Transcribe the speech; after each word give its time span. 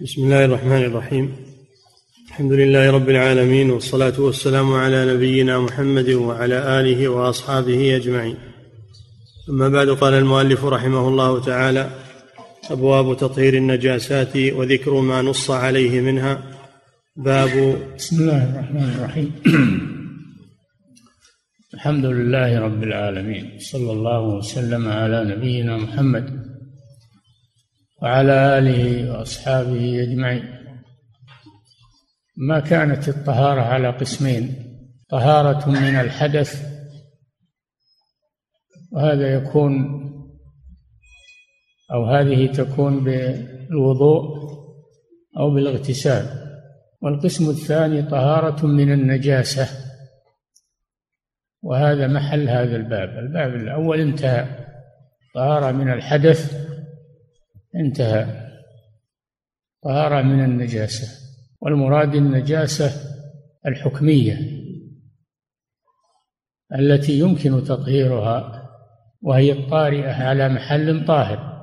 بسم 0.00 0.24
الله 0.24 0.44
الرحمن 0.44 0.84
الرحيم 0.84 1.32
الحمد 2.28 2.52
لله 2.52 2.90
رب 2.90 3.08
العالمين 3.10 3.70
والصلاة 3.70 4.20
والسلام 4.20 4.72
على 4.72 5.14
نبينا 5.14 5.58
محمد 5.60 6.10
وعلى 6.10 6.80
آله 6.80 7.08
وأصحابه 7.08 7.96
أجمعين 7.96 8.34
أما 9.50 9.68
بعد 9.68 9.88
قال 9.88 10.14
المؤلف 10.14 10.64
رحمه 10.64 11.08
الله 11.08 11.40
تعالى 11.40 11.90
أبواب 12.70 13.16
تطهير 13.16 13.54
النجاسات 13.54 14.36
وذكر 14.36 15.00
ما 15.00 15.22
نص 15.22 15.50
عليه 15.50 16.00
منها 16.00 16.42
باب 17.16 17.76
بسم 17.96 18.20
الله 18.22 18.50
الرحمن 18.54 18.90
الرحيم 18.98 19.30
الحمد 21.74 22.04
لله 22.06 22.60
رب 22.60 22.82
العالمين 22.82 23.50
صلى 23.58 23.92
الله 23.92 24.20
وسلم 24.36 24.88
على 24.88 25.24
نبينا 25.24 25.76
محمد 25.76 26.53
وعلى 28.04 28.58
آله 28.58 29.10
وأصحابه 29.12 30.02
أجمعين 30.02 30.44
ما 32.36 32.60
كانت 32.60 33.08
الطهارة 33.08 33.60
على 33.60 33.90
قسمين 33.90 34.54
طهارة 35.10 35.68
من 35.68 36.00
الحدث 36.00 36.72
وهذا 38.92 39.34
يكون 39.34 40.00
أو 41.92 42.04
هذه 42.04 42.46
تكون 42.52 43.04
بالوضوء 43.04 44.24
أو 45.38 45.54
بالاغتسال 45.54 46.26
والقسم 47.02 47.50
الثاني 47.50 48.02
طهارة 48.02 48.66
من 48.66 48.92
النجاسة 48.92 49.68
وهذا 51.62 52.06
محل 52.06 52.48
هذا 52.48 52.76
الباب 52.76 53.08
الباب 53.08 53.54
الأول 53.54 54.00
انتهى 54.00 54.66
طهارة 55.34 55.72
من 55.72 55.92
الحدث 55.92 56.63
انتهى 57.76 58.50
طهارة 59.84 60.22
من 60.22 60.44
النجاسة 60.44 61.28
والمراد 61.60 62.14
النجاسة 62.14 62.90
الحكمية 63.66 64.38
التي 66.74 67.18
يمكن 67.18 67.64
تطهيرها 67.64 68.60
وهي 69.22 69.52
الطارئة 69.52 70.12
على 70.12 70.48
محل 70.48 71.04
طاهر 71.04 71.54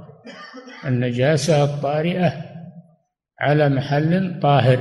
النجاسة 0.86 1.64
الطارئة 1.64 2.34
على 3.39 3.70
محل 3.70 4.39
طاهر 4.42 4.80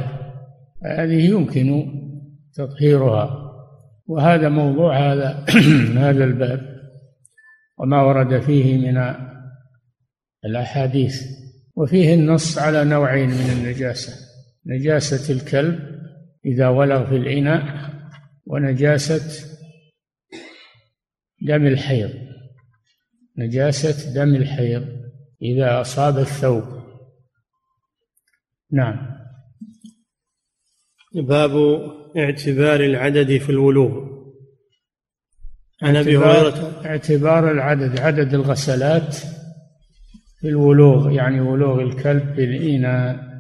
هذه 0.85 1.31
يمكن 1.31 1.85
تطهيرها 2.55 3.37
وهذا 4.07 4.49
موضوع 4.49 5.13
هذا 5.13 5.45
هذا 6.07 6.25
الباب 6.25 6.61
وما 7.79 8.03
ورد 8.03 8.41
فيه 8.41 8.79
من 8.79 8.97
الأحاديث 10.45 11.39
وفيه 11.77 12.15
النص 12.15 12.59
على 12.59 12.85
نوعين 12.85 13.29
من 13.31 13.51
النجاسة 13.53 14.15
نجاسة 14.67 15.35
الكلب 15.35 16.01
إذا 16.47 16.69
ولغ 16.69 17.09
في 17.09 17.17
الإناء 17.17 17.91
ونجاسة 18.47 19.45
دم 21.43 21.67
الحيض 21.67 22.11
نجاسة 23.39 24.15
دم 24.15 24.35
الحيض 24.35 24.87
إذا 25.43 25.81
أصاب 25.81 26.19
الثوب 26.19 26.65
نعم 28.73 29.17
باب 31.15 31.53
اعتبار 32.17 32.81
العدد 32.81 33.37
في 33.37 33.51
الولوغ 33.51 34.11
عن 35.83 35.97
ابي 35.97 36.17
هريره 36.17 36.83
اعتبار 36.87 37.51
العدد 37.53 37.99
عدد 38.01 38.35
الغسلات 38.35 39.17
في 40.41 40.49
الولوغ 40.49 41.11
يعني 41.13 41.41
ولوغ 41.41 41.81
الكلب 41.83 42.37
بالإناء 42.37 43.31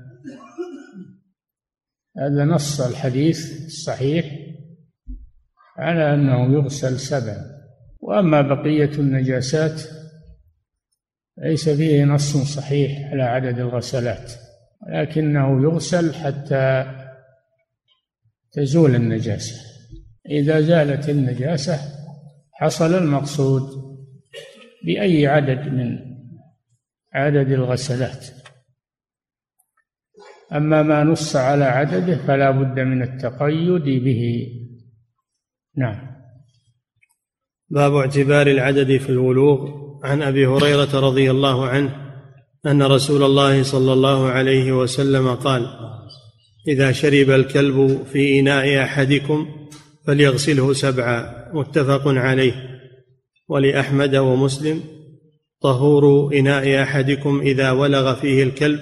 هذا 2.18 2.44
نص 2.44 2.80
الحديث 2.80 3.66
الصحيح 3.66 4.36
على 5.76 6.14
أنه 6.14 6.52
يغسل 6.52 6.98
سبع 7.00 7.36
وأما 8.00 8.40
بقية 8.42 8.90
النجاسات 8.98 9.82
ليس 11.38 11.68
فيه 11.68 12.04
نص 12.04 12.36
صحيح 12.36 13.10
على 13.12 13.22
عدد 13.22 13.58
الغسلات 13.58 14.32
لكنه 14.88 15.62
يغسل 15.62 16.14
حتى 16.14 16.94
تزول 18.52 18.94
النجاسة 18.94 19.60
إذا 20.30 20.60
زالت 20.60 21.08
النجاسة 21.08 21.78
حصل 22.52 22.94
المقصود 22.94 23.62
بأي 24.84 25.26
عدد 25.26 25.72
من 25.72 26.09
عدد 27.12 27.52
الغسلات 27.52 28.26
أما 30.52 30.82
ما 30.82 31.04
نص 31.04 31.36
على 31.36 31.64
عدده 31.64 32.16
فلا 32.16 32.50
بد 32.50 32.80
من 32.80 33.02
التقيد 33.02 33.94
به 34.04 34.46
نعم 35.76 36.10
باب 37.68 37.94
اعتبار 37.94 38.46
العدد 38.46 38.96
في 38.96 39.08
الولوغ 39.10 39.70
عن 40.04 40.22
أبي 40.22 40.46
هريرة 40.46 41.00
رضي 41.00 41.30
الله 41.30 41.66
عنه 41.66 42.10
أن 42.66 42.82
رسول 42.82 43.22
الله 43.22 43.62
صلى 43.62 43.92
الله 43.92 44.28
عليه 44.28 44.72
وسلم 44.72 45.34
قال 45.34 45.66
إذا 46.68 46.92
شرب 46.92 47.30
الكلب 47.30 48.04
في 48.12 48.40
إناء 48.40 48.82
أحدكم 48.82 49.48
فليغسله 50.06 50.72
سبعا 50.72 51.48
متفق 51.54 52.08
عليه 52.08 52.54
ولأحمد 53.48 54.16
ومسلم 54.16 54.82
طهور 55.62 56.34
إناء 56.34 56.82
أحدكم 56.82 57.40
إذا 57.40 57.70
ولغ 57.70 58.14
فيه 58.14 58.42
الكلب 58.42 58.80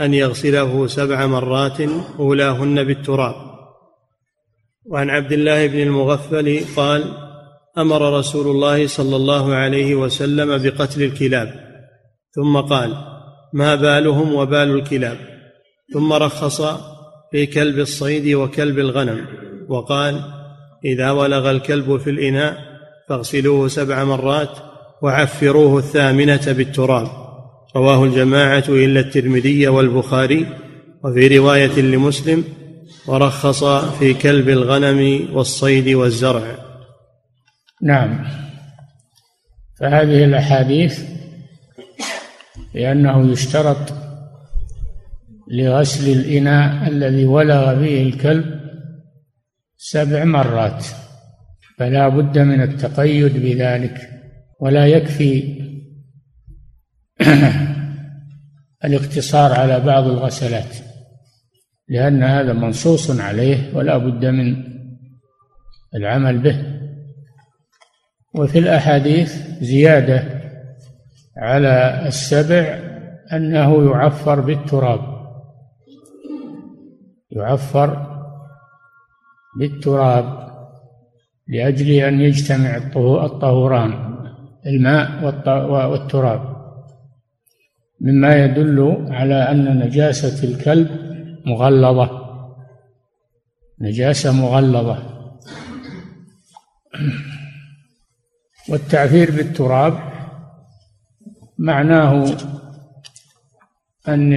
أن 0.00 0.14
يغسله 0.14 0.86
سبع 0.86 1.26
مرات 1.26 1.78
أولاهن 2.18 2.84
بالتراب 2.84 3.34
وعن 4.86 5.10
عبد 5.10 5.32
الله 5.32 5.66
بن 5.66 5.80
المغفل 5.80 6.60
قال 6.76 7.04
أمر 7.78 8.18
رسول 8.18 8.46
الله 8.46 8.86
صلى 8.86 9.16
الله 9.16 9.54
عليه 9.54 9.94
وسلم 9.94 10.62
بقتل 10.62 11.02
الكلاب 11.02 11.54
ثم 12.34 12.56
قال 12.60 12.94
ما 13.54 13.74
بالهم 13.74 14.34
وبال 14.34 14.70
الكلاب 14.70 15.16
ثم 15.92 16.12
رخص 16.12 16.62
في 17.32 17.46
كلب 17.46 17.78
الصيد 17.78 18.34
وكلب 18.34 18.78
الغنم 18.78 19.26
وقال 19.68 20.20
إذا 20.84 21.10
ولغ 21.10 21.50
الكلب 21.50 21.96
في 21.96 22.10
الإناء 22.10 22.58
فاغسلوه 23.08 23.68
سبع 23.68 24.04
مرات 24.04 24.50
وعفروه 25.02 25.78
الثامنة 25.78 26.40
بالتراب 26.52 27.08
رواه 27.76 28.04
الجماعة 28.04 28.64
إلا 28.68 29.00
الترمذي 29.00 29.68
والبخاري 29.68 30.46
وفي 31.04 31.38
رواية 31.38 31.80
لمسلم 31.80 32.44
ورخص 33.06 33.64
في 33.98 34.14
كلب 34.14 34.48
الغنم 34.48 35.28
والصيد 35.32 35.88
والزرع 35.88 36.42
نعم 37.82 38.26
فهذه 39.80 40.24
الأحاديث 40.24 41.04
لأنه 42.74 43.32
يشترط 43.32 43.92
لغسل 45.50 46.12
الإناء 46.12 46.88
الذي 46.88 47.24
ولغ 47.24 47.78
فيه 47.84 48.02
الكلب 48.02 48.60
سبع 49.76 50.24
مرات 50.24 50.86
فلا 51.78 52.08
بد 52.08 52.38
من 52.38 52.62
التقيد 52.62 53.36
بذلك 53.42 54.19
ولا 54.60 54.86
يكفي 54.86 55.60
الاقتصار 58.84 59.52
على 59.52 59.80
بعض 59.80 60.04
الغسلات 60.04 60.76
لأن 61.88 62.22
هذا 62.22 62.52
منصوص 62.52 63.20
عليه 63.20 63.70
ولا 63.76 63.96
بد 63.98 64.24
من 64.26 64.64
العمل 65.94 66.38
به 66.38 66.64
وفي 68.34 68.58
الأحاديث 68.58 69.46
زيادة 69.62 70.40
على 71.36 72.02
السبع 72.06 72.78
أنه 73.32 73.84
يعفر 73.90 74.40
بالتراب 74.40 75.00
يعفر 77.30 78.06
بالتراب 79.58 80.50
لأجل 81.48 81.90
أن 81.90 82.20
يجتمع 82.20 82.76
الطهوران 82.96 84.19
الماء 84.66 85.24
والتراب 85.92 86.56
مما 88.00 88.44
يدل 88.44 89.06
على 89.10 89.34
أن 89.34 89.78
نجاسة 89.78 90.48
الكلب 90.48 90.88
مغلظة 91.46 92.20
نجاسة 93.80 94.32
مغلظة 94.32 95.02
والتعفير 98.68 99.30
بالتراب 99.30 99.94
معناه 101.58 102.26
أن 104.08 104.32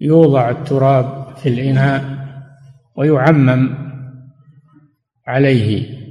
يوضع 0.00 0.50
التراب 0.50 1.36
في 1.36 1.48
الإناء 1.48 2.04
ويعمم 2.96 3.74
عليه 5.26 6.03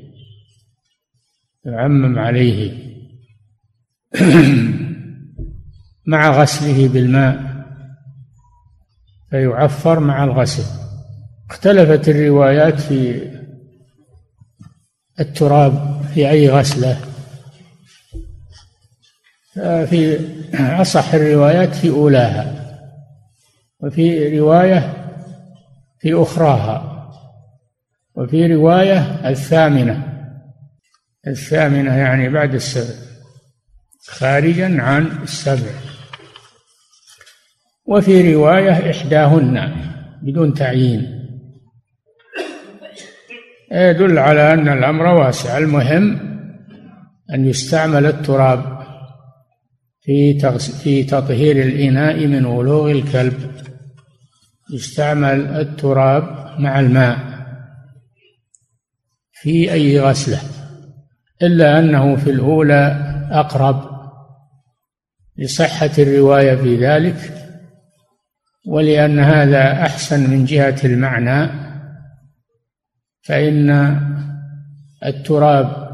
يعمم 1.66 2.20
عليه 2.20 2.72
مع 6.14 6.30
غسله 6.42 6.88
بالماء 6.88 7.44
فيعفر 9.30 10.00
مع 10.00 10.24
الغسل 10.24 10.64
اختلفت 11.50 12.10
الروايات 12.10 12.80
في 12.80 13.30
التراب 15.20 16.02
في 16.14 16.30
أي 16.30 16.50
غسلة 16.50 16.98
في 19.54 20.18
أصح 20.54 21.14
الروايات 21.14 21.76
في 21.76 21.90
أولاها 21.90 22.64
وفي 23.80 24.40
رواية 24.40 24.96
في 26.00 26.14
أخراها 26.14 26.90
وفي 28.16 28.48
رواية 28.56 29.30
الثامنة 29.30 30.13
الثامنة 31.28 31.94
يعني 31.96 32.30
بعد 32.30 32.54
السبع 32.54 32.96
خارجا 34.08 34.82
عن 34.82 35.06
السبع 35.22 35.72
وفي 37.86 38.36
رواية 38.36 38.92
إحداهن 38.92 39.72
بدون 40.22 40.54
تعيين 40.54 41.20
يدل 43.72 44.18
على 44.20 44.54
أن 44.54 44.68
الأمر 44.78 45.06
واسع 45.06 45.58
المهم 45.58 46.20
أن 47.34 47.46
يستعمل 47.46 48.06
التراب 48.06 48.80
في 50.02 50.40
في 50.84 51.04
تطهير 51.04 51.64
الإناء 51.66 52.28
من 52.28 52.46
ولوغ 52.46 52.92
الكلب 52.92 53.52
يستعمل 54.74 55.42
التراب 55.48 56.24
مع 56.60 56.80
الماء 56.80 57.18
في 59.42 59.74
أي 59.74 60.00
غسله 60.00 60.40
إلا 61.44 61.80
أنه 61.80 62.16
في 62.16 62.30
الأولى 62.30 63.10
أقرب 63.32 63.94
لصحة 65.38 65.90
الرواية 66.00 66.56
في 66.56 66.76
ذلك 66.88 67.16
ولأن 68.68 69.20
هذا 69.20 69.72
أحسن 69.82 70.30
من 70.30 70.46
جهة 70.46 70.76
المعنى 70.86 71.50
فإن 73.22 73.70
التراب 75.06 75.90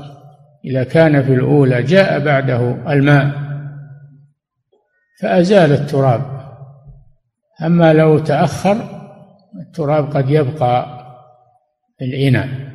إذا 0.65 0.83
كان 0.83 1.23
في 1.23 1.33
الأولى 1.33 1.83
جاء 1.83 2.19
بعده 2.19 2.77
الماء 2.93 3.31
فأزال 5.21 5.71
التراب 5.71 6.21
أما 7.63 7.93
لو 7.93 8.19
تأخر 8.19 8.77
التراب 9.59 10.15
قد 10.17 10.29
يبقى 10.29 10.85
في 11.99 12.05
الإناء 12.05 12.69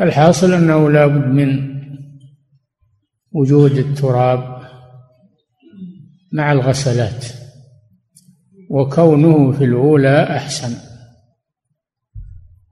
الحاصل 0.00 0.52
أنه 0.54 0.90
لا 0.90 1.06
بد 1.06 1.26
من 1.26 1.74
وجود 3.32 3.72
التراب 3.72 4.60
مع 6.32 6.52
الغسلات 6.52 7.24
وكونه 8.70 9.52
في 9.52 9.64
الأولى 9.64 10.22
أحسن 10.22 10.74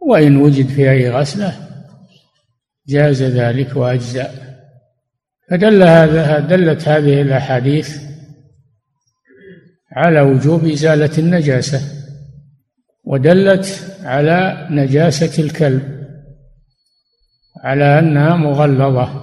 وإن 0.01 0.37
وجد 0.37 0.67
في 0.69 0.91
أي 0.91 1.11
غسلة 1.11 1.55
جاز 2.89 3.23
ذلك 3.23 3.77
وأجزاء 3.77 4.57
فدل 5.51 5.83
هذا 5.83 6.39
دلت 6.41 6.89
هذه 6.89 7.23
الأحاديث 7.23 8.03
على 9.93 10.21
وجوب 10.21 10.65
إزالة 10.65 11.19
النجاسة 11.19 11.81
ودلت 13.05 13.97
على 14.05 14.67
نجاسة 14.71 15.43
الكلب 15.43 16.02
على 17.63 17.99
أنها 17.99 18.37
مغلظة 18.37 19.23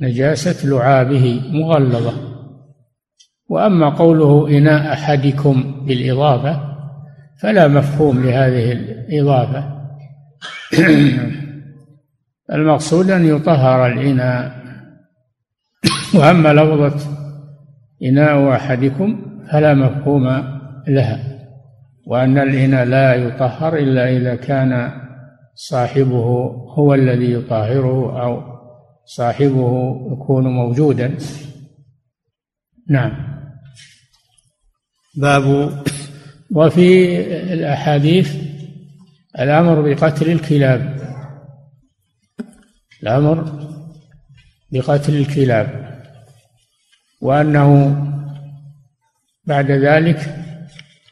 نجاسة 0.00 0.66
لعابه 0.68 1.42
مغلظة 1.52 2.12
وأما 3.48 3.88
قوله 3.88 4.58
إناء 4.58 4.92
أحدكم 4.92 5.84
بالإضافة 5.86 6.60
فلا 7.40 7.68
مفهوم 7.68 8.22
لهذه 8.24 8.72
الإضافة 8.72 9.82
المقصود 12.58 13.10
أن 13.10 13.24
يطهر 13.24 13.86
الإناء 13.86 14.62
وأما 16.14 16.52
لفظة 16.52 17.08
إناء 18.02 18.52
أحدكم 18.52 19.26
فلا 19.52 19.74
مفهوم 19.74 20.24
لها 20.88 21.48
وأن 22.06 22.38
الإناء 22.38 22.84
لا 22.84 23.14
يطهر 23.14 23.76
إلا 23.76 24.10
إذا 24.16 24.34
كان 24.34 24.92
صاحبه 25.54 26.16
هو 26.74 26.94
الذي 26.94 27.32
يطهره 27.32 28.22
أو 28.24 28.42
صاحبه 29.04 29.98
يكون 30.12 30.44
موجودا 30.48 31.18
نعم 32.88 33.40
باب 35.16 35.72
وفي 36.54 37.18
الأحاديث 37.52 38.36
الأمر 39.38 39.80
بقتل 39.94 40.30
الكلاب 40.30 40.98
الأمر 43.02 43.62
بقتل 44.72 45.16
الكلاب 45.16 45.92
وأنه 47.20 47.96
بعد 49.46 49.70
ذلك 49.70 50.44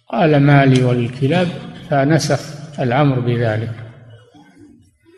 قال 0.09 0.37
مالي 0.37 0.85
وللكلاب 0.85 1.47
فنسخ 1.89 2.71
الأمر 2.81 3.21
بذلك 3.21 3.90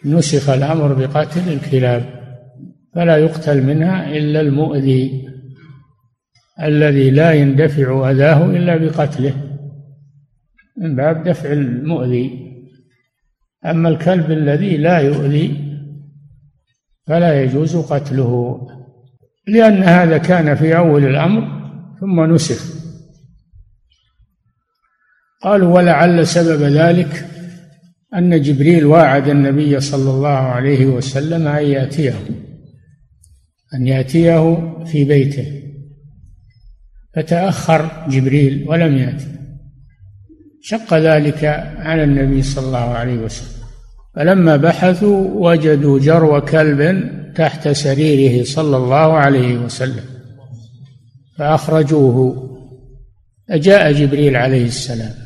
نسخ 0.04 0.48
الأمر 0.50 0.94
بقتل 0.94 1.52
الكلاب 1.52 2.04
فلا 2.94 3.16
يقتل 3.16 3.66
منها 3.66 4.16
إلا 4.16 4.40
المؤذي 4.40 5.28
الذي 6.62 7.10
لا 7.10 7.32
يندفع 7.32 8.10
أذاه 8.10 8.44
إلا 8.46 8.76
بقتله 8.76 9.34
من 10.80 10.96
باب 10.96 11.22
دفع 11.24 11.52
المؤذي 11.52 12.30
أما 13.66 13.88
الكلب 13.88 14.30
الذي 14.30 14.76
لا 14.76 14.98
يؤذي 14.98 15.72
فلا 17.06 17.42
يجوز 17.42 17.76
قتله 17.76 18.60
لأن 19.48 19.82
هذا 19.82 20.18
كان 20.18 20.54
في 20.54 20.76
أول 20.76 21.04
الأمر 21.04 21.62
ثم 22.00 22.24
نسخ 22.24 22.82
قالوا 25.42 25.74
ولعل 25.74 26.26
سبب 26.26 26.60
ذلك 26.62 27.31
أن 28.14 28.42
جبريل 28.42 28.84
واعد 28.86 29.28
النبي 29.28 29.80
صلى 29.80 30.10
الله 30.10 30.28
عليه 30.28 30.86
وسلم 30.86 31.48
أن 31.48 31.66
يأتيه 31.66 32.14
أن 33.74 33.86
يأتيه 33.86 34.68
في 34.84 35.04
بيته 35.04 35.62
فتأخر 37.14 38.06
جبريل 38.08 38.64
ولم 38.68 38.96
يأتي 38.98 39.26
شق 40.62 40.94
ذلك 40.94 41.44
على 41.78 42.04
النبي 42.04 42.42
صلى 42.42 42.66
الله 42.66 42.78
عليه 42.94 43.16
وسلم 43.16 43.62
فلما 44.14 44.56
بحثوا 44.56 45.50
وجدوا 45.50 45.98
جرو 45.98 46.40
كلب 46.40 47.08
تحت 47.34 47.68
سريره 47.68 48.44
صلى 48.44 48.76
الله 48.76 49.12
عليه 49.12 49.56
وسلم 49.58 50.04
فأخرجوه 51.38 52.48
فجاء 53.48 53.92
جبريل 53.92 54.36
عليه 54.36 54.64
السلام 54.64 55.21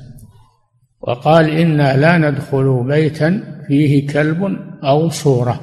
وقال 1.06 1.50
إنا 1.50 1.96
لا 1.96 2.18
ندخل 2.18 2.84
بيتا 2.88 3.42
فيه 3.66 4.06
كلب 4.12 4.56
أو 4.84 5.08
صورة 5.08 5.60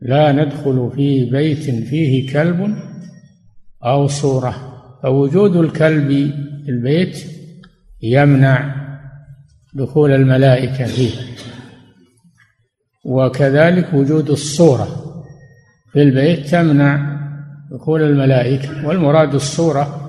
لا 0.00 0.32
ندخل 0.32 0.90
في 0.94 1.24
بيت 1.24 1.58
فيه 1.70 2.32
كلب 2.32 2.74
أو 3.84 4.06
صورة 4.06 4.54
فوجود 5.02 5.56
الكلب 5.56 6.08
في 6.64 6.68
البيت 6.70 7.18
يمنع 8.02 8.74
دخول 9.74 10.12
الملائكة 10.12 10.84
فيه 10.84 11.10
وكذلك 13.04 13.94
وجود 13.94 14.30
الصورة 14.30 14.88
في 15.92 16.02
البيت 16.02 16.46
تمنع 16.46 17.18
دخول 17.70 18.02
الملائكة 18.02 18.86
والمراد 18.88 19.34
الصورة 19.34 20.04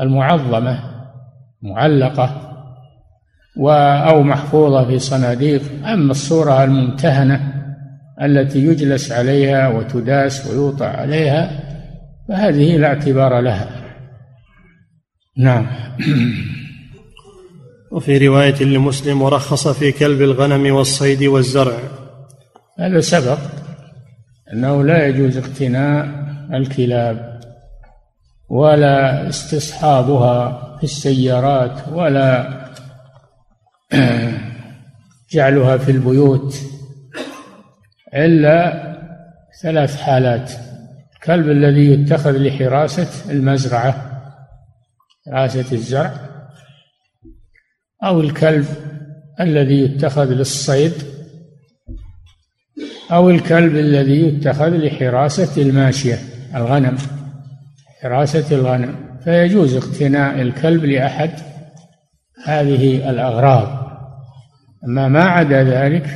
المعظمة 0.00 0.97
معلقة 1.62 2.44
أو 4.10 4.22
محفوظة 4.22 4.84
في 4.86 4.98
صناديق 4.98 5.62
أما 5.86 6.10
الصورة 6.10 6.64
الممتهنة 6.64 7.54
التي 8.22 8.58
يجلس 8.66 9.12
عليها 9.12 9.68
وتداس 9.68 10.46
ويوطع 10.46 10.86
عليها 10.86 11.50
فهذه 12.28 12.76
لا 12.76 12.86
اعتبار 12.86 13.40
لها 13.40 13.68
نعم 15.38 15.66
وفي 17.92 18.28
رواية 18.28 18.62
لمسلم 18.62 19.22
ورخص 19.22 19.68
في 19.68 19.92
كلب 19.92 20.20
الغنم 20.22 20.74
والصيد 20.74 21.22
والزرع 21.22 21.78
هذا 22.78 23.00
سبق 23.00 23.38
أنه 24.52 24.84
لا 24.84 25.06
يجوز 25.06 25.36
اقتناء 25.36 26.08
الكلاب 26.54 27.27
ولا 28.48 29.28
استصحابها 29.28 30.74
في 30.78 30.84
السيارات 30.84 31.88
ولا 31.92 32.58
جعلها 35.32 35.76
في 35.76 35.90
البيوت 35.90 36.58
إلا 38.14 38.88
ثلاث 39.62 39.96
حالات 40.00 40.52
الكلب 41.14 41.48
الذي 41.50 41.86
يتخذ 41.92 42.36
لحراسة 42.38 43.32
المزرعة 43.32 44.20
حراسة 45.26 45.64
الزرع 45.72 46.12
أو 48.04 48.20
الكلب 48.20 48.64
الذي 49.40 49.80
يتخذ 49.80 50.24
للصيد 50.28 50.92
أو 53.12 53.30
الكلب 53.30 53.76
الذي 53.76 54.20
يتخذ 54.22 54.68
لحراسة 54.76 55.62
الماشية 55.62 56.18
الغنم 56.54 56.96
حراسة 58.02 58.56
الغنم 58.56 58.94
فيجوز 59.24 59.76
اقتناء 59.76 60.42
الكلب 60.42 60.84
لأحد 60.84 61.30
هذه 62.46 63.10
الأغراض 63.10 63.68
أما 64.84 65.08
ما 65.08 65.22
عدا 65.24 65.64
ذلك 65.64 66.06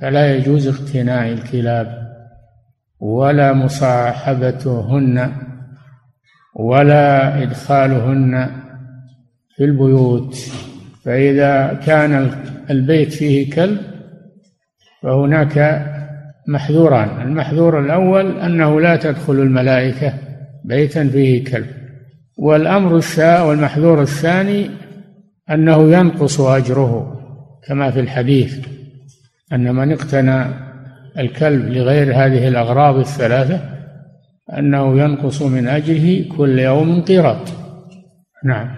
فلا 0.00 0.34
يجوز 0.36 0.68
اقتناء 0.68 1.28
الكلاب 1.32 2.02
ولا 3.00 3.52
مصاحبتهن 3.52 5.32
ولا 6.56 7.42
إدخالهن 7.42 8.50
في 9.56 9.64
البيوت 9.64 10.36
فإذا 11.04 11.74
كان 11.86 12.30
البيت 12.70 13.12
فيه 13.12 13.50
كلب 13.54 13.78
فهناك 15.02 15.86
محذوران 16.48 17.22
المحذور 17.22 17.80
الأول 17.80 18.40
أنه 18.40 18.80
لا 18.80 18.96
تدخل 18.96 19.32
الملائكة 19.32 20.12
بيتا 20.64 21.08
فيه 21.08 21.44
كلب 21.44 21.66
والأمر 22.38 23.00
والمحذور 23.40 24.02
الثاني 24.02 24.70
أنه 25.50 25.90
ينقص 25.96 26.40
أجره 26.40 27.20
كما 27.68 27.90
في 27.90 28.00
الحديث 28.00 28.66
أن 29.52 29.74
من 29.74 29.92
اقتنى 29.92 30.44
الكلب 31.18 31.68
لغير 31.68 32.12
هذه 32.14 32.48
الأغراض 32.48 32.96
الثلاثة 32.98 33.60
أنه 34.58 35.00
ينقص 35.02 35.42
من 35.42 35.68
أجره 35.68 36.24
كل 36.36 36.58
يوم 36.58 37.02
قيراط 37.02 37.48
نعم 38.44 38.68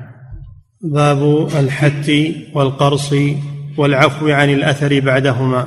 باب 0.93 1.47
الحث 1.61 2.11
والقرص 2.55 3.14
والعفو 3.79 4.29
عن 4.29 4.50
الأثر 4.50 5.00
بعدهما 5.00 5.67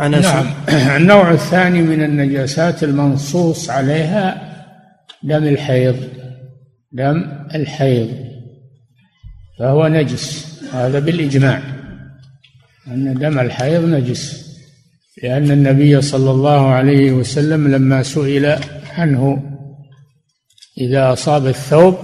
نعم 0.00 0.46
النوع 1.02 1.30
الثاني 1.32 1.82
من 1.82 2.04
النجاسات 2.04 2.84
المنصوص 2.84 3.70
عليها 3.70 4.54
دم 5.22 5.44
الحيض 5.44 6.08
دم 6.92 7.30
الحيض 7.54 8.24
فهو 9.58 9.88
نجس 9.88 10.54
هذا 10.74 10.98
بالإجماع 10.98 11.62
أن 12.88 13.14
دم 13.14 13.38
الحيض 13.38 13.84
نجس 13.84 14.50
لأن 15.22 15.50
النبي 15.50 16.00
صلى 16.02 16.30
الله 16.30 16.66
عليه 16.68 17.12
وسلم 17.12 17.68
لما 17.68 18.02
سئل 18.02 18.58
عنه 18.98 19.42
إذا 20.80 21.12
أصاب 21.12 21.46
الثوب 21.46 21.94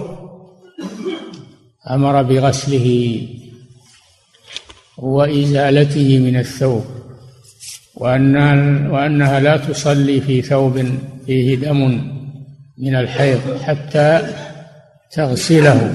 أمر 1.89 2.23
بغسله 2.23 3.21
وإزالته 4.97 6.19
من 6.19 6.37
الثوب 6.37 6.85
وأنها, 7.95 8.89
وأنها 8.89 9.39
لا 9.39 9.57
تصلي 9.57 10.21
في 10.21 10.41
ثوب 10.41 10.85
فيه 11.25 11.55
دم 11.55 12.01
من 12.77 12.95
الحيض 12.95 13.57
حتى 13.63 14.21
تغسله 15.11 15.93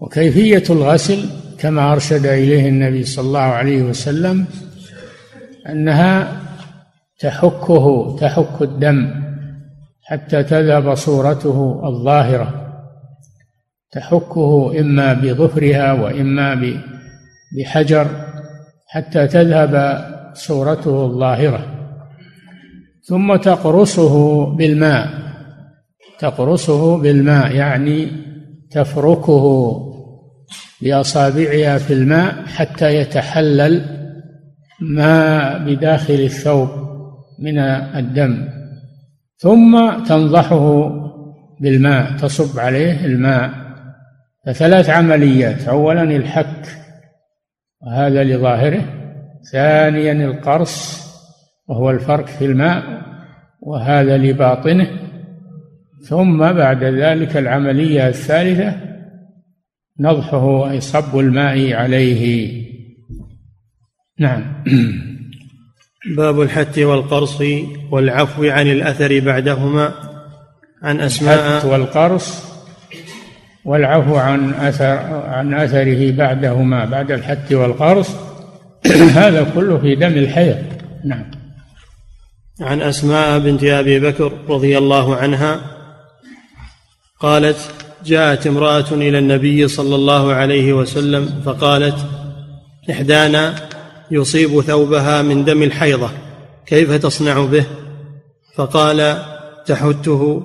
وكيفية 0.00 0.62
الغسل 0.70 1.16
كما 1.58 1.92
أرشد 1.92 2.26
إليه 2.26 2.68
النبي 2.68 3.04
صلى 3.04 3.26
الله 3.26 3.38
عليه 3.40 3.82
وسلم 3.82 4.44
أنها 5.68 6.40
تحكه 7.20 8.16
تحك 8.20 8.62
الدم 8.62 9.14
حتى 10.02 10.42
تذهب 10.42 10.94
صورته 10.94 11.80
الظاهرة 11.84 12.66
تحكه 13.92 14.80
إما 14.80 15.12
بظفرها 15.12 15.92
وإما 15.92 16.62
بحجر 17.56 18.06
حتى 18.88 19.26
تذهب 19.26 19.74
صورته 20.34 21.04
الظاهرة 21.06 21.66
ثم 23.02 23.36
تقرصه 23.36 24.46
بالماء 24.56 25.06
تقرصه 26.18 26.98
بالماء 27.02 27.54
يعني 27.54 28.08
تفركه 28.70 29.46
بأصابعها 30.82 31.78
في 31.78 31.92
الماء 31.92 32.46
حتى 32.46 32.96
يتحلل 32.96 33.84
ما 34.80 35.58
بداخل 35.58 36.14
الثوب 36.14 36.68
من 37.42 37.58
الدم 37.58 38.48
ثم 39.36 39.90
تنضحه 40.04 40.90
بالماء 41.60 42.16
تصب 42.16 42.58
عليه 42.58 43.04
الماء 43.04 43.50
فثلاث 44.46 44.90
عمليات 44.90 45.68
أولا 45.68 46.02
الحك 46.02 46.66
وهذا 47.86 48.24
لظاهره 48.24 48.99
ثانيا 49.52 50.12
القرص 50.12 51.06
وهو 51.68 51.90
الفرق 51.90 52.26
في 52.26 52.44
الماء 52.44 52.82
وهذا 53.60 54.16
لباطنه 54.18 54.90
ثم 56.08 56.38
بعد 56.38 56.84
ذلك 56.84 57.36
العملية 57.36 58.08
الثالثة 58.08 58.72
نضحه 59.98 60.70
أي 60.70 60.80
صب 60.80 61.18
الماء 61.18 61.72
عليه 61.72 62.50
نعم 64.18 64.54
باب 66.16 66.40
الحت 66.40 66.78
والقرص 66.78 67.42
والعفو 67.90 68.44
عن 68.48 68.66
الأثر 68.66 69.20
بعدهما 69.20 69.90
عن 70.82 71.00
أسماء 71.00 71.46
الحت 71.46 71.64
والقرص 71.66 72.50
والعفو 73.64 74.16
عن 74.16 74.50
أثر 74.54 75.26
عن 75.26 75.54
أثره 75.54 76.12
بعدهما 76.12 76.84
بعد 76.84 77.12
الحت 77.12 77.52
والقرص 77.52 78.29
هذا 79.10 79.44
كله 79.54 79.78
في 79.78 79.94
دم 79.94 80.12
الحيض 80.18 80.56
نعم 81.04 81.30
عن 82.60 82.80
أسماء 82.82 83.38
بنت 83.38 83.64
أبي 83.64 84.00
بكر 84.00 84.32
رضي 84.48 84.78
الله 84.78 85.16
عنها 85.16 85.60
قالت 87.20 87.56
جاءت 88.04 88.46
امرأة 88.46 88.84
إلى 88.92 89.18
النبي 89.18 89.68
صلى 89.68 89.94
الله 89.94 90.32
عليه 90.32 90.72
وسلم 90.72 91.40
فقالت 91.44 91.96
إحدانا 92.90 93.54
يصيب 94.10 94.60
ثوبها 94.60 95.22
من 95.22 95.44
دم 95.44 95.62
الحيضة 95.62 96.10
كيف 96.66 96.92
تصنع 96.92 97.44
به 97.44 97.64
فقال 98.54 99.22
تحته 99.66 100.42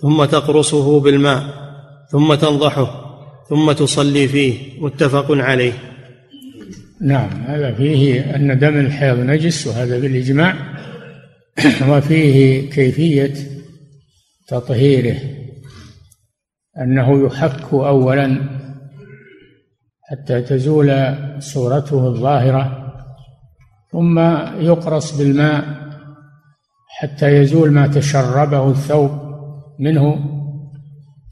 ثم 0.00 0.24
تقرصه 0.24 1.00
بالماء 1.00 1.44
ثم 2.10 2.34
تنضحه 2.34 3.04
ثم 3.48 3.72
تصلي 3.72 4.28
فيه 4.28 4.58
متفق 4.84 5.26
عليه 5.30 5.93
نعم 7.04 7.28
هذا 7.46 7.74
فيه 7.74 8.34
أن 8.36 8.58
دم 8.58 8.76
الحيض 8.78 9.18
نجس 9.18 9.66
وهذا 9.66 9.98
بالإجماع 9.98 10.54
وفيه 11.90 12.70
كيفية 12.70 13.34
تطهيره 14.48 15.16
أنه 16.80 17.26
يحك 17.26 17.72
أولا 17.74 18.38
حتى 20.10 20.42
تزول 20.42 21.14
صورته 21.38 22.08
الظاهرة 22.08 22.94
ثم 23.92 24.18
يقرص 24.60 25.18
بالماء 25.18 25.64
حتى 27.00 27.36
يزول 27.36 27.70
ما 27.72 27.86
تشربه 27.86 28.70
الثوب 28.70 29.10
منه 29.80 30.18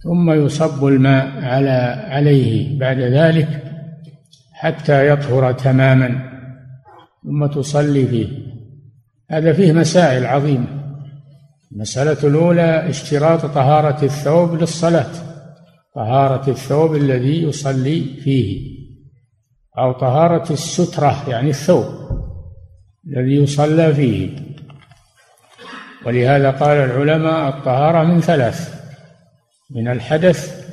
ثم 0.05 0.31
يصب 0.31 0.87
الماء 0.87 1.45
على 1.45 2.05
عليه 2.09 2.79
بعد 2.79 2.99
ذلك 2.99 3.72
حتى 4.63 5.09
يطهر 5.09 5.53
تماما 5.53 6.21
ثم 7.25 7.47
تصلي 7.47 8.07
فيه 8.07 8.29
هذا 9.31 9.53
فيه 9.53 9.73
مسائل 9.73 10.27
عظيمة 10.27 10.67
المسألة 11.73 12.29
الأولى 12.29 12.89
اشتراط 12.89 13.47
طهارة 13.47 14.05
الثوب 14.05 14.55
للصلاة 14.55 15.11
طهارة 15.95 16.51
الثوب 16.51 16.95
الذي 16.97 17.43
يصلي 17.43 18.01
فيه 18.25 18.71
أو 19.79 19.93
طهارة 19.93 20.53
السترة 20.53 21.29
يعني 21.31 21.51
الثوب 21.51 21.85
الذي 23.07 23.35
يصلى 23.35 23.95
فيه 23.95 24.31
ولهذا 26.07 26.51
قال 26.51 26.77
العلماء 26.79 27.49
الطهارة 27.49 28.05
من 28.05 28.21
ثلاث 28.21 28.81
من 29.71 29.89
الحدث 29.89 30.67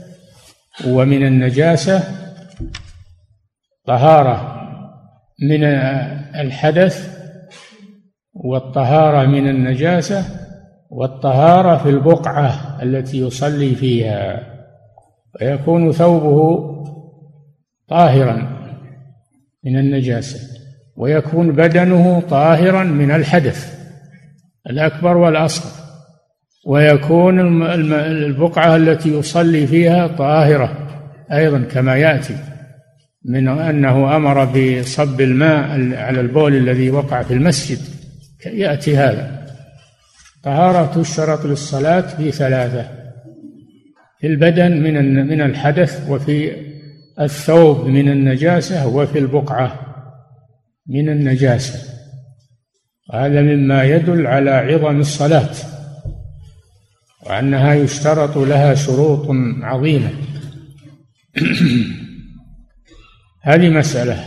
ومن 0.88 1.26
النجاسة 1.28 2.19
طهارة 3.90 4.56
من 5.50 5.64
الحدث 6.40 7.18
والطهارة 8.34 9.26
من 9.26 9.48
النجاسة 9.50 10.26
والطهارة 10.90 11.78
في 11.78 11.90
البقعة 11.90 12.80
التي 12.84 13.18
يصلي 13.22 13.76
فيها 13.76 14.42
ويكون 15.42 15.92
ثوبه 15.92 16.70
طاهرا 17.90 18.50
من 19.66 19.78
النجاسة 19.80 20.60
ويكون 20.98 21.52
بدنه 21.52 22.24
طاهرا 22.30 22.84
من 22.84 23.12
الحدث 23.12 23.80
الأكبر 24.70 25.18
والأصغر 25.18 25.72
ويكون 26.68 27.62
البقعة 27.94 28.76
التي 28.76 29.10
يصلي 29.20 29.68
فيها 29.68 30.08
طاهرة 30.08 30.78
أيضا 31.32 31.60
كما 31.72 31.96
يأتي 31.98 32.36
من 33.26 33.48
أنه 33.48 34.16
أمر 34.16 34.46
بصب 34.46 35.22
الماء 35.22 35.68
على 36.04 36.20
البول 36.22 36.56
الذي 36.56 36.92
وقع 36.92 37.24
في 37.24 37.34
المسجد 37.34 37.78
يأتي 38.46 38.98
هذا 38.98 39.46
طهارة 40.44 41.02
الشرط 41.02 41.46
للصلاة 41.46 42.02
في 42.02 42.32
ثلاثة 42.32 42.90
في 44.20 44.28
البدن 44.28 44.72
من 44.84 45.28
من 45.28 45.42
الحدث 45.42 46.10
وفي 46.10 46.52
الثوب 47.22 47.86
من 47.86 48.10
النجاسة 48.12 48.88
وفي 48.88 49.20
البقعة 49.20 49.80
من 50.88 51.10
النجاسة 51.10 51.90
هذا 53.14 53.42
مما 53.42 53.84
يدل 53.84 54.28
على 54.28 54.52
عظم 54.52 55.00
الصلاة 55.00 55.50
وأنها 57.26 57.74
يشترط 57.74 58.38
لها 58.38 58.74
شروط 58.74 59.28
عظيمة 59.64 60.10
هذه 63.50 63.70
مسألة 63.70 64.18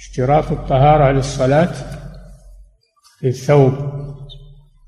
اشتراط 0.00 0.52
الطهارة 0.52 1.12
للصلاة 1.12 1.68
في 3.20 3.28
الثوب 3.28 3.72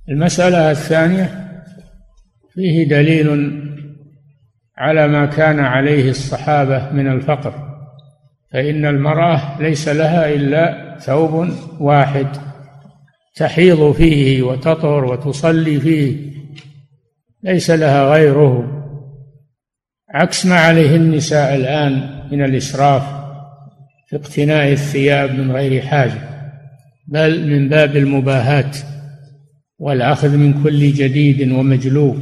المسألة 0.08 0.70
الثانية 0.70 1.48
فيه 2.54 2.88
دليل 2.88 3.52
على 4.76 5.08
ما 5.08 5.26
كان 5.26 5.60
عليه 5.60 6.10
الصحابة 6.10 6.90
من 6.92 7.08
الفقر 7.12 7.76
فإن 8.52 8.86
المرأة 8.86 9.62
ليس 9.62 9.88
لها 9.88 10.34
إلا 10.34 10.96
ثوب 10.98 11.50
واحد 11.80 12.26
تحيض 13.34 13.92
فيه 13.92 14.42
وتطهر 14.42 15.04
وتصلي 15.04 15.80
فيه 15.80 16.32
ليس 17.42 17.70
لها 17.70 18.10
غيره 18.10 18.72
عكس 20.14 20.46
ما 20.46 20.56
عليه 20.60 20.96
النساء 20.96 21.54
الآن 21.56 22.16
من 22.32 22.44
الإسراف 22.44 23.15
في 24.06 24.16
اقتناء 24.16 24.72
الثياب 24.72 25.30
من 25.38 25.52
غير 25.52 25.82
حاجة 25.82 26.50
بل 27.08 27.48
من 27.50 27.68
باب 27.68 27.96
المباهاة 27.96 28.70
والأخذ 29.78 30.36
من 30.36 30.62
كل 30.62 30.92
جديد 30.92 31.52
ومجلوب 31.52 32.16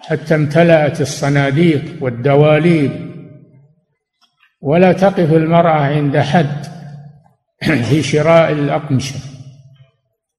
حتى 0.00 0.34
امتلأت 0.34 1.00
الصناديق 1.00 1.82
والدواليب 2.00 2.90
ولا 4.60 4.92
تقف 4.92 5.32
المرأة 5.32 5.70
عند 5.80 6.18
حد 6.18 6.66
في 7.90 8.02
شراء 8.02 8.52
الأقمشة 8.52 9.14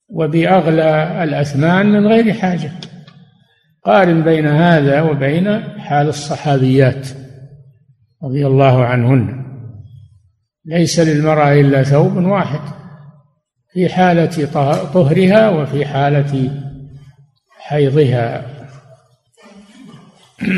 وبأغلى 0.10 1.24
الأثمان 1.24 1.86
من 1.86 2.08
غير 2.08 2.34
حاجة 2.34 2.72
قارن 3.86 4.24
بين 4.24 4.48
هذا 4.48 5.02
وبين 5.02 5.60
حال 5.80 6.08
الصحابيات 6.08 7.08
رضي 8.24 8.48
الله 8.48 8.86
عنهن 8.86 9.46
ليس 10.66 11.00
للمرأة 11.00 11.54
إلا 11.54 11.84
ثوب 11.84 12.16
واحد 12.18 12.60
في 13.74 13.90
حالة 13.90 14.46
طهرها 14.94 15.50
وفي 15.50 15.86
حالة 15.86 16.62
حيضها 17.60 18.46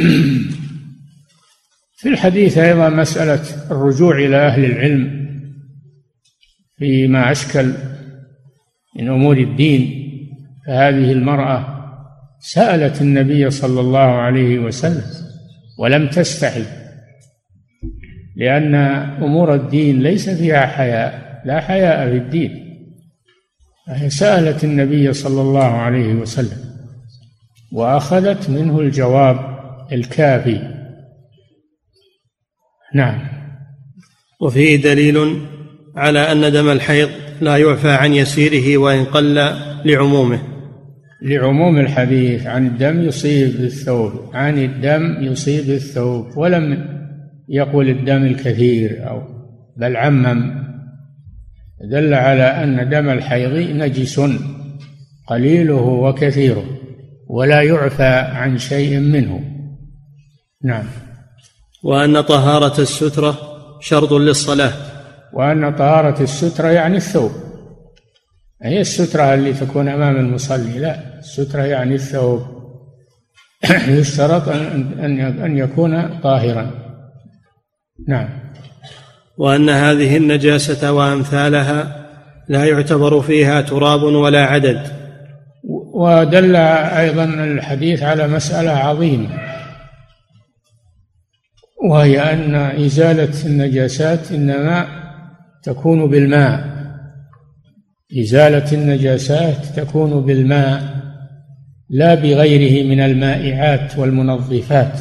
في 1.98 2.10
الحديث 2.10 2.58
أيضا 2.58 2.90
مسألة 2.90 3.72
الرجوع 3.72 4.16
إلى 4.18 4.38
أهل 4.38 4.66
العلم 4.66 5.28
فيما 6.80 7.32
أشكل 7.32 7.74
من 9.00 9.08
أمور 9.10 9.38
الدين 9.38 10.08
فهذه 10.68 11.12
المرأة 11.12 11.78
سألت 12.40 13.02
النبي 13.02 13.50
صلى 13.50 13.80
الله 13.80 14.00
عليه 14.22 14.60
وسلم 14.60 15.06
ولم 15.80 16.08
تستحي 16.08 16.64
لأن 18.38 18.76
أمور 19.22 19.54
الدين 19.56 20.02
ليس 20.04 20.30
فيها 20.30 20.66
حياء 20.66 21.42
لا 21.46 21.60
حياء 21.62 22.10
في 22.10 22.18
الدين 22.18 22.64
سألت 24.08 24.64
النبي 24.64 25.14
صلى 25.14 25.42
الله 25.42 25.64
عليه 25.64 26.14
وسلم 26.14 26.58
وأخذت 27.74 28.50
منه 28.50 28.80
الجواب 28.80 29.40
الكافي 29.92 30.74
نعم 32.96 33.20
وفيه 34.42 34.76
دليل 34.76 35.42
على 35.96 36.20
أن 36.32 36.52
دم 36.52 36.70
الحيض 36.70 37.10
لا 37.42 37.58
يعفى 37.58 37.92
عن 37.92 38.14
يسيره 38.14 38.78
وإن 38.78 39.04
قل 39.06 39.34
لعمومه 39.86 40.40
لعموم 41.22 41.78
الحديث 41.80 42.48
عن 42.48 42.68
الدم 42.68 43.02
يصيب 43.02 43.56
الثوب 43.60 44.12
عن 44.34 44.64
الدم 44.64 45.18
يصيب 45.24 45.70
الثوب 45.70 46.38
ولم 46.38 46.97
يقول 47.50 47.90
الدم 47.90 48.24
الكثير 48.24 49.10
أو 49.10 49.22
بل 49.78 49.98
عمم 49.98 50.68
دل 51.92 52.14
على 52.14 52.44
أن 52.44 52.90
دم 52.90 53.10
الحيض 53.10 53.70
نجس 53.76 54.22
قليله 55.28 55.76
وكثيره 55.82 56.66
ولا 57.30 57.62
يعفى 57.62 58.14
عن 58.34 58.58
شيء 58.58 59.00
منه 59.00 59.42
نعم 60.64 60.86
وأن 61.84 62.22
طهارة 62.22 62.82
السترة 62.82 63.38
شرط 63.82 64.14
للصلاة 64.14 64.74
وأن 65.34 65.76
طهارة 65.76 66.24
السترة 66.24 66.68
يعني 66.68 66.98
الثوب 66.98 67.32
هي 68.64 68.82
السترة 68.82 69.34
اللي 69.34 69.54
تكون 69.54 69.88
أمام 69.88 70.16
المصلي 70.16 70.80
لا 70.80 71.20
السترة 71.20 71.62
يعني 71.62 71.96
الثوب 71.96 72.42
يشترط 74.00 74.50
أن 74.50 75.20
أن 75.46 75.58
يكون 75.58 76.20
طاهرا 76.20 76.87
نعم 78.08 78.30
وأن 79.38 79.70
هذه 79.70 80.18
النجاسة 80.18 80.92
وأمثالها 80.94 82.08
لا 82.50 82.66
يعتبر 82.66 83.22
فيها 83.22 83.62
تراب 83.62 84.04
ولا 84.04 84.46
عدد 84.46 84.82
ودل 85.94 86.56
أيضا 86.56 87.24
الحديث 87.24 88.04
على 88.04 88.28
مسألة 88.28 88.72
عظيمة 88.72 89.30
وهي 91.92 92.34
أن 92.34 92.56
إزالة 92.56 93.46
النجاسات 93.46 94.32
إنما 94.32 94.88
تكون 95.64 96.10
بالماء 96.10 96.78
إزالة 98.22 98.72
النجاسات 98.74 99.66
تكون 99.66 100.26
بالماء 100.26 100.98
لا 101.90 102.16
بغيره 102.16 102.86
من 102.90 103.00
المائعات 103.00 103.98
والمنظفات 103.98 105.00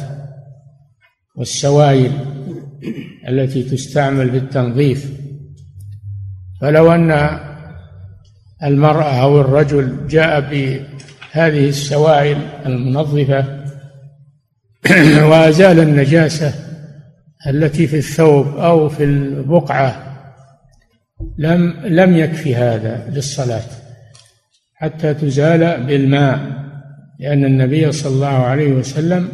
والسوائل 1.35 2.11
التي 3.27 3.63
تستعمل 3.63 4.31
في 4.31 4.37
التنظيف 4.37 5.11
فلو 6.61 6.91
أن 6.91 7.37
المرأة 8.63 9.21
أو 9.21 9.41
الرجل 9.41 10.07
جاء 10.07 10.39
بهذه 10.39 11.69
السوائل 11.69 12.37
المنظفة 12.65 13.63
وأزال 15.29 15.79
النجاسة 15.79 16.53
التي 17.49 17.87
في 17.87 17.97
الثوب 17.97 18.47
أو 18.47 18.89
في 18.89 19.03
البقعة 19.03 20.03
لم 21.37 21.73
لم 21.85 22.17
يكفي 22.17 22.55
هذا 22.55 23.09
للصلاة 23.09 23.61
حتى 24.75 25.13
تزال 25.13 25.83
بالماء 25.83 26.65
لأن 27.19 27.45
النبي 27.45 27.91
صلى 27.91 28.13
الله 28.15 28.27
عليه 28.45 28.71
وسلم 28.73 29.29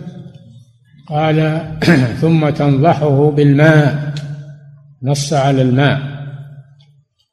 قال 1.08 1.62
ثم 2.22 2.50
تنضحه 2.50 3.32
بالماء 3.32 4.14
نص 5.04 5.34
على 5.34 5.62
الماء 5.62 6.00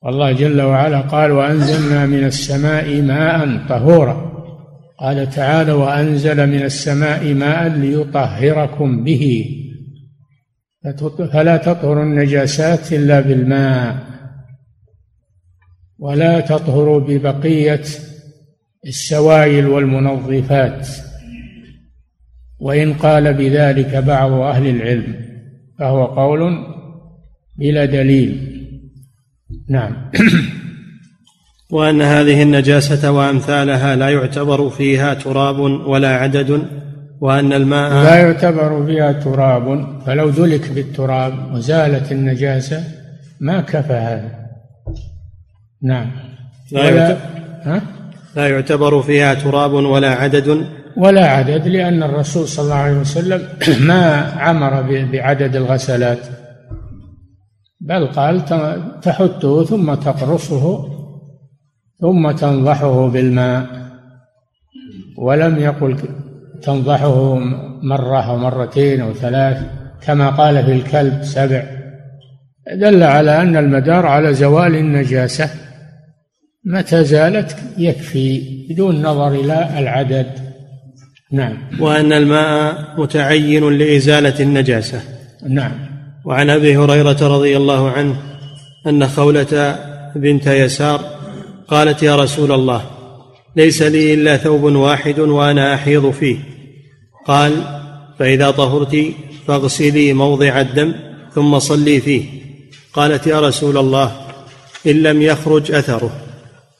والله 0.02 0.33
جل 0.33 0.61
وعلا 0.62 1.00
قال 1.00 1.30
وأنزلنا 1.30 2.06
من 2.06 2.24
السماء 2.24 3.00
ماء 3.02 3.66
طهورا 3.68 4.30
قال 4.98 5.30
تعالى 5.30 5.72
وأنزل 5.72 6.46
من 6.46 6.62
السماء 6.62 7.35
ماء 7.35 7.68
ليطهركم 7.68 9.04
به 9.04 9.44
فلا 11.33 11.56
تطهر 11.56 12.02
النجاسات 12.02 12.92
إلا 12.92 13.20
بالماء 13.20 13.96
ولا 15.98 16.40
تطهر 16.40 16.98
ببقية 16.98 17.83
السوائل 18.87 19.66
والمنظفات 19.68 20.88
وإن 22.61 22.92
قال 22.94 23.35
بذلك 23.35 23.96
بعض 23.96 24.33
أهل 24.33 24.66
العلم 24.66 25.14
فهو 25.79 26.05
قول 26.07 26.59
بلا 27.59 27.85
دليل 27.85 28.57
نعم 29.68 29.92
وأن 31.73 32.03
هذه 32.03 32.42
النجاسة 32.42 33.12
وأمثالها 33.12 33.96
لا 33.96 34.09
يعتبر 34.11 34.68
فيها 34.70 35.14
تراب 35.14 35.59
ولا 35.61 36.09
عدد 36.16 36.62
وأن 37.20 37.53
الماء 37.53 37.90
لا 37.90 38.16
يعتبر 38.16 38.87
فيها 38.87 39.12
تراب 39.12 39.85
فلو 40.07 40.29
ذلك 40.29 40.70
بالتراب 40.73 41.55
وزالت 41.55 42.12
النجاسة 42.12 42.85
ما 43.40 43.61
كفى 43.61 43.92
هذا 43.92 44.33
نعم 45.83 46.11
لا, 46.73 46.90
يعتبر 46.90 47.18
ها؟ 47.62 47.83
لا 48.37 48.49
يعتبر 48.49 49.03
فيها 49.03 49.35
تراب 49.35 49.73
ولا 49.73 50.11
عدد 50.14 50.66
ولا 50.96 51.26
عدد 51.26 51.68
لأن 51.68 52.03
الرسول 52.03 52.48
صلى 52.48 52.64
الله 52.64 52.74
عليه 52.74 52.98
وسلم 52.98 53.42
ما 53.87 54.31
عمر 54.38 54.83
بعدد 55.12 55.57
الغسلات 55.57 56.18
بل 57.81 58.07
قال 58.07 58.44
تحته 59.03 59.64
ثم 59.64 59.94
تقرصه 59.94 60.88
ثم 62.00 62.31
تنضحه 62.31 63.09
بالماء 63.09 63.66
ولم 65.18 65.59
يقل 65.59 65.96
تنضحه 66.62 67.35
مرة 67.83 68.20
أو 68.20 68.37
مرتين 68.38 69.00
أو 69.00 69.12
ثلاث 69.12 69.62
كما 70.07 70.31
قال 70.31 70.64
في 70.66 70.72
الكلب 70.72 71.22
سبع 71.22 71.64
دل 72.74 73.03
على 73.03 73.40
أن 73.42 73.57
المدار 73.57 74.07
على 74.07 74.35
زوال 74.35 74.76
النجاسة 74.76 75.50
متى 76.64 77.05
زالت 77.05 77.57
يكفي 77.79 78.42
بدون 78.70 79.03
نظر 79.03 79.29
إلى 79.29 79.79
العدد 79.79 80.50
نعم 81.33 81.59
وأن 81.81 82.12
الماء 82.12 82.77
متعين 82.99 83.79
لإزالة 83.79 84.40
النجاسة 84.40 85.03
نعم 85.49 85.73
وعن 86.25 86.51
أبي 86.51 86.77
هريرة 86.77 87.37
رضي 87.37 87.57
الله 87.57 87.90
عنه 87.90 88.16
أن 88.87 89.09
خولة 89.09 89.79
بنت 90.16 90.47
يسار 90.47 91.05
قالت 91.69 92.03
يا 92.03 92.16
رسول 92.16 92.53
الله 92.53 92.83
ليس 93.57 93.83
لي 93.83 94.14
إلا 94.14 94.37
ثوب 94.37 94.62
واحد 94.62 95.19
وأنا 95.19 95.75
أحيض 95.75 96.11
فيه 96.11 96.37
قال 97.27 97.53
فإذا 98.19 98.51
طهرت 98.51 99.05
فاغسلي 99.49 100.12
موضع 100.12 100.61
الدم 100.61 100.95
ثم 101.35 101.59
صلي 101.59 102.01
فيه 102.01 102.23
قالت 102.93 103.27
يا 103.27 103.40
رسول 103.40 103.77
الله 103.79 104.12
إن 104.87 105.03
لم 105.03 105.23
يخرج 105.23 105.73
أثره 105.73 106.11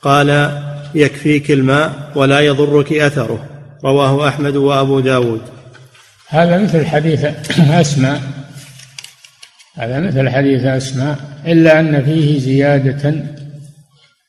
قال 0.03 0.59
يكفيك 0.95 1.51
الماء 1.51 2.13
ولا 2.17 2.41
يضرك 2.41 2.93
أثره 2.93 3.50
رواه 3.85 4.29
أحمد 4.29 4.57
وأبو 4.57 5.01
داود 5.01 5.41
هذا 6.29 6.59
مثل 6.59 6.87
حديث 6.87 7.25
أسماء 7.85 8.21
هذا 9.77 10.01
مثل 10.01 10.29
حديث 10.31 10.65
أسماء 10.65 11.17
إلا 11.47 11.81
أن 11.81 12.05
فيه 12.05 12.39
زيادة 12.41 13.15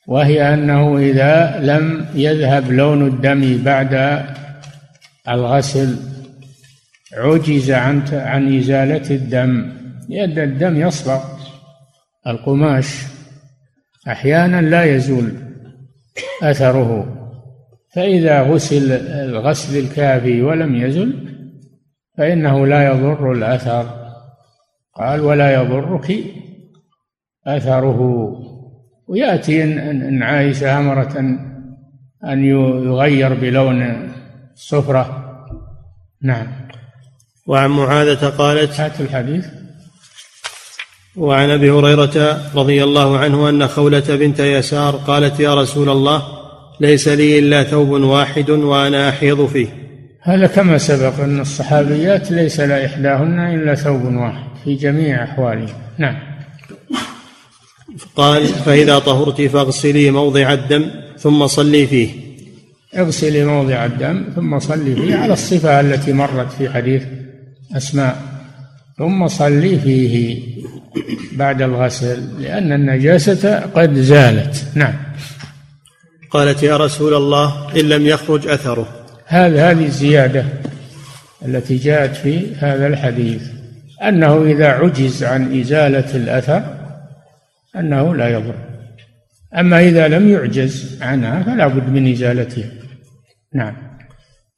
وهي 0.06 0.54
أنه 0.54 0.98
إذا 0.98 1.58
لم 1.62 2.06
يذهب 2.14 2.70
لون 2.72 3.06
الدم 3.06 3.62
بعد 3.62 4.24
الغسل 5.28 5.96
عجز 7.18 7.70
عن 7.70 8.02
عن 8.12 8.58
إزالة 8.58 9.10
الدم 9.10 9.72
لأن 10.08 10.38
الدم 10.38 10.80
يصبغ 10.80 11.20
القماش 12.26 12.86
أحيانا 14.08 14.60
لا 14.60 14.84
يزول 14.84 15.32
أثره 16.42 17.21
فإذا 17.94 18.42
غسل 18.42 18.92
الغسل 19.08 19.78
الكافي 19.78 20.42
ولم 20.42 20.74
يزل 20.76 21.28
فإنه 22.18 22.66
لا 22.66 22.86
يضر 22.92 23.32
الأثر 23.32 23.90
قال 24.96 25.20
ولا 25.20 25.54
يضرك 25.54 26.16
أثره 27.46 28.30
ويأتي 29.08 29.62
أن 29.90 30.22
عائشة 30.22 30.78
أمرت 30.78 31.16
أن 31.16 31.52
أن 32.24 32.44
يغير 32.44 33.34
بلون 33.34 34.08
الصفرة 34.54 35.24
نعم 36.22 36.46
وعن 37.46 37.70
معاذة 37.70 38.28
قالت 38.28 38.80
هات 38.80 39.00
الحديث 39.00 39.46
وعن 41.16 41.50
ابي 41.50 41.70
هريره 41.70 42.36
رضي 42.54 42.84
الله 42.84 43.18
عنه 43.18 43.48
ان 43.48 43.66
خوله 43.66 44.04
بنت 44.08 44.40
يسار 44.40 44.96
قالت 44.96 45.40
يا 45.40 45.54
رسول 45.54 45.88
الله 45.88 46.22
ليس 46.80 47.08
لي 47.08 47.38
إلا 47.38 47.62
ثوب 47.64 47.88
واحد 47.88 48.50
وأنا 48.50 49.08
أحيض 49.08 49.46
فيه 49.46 49.66
هذا 50.20 50.46
كما 50.46 50.78
سبق 50.78 51.20
أن 51.20 51.40
الصحابيات 51.40 52.30
ليس 52.32 52.60
لا 52.60 52.86
إحداهن 52.86 53.40
إلا 53.40 53.74
ثوب 53.74 54.04
واحد 54.14 54.42
في 54.64 54.74
جميع 54.74 55.24
أحوالهم 55.24 55.68
نعم 55.98 56.16
قال 58.16 58.46
فإذا 58.46 58.98
طهرت 58.98 59.40
فاغسلي 59.42 60.10
موضع 60.10 60.52
الدم 60.52 60.86
ثم 61.18 61.46
صلي 61.46 61.86
فيه 61.86 62.08
اغسلي 62.98 63.44
موضع 63.44 63.84
الدم 63.84 64.24
ثم 64.36 64.58
صلي 64.58 64.94
فيه 64.94 65.16
على 65.16 65.32
الصفة 65.32 65.80
التي 65.80 66.12
مرت 66.12 66.52
في 66.52 66.70
حديث 66.70 67.02
أسماء 67.76 68.22
ثم 68.98 69.28
صلي 69.28 69.78
فيه 69.78 70.38
بعد 71.32 71.62
الغسل 71.62 72.22
لأن 72.42 72.72
النجاسة 72.72 73.60
قد 73.74 73.94
زالت 73.98 74.64
نعم 74.74 74.92
قالت 76.32 76.62
يا 76.62 76.76
رسول 76.76 77.14
الله 77.14 77.66
إن 77.80 77.88
لم 77.88 78.06
يخرج 78.06 78.48
أثره 78.48 78.86
هذا 79.26 79.70
هذه 79.70 79.84
الزيادة 79.84 80.44
التي 81.46 81.76
جاءت 81.76 82.16
في 82.16 82.54
هذا 82.58 82.86
الحديث 82.86 83.42
أنه 84.08 84.42
إذا 84.44 84.66
عجز 84.68 85.24
عن 85.24 85.60
إزالة 85.60 86.14
الأثر 86.16 86.62
أنه 87.76 88.14
لا 88.14 88.28
يضر 88.28 88.54
أما 89.58 89.80
إذا 89.80 90.08
لم 90.08 90.28
يعجز 90.32 91.02
عنها 91.02 91.42
فلا 91.42 91.66
بد 91.66 91.88
من 91.88 92.12
إزالتها 92.12 92.70
نعم 93.54 93.76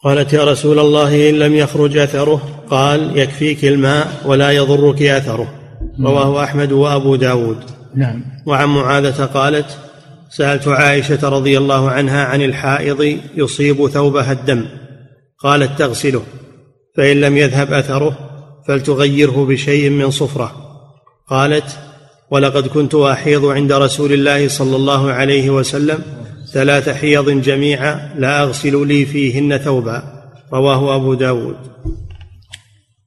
قالت 0.04 0.32
يا 0.32 0.44
رسول 0.44 0.78
الله 0.78 1.30
إن 1.30 1.34
لم 1.38 1.52
يخرج 1.54 1.96
أثره 1.98 2.64
قال 2.70 3.18
يكفيك 3.18 3.64
الماء 3.64 4.06
ولا 4.24 4.50
يضرك 4.50 5.02
أثره 5.02 5.54
رواه 6.00 6.30
نعم. 6.32 6.37
أحمد 6.38 6.72
وأبو 6.72 7.16
داود 7.16 7.56
نعم 7.94 8.24
وعن 8.46 8.68
معاذة 8.68 9.24
قالت 9.24 9.78
سالت 10.37 10.68
عائشه 10.68 11.18
رضي 11.29 11.59
الله 11.59 11.90
عنها 11.90 12.25
عن 12.25 12.42
الحائض 12.42 13.18
يصيب 13.37 13.87
ثوبها 13.88 14.33
الدم 14.33 14.66
قالت 15.38 15.79
تغسله 15.79 16.23
فان 16.97 17.20
لم 17.20 17.37
يذهب 17.37 17.73
اثره 17.73 18.18
فلتغيره 18.68 19.47
بشيء 19.47 19.90
من 19.90 20.11
صفره 20.11 20.53
قالت 21.29 21.79
ولقد 22.31 22.66
كنت 22.66 22.94
احيض 22.94 23.44
عند 23.44 23.73
رسول 23.73 24.12
الله 24.12 24.49
صلى 24.49 24.77
الله 24.77 25.11
عليه 25.12 25.51
وسلم 25.51 25.99
ثلاث 26.53 26.88
حيض 26.88 27.31
جميعا 27.42 28.14
لا 28.18 28.42
اغسل 28.42 28.87
لي 28.88 29.07
فيهن 29.07 29.59
ثوبا 29.59 30.03
رواه 30.53 30.97
ابو 30.97 31.14
داود 31.14 31.57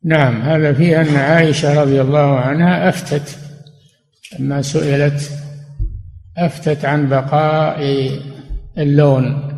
نعم 0.06 0.42
هذا 0.42 0.74
فيه 0.74 1.02
ان 1.02 1.16
عائشه 1.16 1.82
رضي 1.82 2.02
الله 2.02 2.36
عنها 2.40 2.90
افتت 2.90 3.38
لما 4.40 4.62
سئلت 4.62 5.30
أفتت 6.38 6.86
عن 6.86 7.10
بقاء 7.10 7.80
اللون 8.78 9.54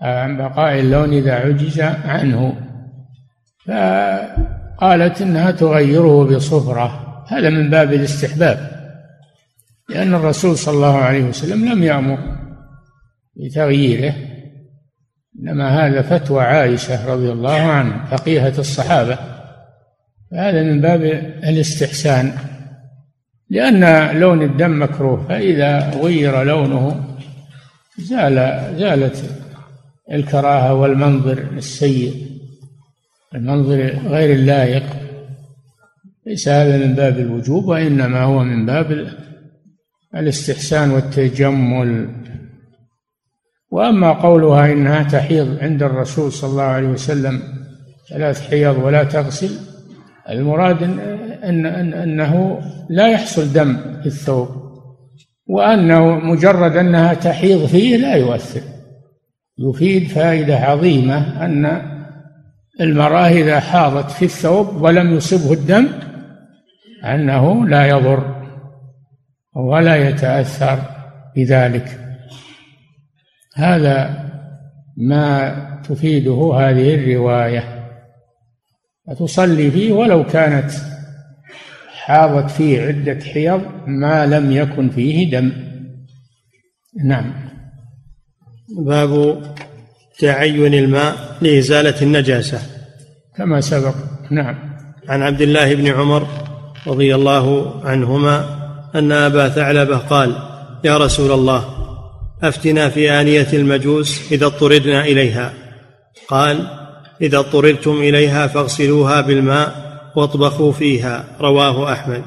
عن 0.00 0.36
بقاء 0.36 0.78
اللون 0.78 1.12
إذا 1.12 1.32
عجز 1.34 1.80
عنه 1.80 2.56
فقالت 3.66 5.22
إنها 5.22 5.50
تغيره 5.50 6.24
بصفرة 6.24 7.06
هذا 7.28 7.50
من 7.50 7.70
باب 7.70 7.92
الاستحباب 7.92 8.70
لأن 9.88 10.14
الرسول 10.14 10.56
صلى 10.58 10.74
الله 10.74 10.96
عليه 10.98 11.24
وسلم 11.24 11.68
لم 11.72 11.82
يأمر 11.82 12.18
بتغييره 13.36 14.14
إنما 15.40 15.86
هذا 15.86 16.02
فتوى 16.02 16.42
عائشة 16.44 17.12
رضي 17.14 17.32
الله 17.32 17.56
عنها 17.60 18.04
فقيهة 18.16 18.54
الصحابة 18.58 19.18
فهذا 20.30 20.62
من 20.62 20.80
باب 20.80 21.02
الاستحسان 21.44 22.32
لأن 23.50 24.10
لون 24.20 24.42
الدم 24.42 24.82
مكروه 24.82 25.28
فإذا 25.28 25.90
غير 25.90 26.42
لونه 26.42 27.04
زال 27.98 28.34
زالت 28.78 29.30
الكراهة 30.12 30.74
والمنظر 30.74 31.46
السيء 31.56 32.26
المنظر 33.34 33.80
غير 34.06 34.32
اللائق 34.34 34.82
ليس 36.26 36.48
هذا 36.48 36.86
من 36.86 36.92
باب 36.94 37.18
الوجوب 37.18 37.64
وإنما 37.64 38.20
هو 38.22 38.44
من 38.44 38.66
باب 38.66 39.06
الاستحسان 40.14 40.90
والتجمل 40.90 42.08
وأما 43.70 44.12
قولها 44.12 44.72
إنها 44.72 45.02
تحيض 45.02 45.58
عند 45.60 45.82
الرسول 45.82 46.32
صلى 46.32 46.50
الله 46.50 46.62
عليه 46.62 46.88
وسلم 46.88 47.42
ثلاث 48.10 48.50
حيض 48.50 48.78
ولا 48.84 49.04
تغسل 49.04 49.50
المراد 50.30 50.80
أن 51.44 51.66
أن 51.66 51.94
أنه 51.94 52.62
لا 52.88 53.08
يحصل 53.08 53.52
دم 53.52 53.76
في 54.00 54.06
الثوب 54.06 54.48
وأنه 55.46 56.06
مجرد 56.14 56.76
أنها 56.76 57.14
تحيض 57.14 57.66
فيه 57.66 57.96
لا 57.96 58.14
يؤثر 58.14 58.60
يفيد 59.58 60.08
فائدة 60.08 60.56
عظيمة 60.56 61.44
أن 61.44 61.82
المرأة 62.80 63.28
إذا 63.28 63.60
حاضت 63.60 64.10
في 64.10 64.24
الثوب 64.24 64.82
ولم 64.82 65.14
يصبه 65.14 65.52
الدم 65.52 65.88
أنه 67.04 67.66
لا 67.68 67.86
يضر 67.86 68.36
ولا 69.56 69.96
يتأثر 70.08 70.78
بذلك 71.36 71.98
هذا 73.56 74.24
ما 74.96 75.54
تفيده 75.88 76.52
هذه 76.56 76.94
الرواية 76.94 77.64
تصلي 79.18 79.70
فيه 79.70 79.92
ولو 79.92 80.24
كانت 80.26 80.70
حاضت 82.10 82.50
فيه 82.50 82.82
عدة 82.82 83.20
حيض 83.24 83.60
ما 83.86 84.26
لم 84.26 84.52
يكن 84.52 84.90
فيه 84.90 85.30
دم 85.30 85.52
نعم 87.06 87.32
باب 88.78 89.42
تعين 90.18 90.74
الماء 90.74 91.36
لإزالة 91.42 92.02
النجاسة 92.02 92.58
كما 93.36 93.60
سبق 93.60 93.94
نعم 94.30 94.56
عن 95.08 95.22
عبد 95.22 95.40
الله 95.40 95.74
بن 95.74 95.86
عمر 95.86 96.26
رضي 96.86 97.14
الله 97.14 97.74
عنهما 97.86 98.44
أن 98.94 99.12
أبا 99.12 99.48
ثعلبة 99.48 99.96
قال 99.98 100.34
يا 100.84 100.98
رسول 100.98 101.32
الله 101.32 101.64
أفتنا 102.42 102.88
في 102.88 103.10
آنية 103.10 103.46
المجوس 103.52 104.32
إذا 104.32 104.46
اضطردنا 104.46 105.04
إليها 105.04 105.52
قال 106.28 106.66
إذا 107.22 107.38
اضطررتم 107.38 107.92
إليها 107.92 108.46
فاغسلوها 108.46 109.20
بالماء 109.20 109.89
واطبخوا 110.16 110.72
فيها 110.72 111.24
رواه 111.40 111.92
أحمد 111.92 112.22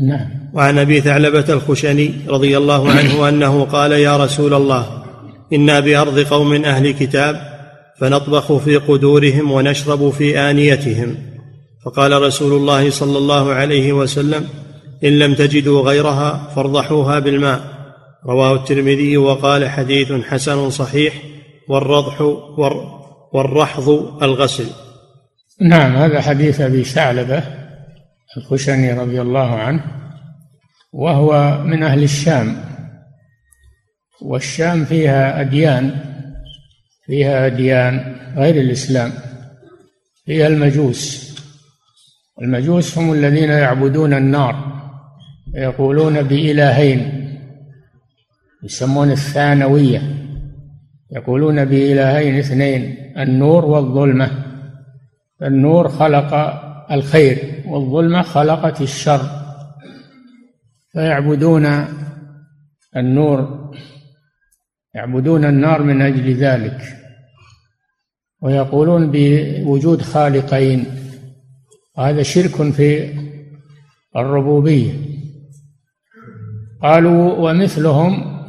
نعم 0.00 0.28
وعن 0.54 0.78
أبي 0.78 1.00
ثعلبة 1.00 1.44
الخشني 1.48 2.14
رضي 2.28 2.56
الله 2.58 2.90
عنه 2.92 3.28
أنه 3.28 3.64
قال 3.64 3.92
يا 3.92 4.16
رسول 4.16 4.54
الله 4.54 5.02
إنا 5.52 5.80
بأرض 5.80 6.18
قوم 6.18 6.52
أهل 6.64 6.90
كتاب 6.90 7.52
فنطبخ 8.00 8.56
في 8.56 8.76
قدورهم 8.76 9.50
ونشرب 9.52 10.10
في 10.10 10.38
آنيتهم 10.38 11.16
فقال 11.84 12.22
رسول 12.22 12.52
الله 12.52 12.90
صلى 12.90 13.18
الله 13.18 13.50
عليه 13.52 13.92
وسلم 13.92 14.46
إن 15.04 15.18
لم 15.18 15.34
تجدوا 15.34 15.82
غيرها 15.82 16.50
فارضحوها 16.56 17.18
بالماء 17.18 17.60
رواه 18.26 18.54
الترمذي 18.54 19.16
وقال 19.16 19.68
حديث 19.68 20.12
حسن 20.12 20.70
صحيح 20.70 21.14
والرضح 21.68 22.20
والرحض 23.34 23.88
الغسل 24.22 24.66
نعم 25.62 25.96
هذا 25.96 26.20
حديث 26.20 26.60
أبي 26.60 26.84
ثعلبة 26.84 27.42
الخشني 28.36 28.92
رضي 28.92 29.20
الله 29.22 29.58
عنه 29.58 29.84
وهو 30.92 31.60
من 31.64 31.82
أهل 31.82 32.02
الشام 32.02 32.56
والشام 34.22 34.84
فيها 34.84 35.40
أديان 35.40 35.94
فيها 37.06 37.46
أديان 37.46 38.16
غير 38.36 38.54
الإسلام 38.62 39.12
فيها 40.26 40.46
المجوس 40.46 41.32
المجوس 42.42 42.98
هم 42.98 43.12
الذين 43.12 43.50
يعبدون 43.50 44.14
النار 44.14 44.82
يقولون 45.54 46.22
بإلهين 46.22 47.28
يسمون 48.64 49.10
الثانوية 49.10 50.02
يقولون 51.12 51.64
بإلهين 51.64 52.38
اثنين 52.38 52.96
النور 53.18 53.64
والظلمة 53.64 54.51
فالنور 55.42 55.88
خلق 55.88 56.34
الخير 56.92 57.62
والظلمة 57.66 58.22
خلقت 58.22 58.80
الشر 58.80 59.20
فيعبدون 60.92 61.84
النور 62.96 63.70
يعبدون 64.94 65.44
النار 65.44 65.82
من 65.82 66.02
أجل 66.02 66.34
ذلك 66.34 66.80
ويقولون 68.42 69.10
بوجود 69.14 70.02
خالقين 70.02 70.84
هذا 71.98 72.22
شرك 72.22 72.70
في 72.70 73.14
الربوبية 74.16 74.92
قالوا 76.82 77.34
ومثلهم 77.50 78.42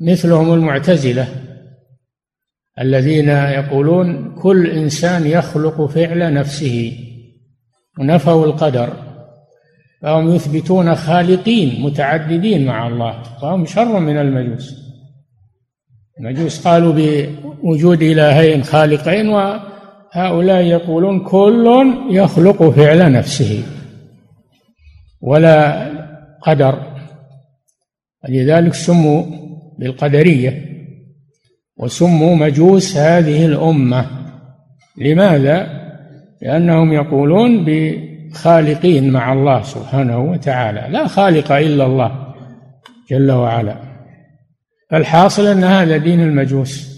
مثلهم 0.00 0.52
المعتزلة 0.54 1.49
الذين 2.80 3.28
يقولون 3.28 4.34
كل 4.42 4.66
انسان 4.70 5.26
يخلق 5.26 5.86
فعل 5.86 6.34
نفسه 6.34 6.92
ونفوا 7.98 8.46
القدر 8.46 8.92
فهم 10.02 10.30
يثبتون 10.34 10.94
خالقين 10.94 11.82
متعددين 11.82 12.66
مع 12.66 12.88
الله 12.88 13.22
فهم 13.22 13.64
شر 13.66 13.98
من 14.00 14.16
المجوس 14.16 14.74
المجوس 16.20 16.66
قالوا 16.68 16.94
بوجود 17.62 18.02
الهين 18.02 18.62
خالقين 18.62 19.28
وهؤلاء 19.28 20.60
يقولون 20.62 21.24
كل 21.24 21.94
يخلق 22.10 22.62
فعل 22.62 23.12
نفسه 23.12 23.62
ولا 25.20 25.86
قدر 26.42 26.80
ولذلك 28.28 28.74
سموا 28.74 29.22
بالقدريه 29.78 30.69
وسموا 31.80 32.34
مجوس 32.36 32.96
هذه 32.96 33.46
الأمة 33.46 34.06
لماذا؟ 34.98 35.66
لأنهم 36.42 36.92
يقولون 36.92 37.64
بخالقين 37.66 39.12
مع 39.12 39.32
الله 39.32 39.62
سبحانه 39.62 40.18
وتعالى 40.18 40.86
لا 40.92 41.06
خالق 41.06 41.52
إلا 41.52 41.86
الله 41.86 42.26
جل 43.10 43.30
وعلا 43.32 43.76
فالحاصل 44.90 45.46
أن 45.46 45.64
هذا 45.64 45.96
دين 45.96 46.20
المجوس 46.20 46.90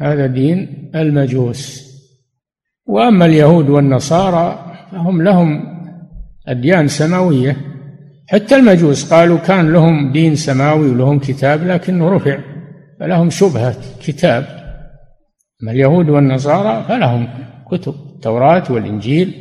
هذا 0.00 0.26
دين 0.26 0.90
المجوس 0.94 1.92
وأما 2.86 3.24
اليهود 3.26 3.70
والنصارى 3.70 4.74
فهم 4.92 5.22
لهم 5.22 5.60
أديان 6.48 6.88
سماوية 6.88 7.56
حتى 8.28 8.56
المجوس 8.56 9.12
قالوا 9.12 9.38
كان 9.38 9.72
لهم 9.72 10.12
دين 10.12 10.34
سماوي 10.34 10.90
ولهم 10.90 11.18
كتاب 11.18 11.66
لكنه 11.66 12.08
رفع 12.08 12.38
فلهم 13.02 13.30
شبهة 13.30 13.76
كتاب 14.02 14.42
أما 15.62 15.72
اليهود 15.72 16.08
والنصارى 16.08 16.84
فلهم 16.88 17.28
كتب 17.70 17.94
التوراة 18.16 18.62
والإنجيل 18.70 19.34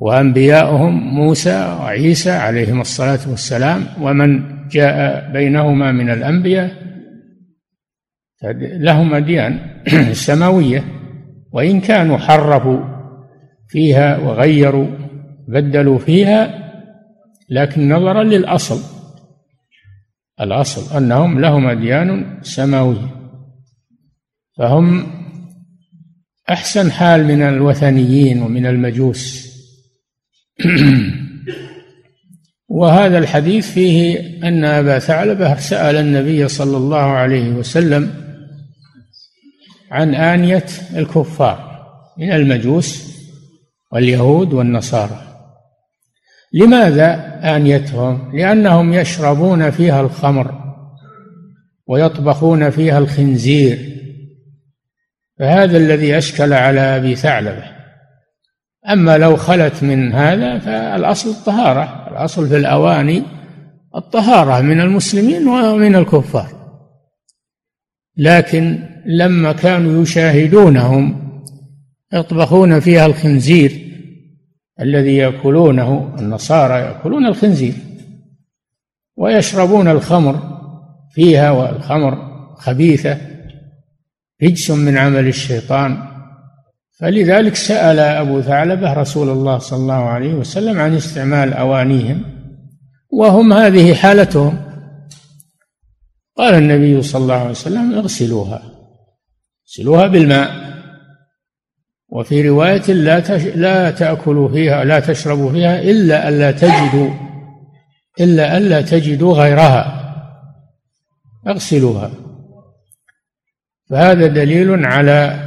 وأنبياؤهم 0.00 1.14
موسى 1.14 1.76
وعيسى 1.80 2.30
عليهم 2.30 2.80
الصلاة 2.80 3.18
والسلام 3.30 3.80
ومن 4.02 4.42
جاء 4.68 5.32
بينهما 5.32 5.92
من 5.92 6.10
الأنبياء 6.10 6.70
لهم 8.60 9.14
أديان 9.14 9.58
سماوية 10.12 10.84
وإن 11.52 11.80
كانوا 11.80 12.16
حرفوا 12.18 12.80
فيها 13.68 14.18
وغيروا 14.18 14.86
بدلوا 15.48 15.98
فيها 15.98 16.54
لكن 17.50 17.88
نظرا 17.92 18.22
للأصل 18.22 18.99
الأصل 20.40 20.96
أنهم 20.96 21.40
لهم 21.40 21.66
أديان 21.66 22.38
سماوية 22.42 23.14
فهم 24.58 25.06
أحسن 26.50 26.92
حال 26.92 27.24
من 27.24 27.42
الوثنيين 27.42 28.42
ومن 28.42 28.66
المجوس 28.66 29.50
وهذا 32.68 33.18
الحديث 33.18 33.70
فيه 33.72 34.18
أن 34.42 34.64
أبا 34.64 34.98
ثعلبة 34.98 35.54
سأل 35.56 35.96
النبي 35.96 36.48
صلى 36.48 36.76
الله 36.76 37.02
عليه 37.12 37.48
وسلم 37.50 38.14
عن 39.90 40.14
آنية 40.14 40.66
الكفار 40.96 41.80
من 42.18 42.32
المجوس 42.32 43.10
واليهود 43.92 44.52
والنصارى 44.52 45.22
لماذا 46.52 47.29
آنيتهم 47.42 48.30
لأنهم 48.36 48.92
يشربون 48.92 49.70
فيها 49.70 50.00
الخمر 50.00 50.54
ويطبخون 51.88 52.70
فيها 52.70 52.98
الخنزير 52.98 53.96
فهذا 55.38 55.76
الذي 55.78 56.18
أشكل 56.18 56.52
على 56.52 56.80
أبي 56.80 57.14
ثعلبة 57.16 57.64
أما 58.88 59.18
لو 59.18 59.36
خلت 59.36 59.82
من 59.82 60.12
هذا 60.12 60.58
فالأصل 60.58 61.30
الطهارة 61.30 62.08
الأصل 62.10 62.48
في 62.48 62.56
الأواني 62.56 63.22
الطهارة 63.96 64.60
من 64.60 64.80
المسلمين 64.80 65.48
ومن 65.48 65.96
الكفار 65.96 66.48
لكن 68.16 68.78
لما 69.06 69.52
كانوا 69.52 70.02
يشاهدونهم 70.02 71.30
يطبخون 72.12 72.80
فيها 72.80 73.06
الخنزير 73.06 73.89
الذي 74.80 75.16
ياكلونه 75.16 76.14
النصارى 76.18 76.74
ياكلون 76.80 77.26
الخنزير 77.26 77.74
ويشربون 79.16 79.88
الخمر 79.88 80.60
فيها 81.14 81.50
والخمر 81.50 82.30
خبيثه 82.56 83.18
رجس 84.42 84.70
من 84.70 84.98
عمل 84.98 85.28
الشيطان 85.28 86.02
فلذلك 86.98 87.54
سال 87.54 87.98
ابو 87.98 88.40
ثعلبه 88.40 88.92
رسول 88.92 89.28
الله 89.28 89.58
صلى 89.58 89.78
الله 89.78 90.08
عليه 90.08 90.34
وسلم 90.34 90.80
عن 90.80 90.94
استعمال 90.94 91.52
اوانيهم 91.52 92.24
وهم 93.12 93.52
هذه 93.52 93.94
حالتهم 93.94 94.58
قال 96.36 96.54
النبي 96.54 97.02
صلى 97.02 97.22
الله 97.22 97.34
عليه 97.34 97.50
وسلم 97.50 97.94
اغسلوها 97.94 98.62
اغسلوها 99.68 100.06
بالماء 100.06 100.69
وفي 102.12 102.48
رواية 102.48 102.92
لا 102.92 103.20
تش... 103.20 103.44
لا 103.46 103.90
تأكلوا 103.90 104.48
فيها 104.48 104.84
لا 104.84 105.00
تشربوا 105.00 105.52
فيها 105.52 105.80
إلا 105.82 106.28
ألا 106.28 106.50
تجدوا 106.50 107.10
إلا 108.20 108.56
ألا 108.56 108.80
تجدوا 108.82 109.34
غيرها 109.34 109.96
اغسلوها 111.48 112.10
فهذا 113.90 114.26
دليل 114.26 114.84
على 114.86 115.40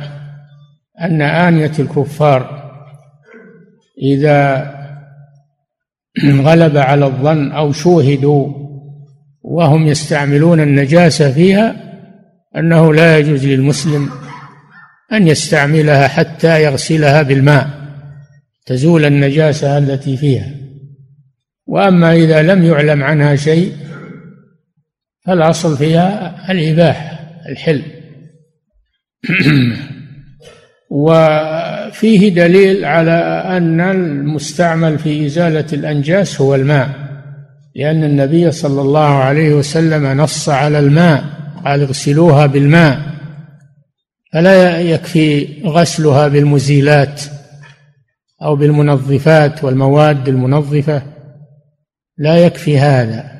أن 1.01 1.21
آنية 1.21 1.71
الكفار 1.79 2.63
إذا 4.01 4.73
غلب 6.47 6.77
على 6.77 7.05
الظن 7.05 7.51
أو 7.51 7.71
شوهدوا 7.71 8.47
وهم 9.41 9.87
يستعملون 9.87 10.59
النجاسة 10.59 11.31
فيها 11.31 11.75
أنه 12.57 12.93
لا 12.93 13.17
يجوز 13.17 13.45
للمسلم 13.45 14.09
أن 15.11 15.27
يستعملها 15.27 16.07
حتى 16.07 16.63
يغسلها 16.63 17.21
بالماء 17.21 17.69
تزول 18.65 19.05
النجاسة 19.05 19.77
التي 19.77 20.17
فيها 20.17 20.49
وأما 21.67 22.13
إذا 22.13 22.41
لم 22.41 22.63
يعلم 22.63 23.03
عنها 23.03 23.35
شيء 23.35 23.73
فالأصل 25.25 25.77
فيها 25.77 26.35
الإباحة 26.51 27.19
الحل 27.49 27.81
وفيه 30.89 32.29
دليل 32.29 32.85
على 32.85 33.19
أن 33.57 33.81
المستعمل 33.81 34.99
في 34.99 35.25
إزالة 35.25 35.65
الأنجاس 35.73 36.41
هو 36.41 36.55
الماء 36.55 36.89
لأن 37.75 38.03
النبي 38.03 38.51
صلى 38.51 38.81
الله 38.81 39.17
عليه 39.23 39.53
وسلم 39.53 40.21
نص 40.21 40.49
على 40.49 40.79
الماء 40.79 41.23
قال 41.65 41.81
اغسلوها 41.81 42.45
بالماء 42.45 43.12
فلا 44.33 44.81
يكفي 44.81 45.47
غسلها 45.65 46.27
بالمزيلات 46.27 47.21
او 48.41 48.55
بالمنظفات 48.55 49.63
والمواد 49.63 50.27
المنظفه 50.27 51.01
لا 52.17 52.37
يكفي 52.45 52.79
هذا 52.79 53.31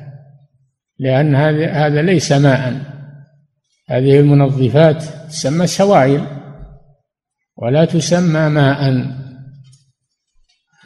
لان 0.98 1.34
هذا 1.74 2.02
ليس 2.02 2.32
ماء 2.32 2.80
هذه 3.90 4.20
المنظفات 4.20 5.04
تسمى 5.28 5.66
سوائل 5.66 6.26
ولا 7.56 7.84
تسمى 7.84 8.48
ماء 8.48 9.06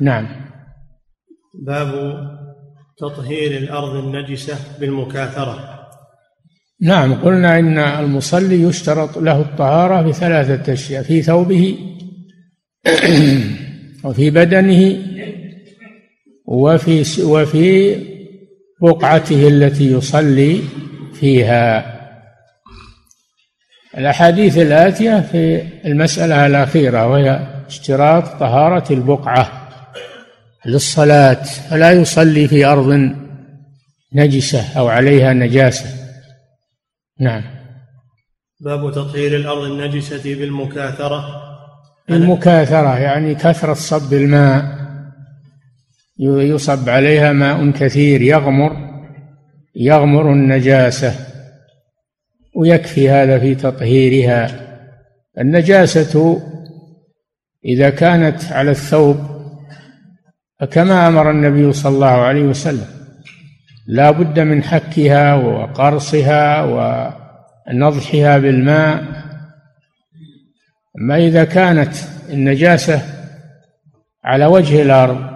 نعم 0.01 0.29
باب 1.66 1.92
تطهير 2.99 3.59
الارض 3.59 4.05
النجسه 4.05 4.59
بالمكاثره 4.81 5.78
نعم 6.81 7.14
قلنا 7.14 7.59
ان 7.59 7.79
المصلي 7.79 8.62
يشترط 8.62 9.19
له 9.19 9.41
الطهاره 9.41 10.03
بثلاثه 10.09 10.73
اشياء 10.73 11.03
في 11.03 11.23
ثوبه 11.23 11.79
وفي 14.05 14.31
بدنه 14.31 14.97
وفي 16.47 17.23
وفي 17.23 17.97
بقعته 18.83 19.49
التي 19.49 19.93
يصلي 19.93 20.61
فيها 21.14 21.95
الاحاديث 23.99 24.59
الاتيه 24.59 25.21
في 25.21 25.62
المساله 25.85 26.47
الاخيره 26.47 27.07
وهي 27.07 27.41
اشتراط 27.67 28.25
طهاره 28.41 28.93
البقعه 28.93 29.69
للصلاه 30.67 31.43
فلا 31.43 31.93
يصلي 31.93 32.49
في 32.49 32.64
ارض 32.64 33.11
نجسه 34.14 34.64
او 34.79 34.88
عليها 34.88 35.33
نجاسه 35.33 36.08
نعم 37.21 37.43
باب 38.61 38.93
تطهير 38.93 39.37
الأرض 39.37 39.63
النجسة 39.63 40.35
بالمكاثرة 40.35 41.25
المكاثرة 42.11 42.99
يعني 42.99 43.35
كثرة 43.35 43.73
صب 43.75 44.13
الماء 44.13 44.79
يصب 46.21 46.89
عليها 46.89 47.33
ماء 47.33 47.71
كثير 47.71 48.23
يغمر 48.23 48.77
يغمر 49.77 50.33
النجاسة 50.33 51.15
ويكفي 52.57 53.11
هذا 53.11 53.39
في 53.39 53.55
تطهيرها 53.55 54.67
النجاسة 55.39 56.43
إذا 57.65 57.91
كانت 57.91 58.45
على 58.53 58.71
الثوب 58.71 59.17
فكما 60.61 61.09
أمر 61.09 61.31
النبي 61.31 61.73
صلى 61.73 61.95
الله 61.95 62.07
عليه 62.25 62.43
وسلم 62.43 62.98
لا 63.88 64.11
بد 64.11 64.40
من 64.40 64.62
حكها 64.62 65.35
وقرصها 65.35 66.62
ونضحها 67.72 68.38
بالماء 68.38 69.05
أما 71.01 71.16
إذا 71.16 71.44
كانت 71.44 71.94
النجاسة 72.31 73.03
على 74.24 74.46
وجه 74.46 74.83
الأرض 74.83 75.27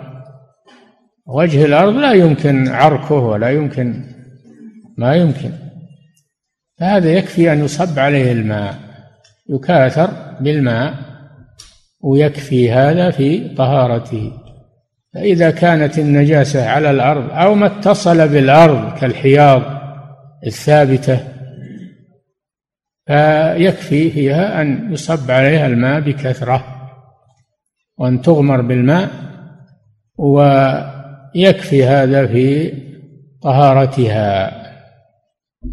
وجه 1.26 1.64
الأرض 1.64 1.94
لا 1.94 2.12
يمكن 2.12 2.68
عركه 2.68 3.14
ولا 3.14 3.50
يمكن 3.50 4.04
ما 4.98 5.14
يمكن 5.14 5.50
فهذا 6.80 7.10
يكفي 7.12 7.52
أن 7.52 7.64
يصب 7.64 7.98
عليه 7.98 8.32
الماء 8.32 8.74
يكاثر 9.50 10.08
بالماء 10.40 10.94
ويكفي 12.00 12.72
هذا 12.72 13.10
في 13.10 13.48
طهارته 13.54 14.32
فإذا 15.14 15.50
كانت 15.50 15.98
النجاسة 15.98 16.68
على 16.70 16.90
الأرض 16.90 17.30
أو 17.30 17.54
ما 17.54 17.66
اتصل 17.66 18.28
بالأرض 18.28 18.98
كالحياض 18.98 19.62
الثابتة 20.46 21.20
فيكفي 23.08 24.10
فيها 24.10 24.62
أن 24.62 24.92
يصب 24.92 25.30
عليها 25.30 25.66
الماء 25.66 26.00
بكثرة 26.00 26.64
وأن 27.98 28.20
تغمر 28.22 28.60
بالماء 28.60 29.10
ويكفي 30.18 31.84
هذا 31.84 32.26
في 32.26 32.72
طهارتها 33.42 34.62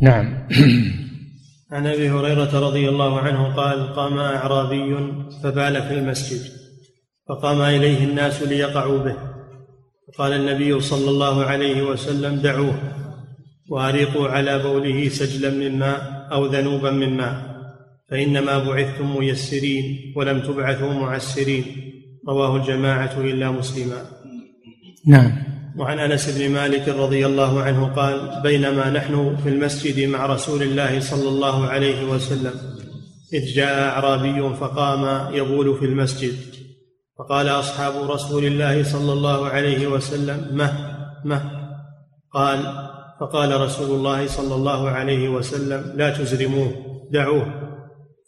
نعم 0.02 0.48
عن 1.72 1.88
ابي 1.88 2.10
هريره 2.12 2.60
رضي 2.68 2.90
الله 2.90 3.20
عنه 3.20 3.56
قال 3.56 3.94
قام 3.96 4.18
اعرابي 4.18 4.96
فبال 5.44 5.82
في 5.82 5.94
المسجد 5.94 6.54
فقام 7.30 7.62
اليه 7.62 8.06
الناس 8.08 8.44
ليقعوا 8.44 8.98
به 9.04 9.16
قال 10.18 10.34
النبي 10.34 10.80
صلى 10.80 11.10
الله 11.10 11.44
عليه 11.44 11.82
وسلم 11.82 12.36
دعوه 12.36 12.76
وأريقوا 13.70 14.28
على 14.28 14.60
بوله 14.64 15.10
سجلا 15.10 15.50
من 15.50 15.80
ماء 15.80 16.28
أو 16.32 16.46
ذنوبا 16.46 16.92
من 16.92 17.18
ماء 17.18 17.50
فإنما 18.10 18.58
بعثتم 18.64 19.18
ميسرين 19.18 20.14
ولم 20.16 20.42
تبعثوا 20.42 20.94
معسرين 20.94 21.64
رواه 22.30 22.58
الجماعة 22.58 23.12
إلا 23.20 23.52
مسلما 23.52 24.06
نعم 25.08 25.32
وعن 25.78 26.00
أنس 26.00 26.38
بن 26.40 26.50
مالك 26.50 26.90
رضي 26.90 27.26
الله 27.26 27.62
عنه 27.62 27.86
قال 27.86 28.40
بينما 28.44 28.90
نحن 28.90 29.38
في 29.44 29.50
المسجد 29.50 30.08
مع 30.10 30.26
رسول 30.26 30.64
الله 30.64 31.00
صلى 31.00 31.30
الله 31.30 31.66
عليه 31.66 32.04
وسلم 32.04 32.54
إذ 33.34 33.46
جاء 33.46 33.90
أعرابي 33.90 34.56
فقام 34.56 35.34
يبول 35.36 35.78
في 35.80 35.86
المسجد 35.86 36.34
فقال 37.20 37.48
أصحاب 37.50 38.12
رسول 38.12 38.46
الله 38.46 38.84
صلى 38.84 39.14
الله 39.14 39.46
عليه 39.48 39.88
وسلم 39.88 40.48
مه 40.52 40.74
مه 41.26 41.42
قال 42.34 42.60
فقال 43.20 43.62
رسول 43.62 43.90
الله 43.96 44.28
صلى 44.28 44.56
الله 44.56 44.90
عليه 44.90 45.30
وسلم 45.30 45.94
لا 45.98 46.10
تزرموه 46.10 46.72
دعوه 47.12 47.46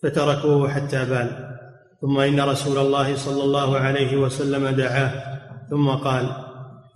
فتركوه 0.04 0.69
حتى 0.73 1.06
بال 1.06 1.58
ثم 2.01 2.19
إن 2.19 2.39
رسول 2.41 2.77
الله 2.77 3.15
صلى 3.15 3.43
الله 3.43 3.77
عليه 3.77 4.17
وسلم 4.17 4.67
دعاه 4.67 5.39
ثم 5.69 5.89
قال 5.89 6.25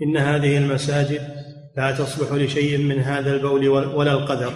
إن 0.03 0.17
هذه 0.17 0.57
المساجد 0.57 1.21
لا 1.77 1.91
تصلح 1.91 2.31
لشيء 2.31 2.77
من 2.77 2.99
هذا 2.99 3.33
البول 3.35 3.67
ولا 3.67 4.11
القدر 4.11 4.51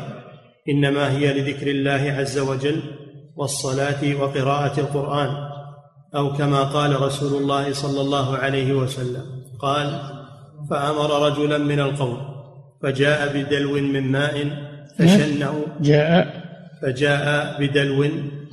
إنما 0.69 1.11
هي 1.11 1.33
لذكر 1.41 1.67
الله 1.67 2.13
عز 2.17 2.39
وجل 2.39 2.81
والصلاة 3.35 4.15
وقراءة 4.19 4.79
القرآن 4.79 5.48
او 6.15 6.33
كما 6.33 6.63
قال 6.63 7.01
رسول 7.01 7.41
الله 7.41 7.73
صلى 7.73 8.01
الله 8.01 8.37
عليه 8.37 8.73
وسلم 8.73 9.23
قال 9.59 9.99
فامر 10.69 11.27
رجلا 11.27 11.57
من 11.57 11.79
القوم 11.79 12.17
فجاء 12.83 13.37
بدلو 13.37 13.73
من 13.73 14.11
ماء 14.11 14.47
فشنه 14.99 15.65
جاء 15.81 16.43
فجاء 16.83 17.57
بدلو 17.61 18.05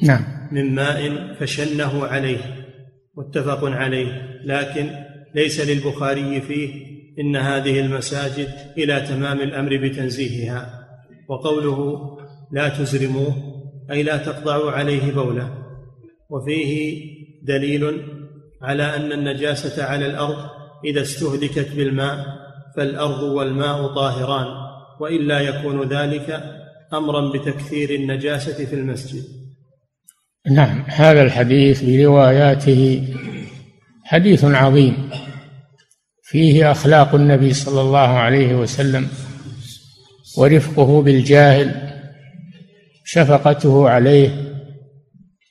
نعم 0.03 0.25
من 0.53 0.75
ماء 0.75 1.13
فشنه 1.41 2.07
عليه 2.07 2.39
متفق 3.17 3.65
عليه 3.65 4.31
لكن 4.45 4.91
ليس 5.35 5.61
للبخاري 5.61 6.41
فيه 6.41 6.87
ان 7.21 7.37
هذه 7.37 7.81
المساجد 7.81 8.49
الى 8.79 9.01
تمام 9.01 9.41
الامر 9.41 9.77
بتنزيهها 9.77 10.87
وقوله 11.29 12.01
لا 12.53 12.69
تزرموه 12.69 13.35
اي 13.91 14.03
لا 14.03 14.17
تقطعوا 14.17 14.71
عليه 14.71 15.13
بوله 15.13 15.53
وفيه 16.31 17.16
دليل 17.47 18.03
على 18.63 18.97
أن 18.97 19.13
النجاسة 19.13 19.85
على 19.85 20.07
الأرض 20.07 20.37
إذا 20.85 21.01
استهلكت 21.01 21.69
بالماء 21.77 22.25
فالأرض 22.77 23.23
والماء 23.23 23.87
طاهران 23.87 24.47
وإلا 25.01 25.41
يكون 25.41 25.89
ذلك 25.89 26.43
أمرا 26.95 27.33
بتكثير 27.33 27.91
النجاسة 27.95 28.65
في 28.67 28.75
المسجد 28.75 29.23
نعم 30.51 30.85
هذا 30.87 31.23
الحديث 31.23 31.83
برواياته 31.85 33.15
حديث 34.05 34.45
عظيم 34.45 35.11
فيه 36.23 36.71
أخلاق 36.71 37.15
النبي 37.15 37.53
صلى 37.55 37.81
الله 37.81 37.99
عليه 38.09 38.55
وسلم 38.55 39.09
ورفقه 40.39 41.03
بالجاهل 41.03 41.91
شفقته 43.05 43.89
عليه 43.89 44.46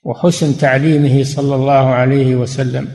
وحسن 0.05 0.57
تعليمه 0.57 1.23
صلى 1.23 1.55
الله 1.55 1.89
عليه 1.89 2.35
وسلم 2.35 2.87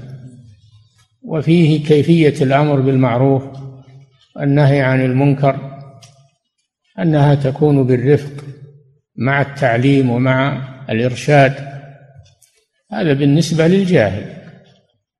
وفيه 1.22 1.84
كيفيه 1.84 2.34
الامر 2.44 2.80
بالمعروف 2.80 3.42
والنهي 4.36 4.80
عن 4.80 5.04
المنكر 5.04 5.56
انها 6.98 7.34
تكون 7.34 7.86
بالرفق 7.86 8.44
مع 9.16 9.40
التعليم 9.40 10.11
ومع 10.11 10.62
الارشاد 10.90 11.54
هذا 12.92 13.12
بالنسبه 13.12 13.66
للجاهل 13.66 14.24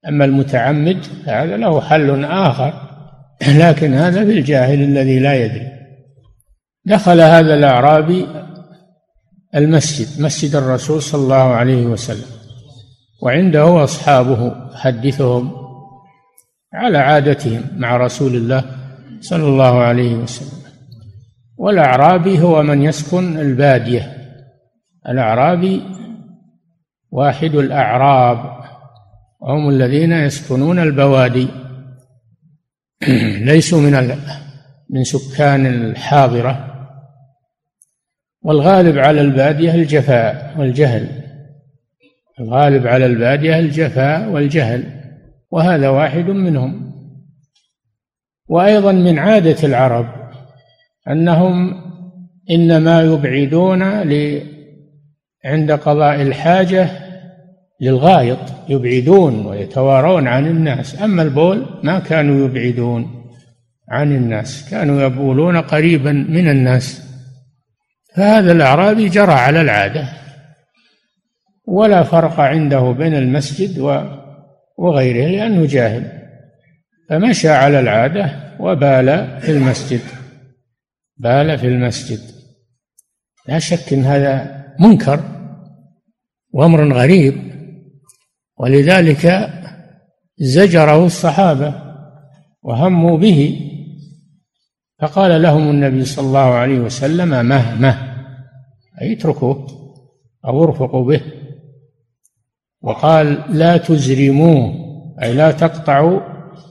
اما 0.09 0.25
المتعمد 0.25 0.99
فهذا 1.27 1.57
له 1.57 1.81
حل 1.81 2.25
اخر 2.25 2.89
لكن 3.49 3.95
هذا 3.95 4.25
بالجاهل 4.25 4.83
الذي 4.83 5.19
لا 5.19 5.45
يدري 5.45 5.67
دخل 6.85 7.21
هذا 7.21 7.55
الاعرابي 7.55 8.27
المسجد 9.55 10.23
مسجد 10.23 10.57
الرسول 10.57 11.03
صلى 11.03 11.23
الله 11.23 11.55
عليه 11.55 11.87
وسلم 11.87 12.29
وعنده 13.23 13.85
أصحابه 13.85 14.55
حدثهم 14.77 15.53
على 16.75 16.99
عادتهم 16.99 17.63
مع 17.73 17.97
رسول 17.97 18.35
الله 18.35 18.65
صلى 19.21 19.45
الله 19.49 19.81
عليه 19.81 20.15
وسلم 20.15 20.61
والأعرابي 21.59 22.41
هو 22.41 22.63
من 22.63 22.83
يسكن 22.83 23.39
البادية 23.39 24.15
الأعرابي 25.09 25.83
واحد 27.11 27.55
الأعراب 27.55 28.61
هم 29.43 29.69
الذين 29.69 30.13
يسكنون 30.13 30.79
البوادي 30.79 31.49
ليسوا 33.51 33.81
من 33.81 34.19
من 34.91 35.05
سكان 35.05 35.67
الحاضرة 35.67 36.70
والغالب 38.43 38.99
على 38.99 39.21
البادية 39.21 39.75
الجفاء 39.75 40.55
والجهل 40.59 41.09
الغالب 42.41 42.87
على 42.87 43.07
البادية 43.07 43.59
الجفاء 43.59 44.29
والجهل 44.31 44.85
وهذا 45.51 45.89
واحد 45.89 46.25
منهم 46.27 46.91
وأيضا 48.49 48.93
من 48.93 49.19
عادة 49.19 49.57
العرب 49.69 50.07
أنهم 51.11 51.75
إنما 52.51 53.03
يبعدون 53.03 53.83
عند 55.45 55.73
قضاء 55.73 56.23
الحاجة 56.23 56.89
للغائط 57.81 58.39
يبعدون 58.69 59.47
ويتوارون 59.47 60.27
عن 60.29 60.47
الناس 60.47 61.03
أما 61.03 61.23
البول 61.23 61.67
ما 61.83 61.99
كانوا 61.99 62.47
يبعدون 62.49 63.07
عن 63.89 64.13
الناس 64.13 64.71
كانوا 64.71 65.03
يبولون 65.03 65.57
قريبا 65.57 66.13
من 66.13 66.49
الناس 66.51 67.10
فهذا 68.17 68.53
الأعرابي 68.53 69.09
جرى 69.09 69.33
على 69.33 69.61
العادة 69.61 70.09
ولا 71.67 72.03
فرق 72.03 72.41
عنده 72.41 72.91
بين 72.91 73.15
المسجد 73.15 73.79
وغيره 74.79 75.27
لأنه 75.29 75.67
جاهل 75.67 76.21
فمشى 77.09 77.49
على 77.49 77.81
العادة 77.81 78.57
وبال 78.61 79.41
في 79.41 79.51
المسجد 79.53 80.01
بال 81.17 81.59
في 81.59 81.67
المسجد 81.67 82.21
لا 83.49 83.59
شك 83.59 83.93
أن 83.93 84.05
هذا 84.05 84.65
منكر 84.81 85.21
وأمر 86.53 86.93
غريب 86.95 87.43
ولذلك 88.59 89.51
زجره 90.39 91.07
الصحابة 91.07 91.75
وهموا 92.65 93.19
به 93.19 93.70
فقال 95.01 95.43
لهم 95.43 95.71
النبي 95.71 96.05
صلى 96.05 96.27
الله 96.27 96.55
عليه 96.55 96.79
وسلم 96.79 97.29
مه 97.47 97.75
مه 97.81 97.99
أي 99.03 99.13
اتركوه 99.13 99.67
أو 100.45 100.65
ارفقوا 100.65 101.05
به 101.05 101.21
وقال 102.83 103.41
لا 103.59 103.77
تزرموه 103.77 104.73
أي 105.23 105.35
لا 105.35 105.51
تقطعوا 105.51 106.21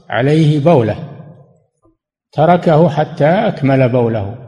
عليه 0.08 0.64
بوله 0.64 1.08
تركه 2.32 2.88
حتى 2.88 3.26
أكمل 3.26 3.88
بوله 3.88 4.38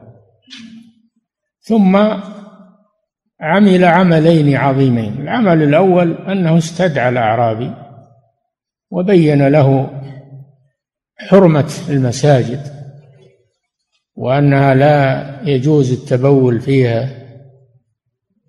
ثم 1.61 1.97
عمل 3.41 3.85
عملين 3.85 4.57
عظيمين 4.57 5.13
العمل 5.23 5.63
الأول 5.63 6.13
أنه 6.13 6.59
استدعى 6.59 7.09
الأعرابي 7.09 7.75
وبين 8.91 9.49
له 9.49 9.91
حرمة 11.29 11.71
المساجد 11.89 12.82
وأنها 14.17 14.75
لا 14.75 15.27
يجوز 15.49 15.93
التبول 15.93 16.61
فيها 16.61 17.09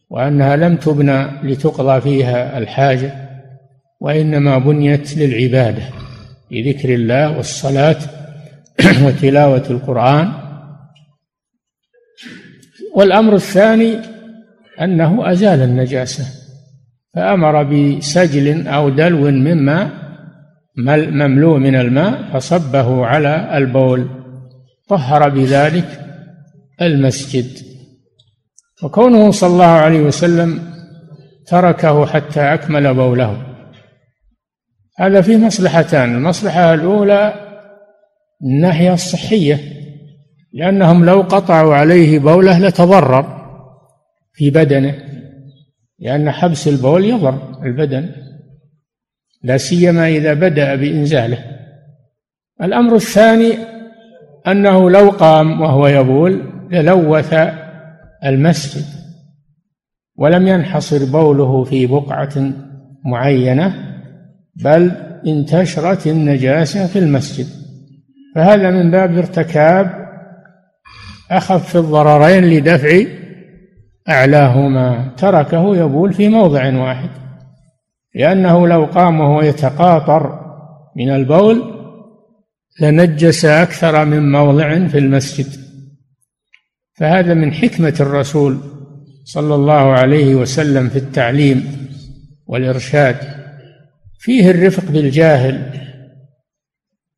وأنها 0.09 0.55
لم 0.55 0.75
تبنى 0.75 1.23
لتقضى 1.43 2.01
فيها 2.01 2.57
الحاجة 2.57 3.29
وإنما 3.99 4.57
بنيت 4.57 5.17
للعبادة 5.17 5.83
بذكر 6.51 6.93
الله 6.93 7.37
والصلاة 7.37 7.95
وتلاوة 9.05 9.63
القرآن 9.69 10.31
والأمر 12.95 13.35
الثاني 13.35 13.97
أنه 14.81 15.31
أزال 15.31 15.59
النجاسة 15.61 16.25
فأمر 17.13 17.63
بسجل 17.63 18.67
أو 18.67 18.89
دلو 18.89 19.21
مما 19.31 19.89
مملوء 21.09 21.57
من 21.57 21.75
الماء 21.75 22.23
فصبه 22.33 23.05
على 23.05 23.57
البول 23.57 24.09
طهر 24.89 25.29
بذلك 25.29 25.85
المسجد 26.81 27.47
وكونه 28.83 29.31
صلى 29.31 29.49
الله 29.53 29.65
عليه 29.65 29.99
وسلم 29.99 30.73
تركه 31.47 32.05
حتى 32.05 32.41
أكمل 32.53 32.93
بوله 32.93 33.47
هذا 34.99 35.21
فيه 35.21 35.37
مصلحتان 35.37 36.15
المصلحة 36.15 36.73
الأولى 36.73 37.33
الناحية 38.43 38.93
الصحية 38.93 39.59
لأنهم 40.53 41.05
لو 41.05 41.21
قطعوا 41.21 41.75
عليه 41.75 42.19
بوله 42.19 42.59
لتضرر 42.59 43.43
في 44.33 44.49
بدنه 44.49 44.95
لأن 45.99 46.31
حبس 46.31 46.67
البول 46.67 47.05
يضر 47.05 47.63
البدن 47.63 48.09
لا 49.43 49.57
سيما 49.57 50.07
إذا 50.07 50.33
بدأ 50.33 50.75
بإنزاله 50.75 51.43
الأمر 52.61 52.95
الثاني 52.95 53.53
أنه 54.47 54.89
لو 54.89 55.09
قام 55.09 55.61
وهو 55.61 55.87
يبول 55.87 56.41
للوث 56.71 57.35
المسجد 58.25 58.85
ولم 60.17 60.47
ينحصر 60.47 61.05
بوله 61.11 61.63
في 61.63 61.85
بقعة 61.87 62.33
معينة 63.05 63.73
بل 64.63 64.91
انتشرت 65.27 66.07
النجاسة 66.07 66.87
في 66.87 66.99
المسجد 66.99 67.45
فهذا 68.35 68.69
من 68.69 68.91
باب 68.91 69.17
ارتكاب 69.17 70.03
أخف 71.31 71.77
الضررين 71.77 72.43
لدفع 72.43 72.99
أعلاهما 74.09 75.09
تركه 75.17 75.75
يبول 75.77 76.13
في 76.13 76.27
موضع 76.29 76.79
واحد 76.83 77.09
لأنه 78.15 78.67
لو 78.67 78.85
قام 78.85 79.19
وهو 79.19 79.41
يتقاطر 79.41 80.39
من 80.95 81.09
البول 81.09 81.72
لنجس 82.79 83.45
أكثر 83.45 84.05
من 84.05 84.31
موضع 84.31 84.87
في 84.87 84.97
المسجد 84.97 85.47
فهذا 86.95 87.33
من 87.33 87.53
حكمة 87.53 87.93
الرسول 87.99 88.59
صلى 89.25 89.55
الله 89.55 89.73
عليه 89.93 90.35
وسلم 90.35 90.89
في 90.89 90.95
التعليم 90.99 91.87
والإرشاد 92.47 93.15
فيه 94.19 94.51
الرفق 94.51 94.91
بالجاهل 94.91 95.71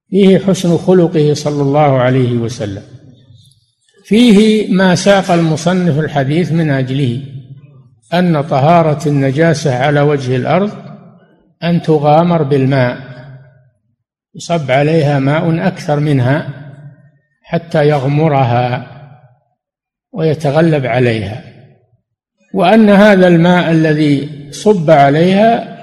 فيه 0.10 0.40
حسن 0.40 0.78
خلقه 0.78 1.34
صلى 1.34 1.62
الله 1.62 2.00
عليه 2.02 2.32
وسلم 2.34 2.82
فيه 4.06 4.72
ما 4.74 4.96
ساق 4.96 5.32
المصنف 5.32 6.00
الحديث 6.00 6.52
من 6.52 6.70
أجله 6.70 7.22
أن 8.14 8.42
طهارة 8.44 9.08
النجاسة 9.08 9.76
على 9.76 10.00
وجه 10.02 10.36
الأرض 10.36 10.72
أن 11.64 11.82
تغامر 11.82 12.44
بالماء 12.44 13.15
يصب 14.36 14.72
عليها 14.72 15.20
ماء 15.20 15.68
أكثر 15.68 16.00
منها 16.00 16.48
حتى 17.44 17.88
يغمرها 17.88 18.88
ويتغلب 20.14 20.86
عليها 20.86 21.42
وأن 22.54 22.90
هذا 22.90 23.28
الماء 23.28 23.72
الذي 23.72 24.30
صب 24.52 24.92
عليها 24.92 25.76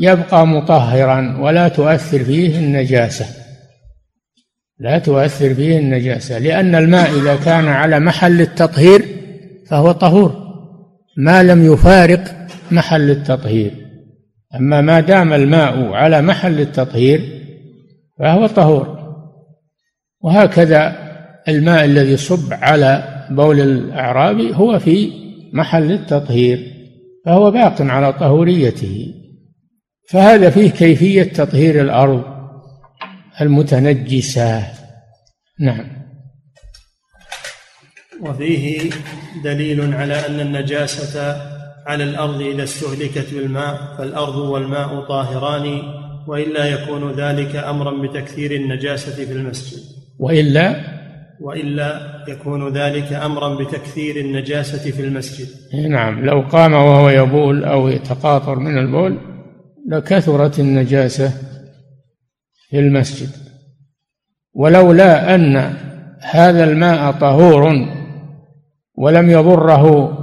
يبقى 0.00 0.46
مطهرا 0.46 1.38
ولا 1.40 1.68
تؤثر 1.68 2.24
فيه 2.24 2.58
النجاسة 2.58 3.26
لا 4.78 4.98
تؤثر 4.98 5.54
فيه 5.54 5.78
النجاسة 5.78 6.38
لأن 6.38 6.74
الماء 6.74 7.10
إذا 7.20 7.36
كان 7.36 7.68
على 7.68 7.98
محل 7.98 8.40
التطهير 8.40 9.04
فهو 9.68 9.92
طهور 9.92 10.42
ما 11.16 11.42
لم 11.42 11.72
يفارق 11.72 12.24
محل 12.70 13.10
التطهير 13.10 13.81
أما 14.54 14.80
ما 14.80 15.00
دام 15.00 15.32
الماء 15.32 15.92
على 15.92 16.22
محل 16.22 16.60
التطهير 16.60 17.42
فهو 18.18 18.46
طهور 18.46 19.02
وهكذا 20.20 20.96
الماء 21.48 21.84
الذي 21.84 22.16
صب 22.16 22.52
على 22.52 23.08
بول 23.30 23.60
الأعرابي 23.60 24.54
هو 24.54 24.78
في 24.78 25.12
محل 25.52 25.92
التطهير 25.92 26.72
فهو 27.26 27.50
باق 27.50 27.82
على 27.82 28.12
طهوريته 28.12 29.14
فهذا 30.10 30.50
فيه 30.50 30.70
كيفية 30.70 31.22
تطهير 31.22 31.80
الأرض 31.80 32.22
المتنجسة 33.40 34.66
نعم 35.60 35.88
وفيه 38.20 38.90
دليل 39.44 39.94
على 39.94 40.14
أن 40.28 40.40
النجاسة 40.40 41.51
على 41.86 42.04
الأرض 42.04 42.40
إذا 42.42 42.62
استهلكت 42.62 43.34
بالماء 43.34 43.94
فالأرض 43.98 44.36
والماء 44.36 45.00
طاهران 45.00 45.82
وإلا 46.26 46.64
يكون 46.66 47.12
ذلك 47.12 47.56
أمرا 47.56 48.02
بتكثير 48.06 48.50
النجاسة 48.54 49.24
في 49.24 49.32
المسجد 49.32 49.80
وإلا 50.18 50.76
وإلا 51.40 52.00
يكون 52.28 52.68
ذلك 52.78 53.12
أمرا 53.12 53.54
بتكثير 53.64 54.16
النجاسة 54.16 54.90
في 54.90 55.02
المسجد 55.02 55.48
نعم 55.88 56.24
لو 56.26 56.40
قام 56.40 56.72
وهو 56.72 57.08
يبول 57.10 57.64
أو 57.64 57.88
يتقاطر 57.88 58.58
من 58.58 58.78
البول 58.78 59.18
لكثرت 59.88 60.58
النجاسة 60.60 61.32
في 62.70 62.78
المسجد 62.78 63.28
ولولا 64.54 65.34
أن 65.34 65.74
هذا 66.22 66.64
الماء 66.64 67.12
طهور 67.12 67.72
ولم 68.94 69.30
يضره 69.30 70.18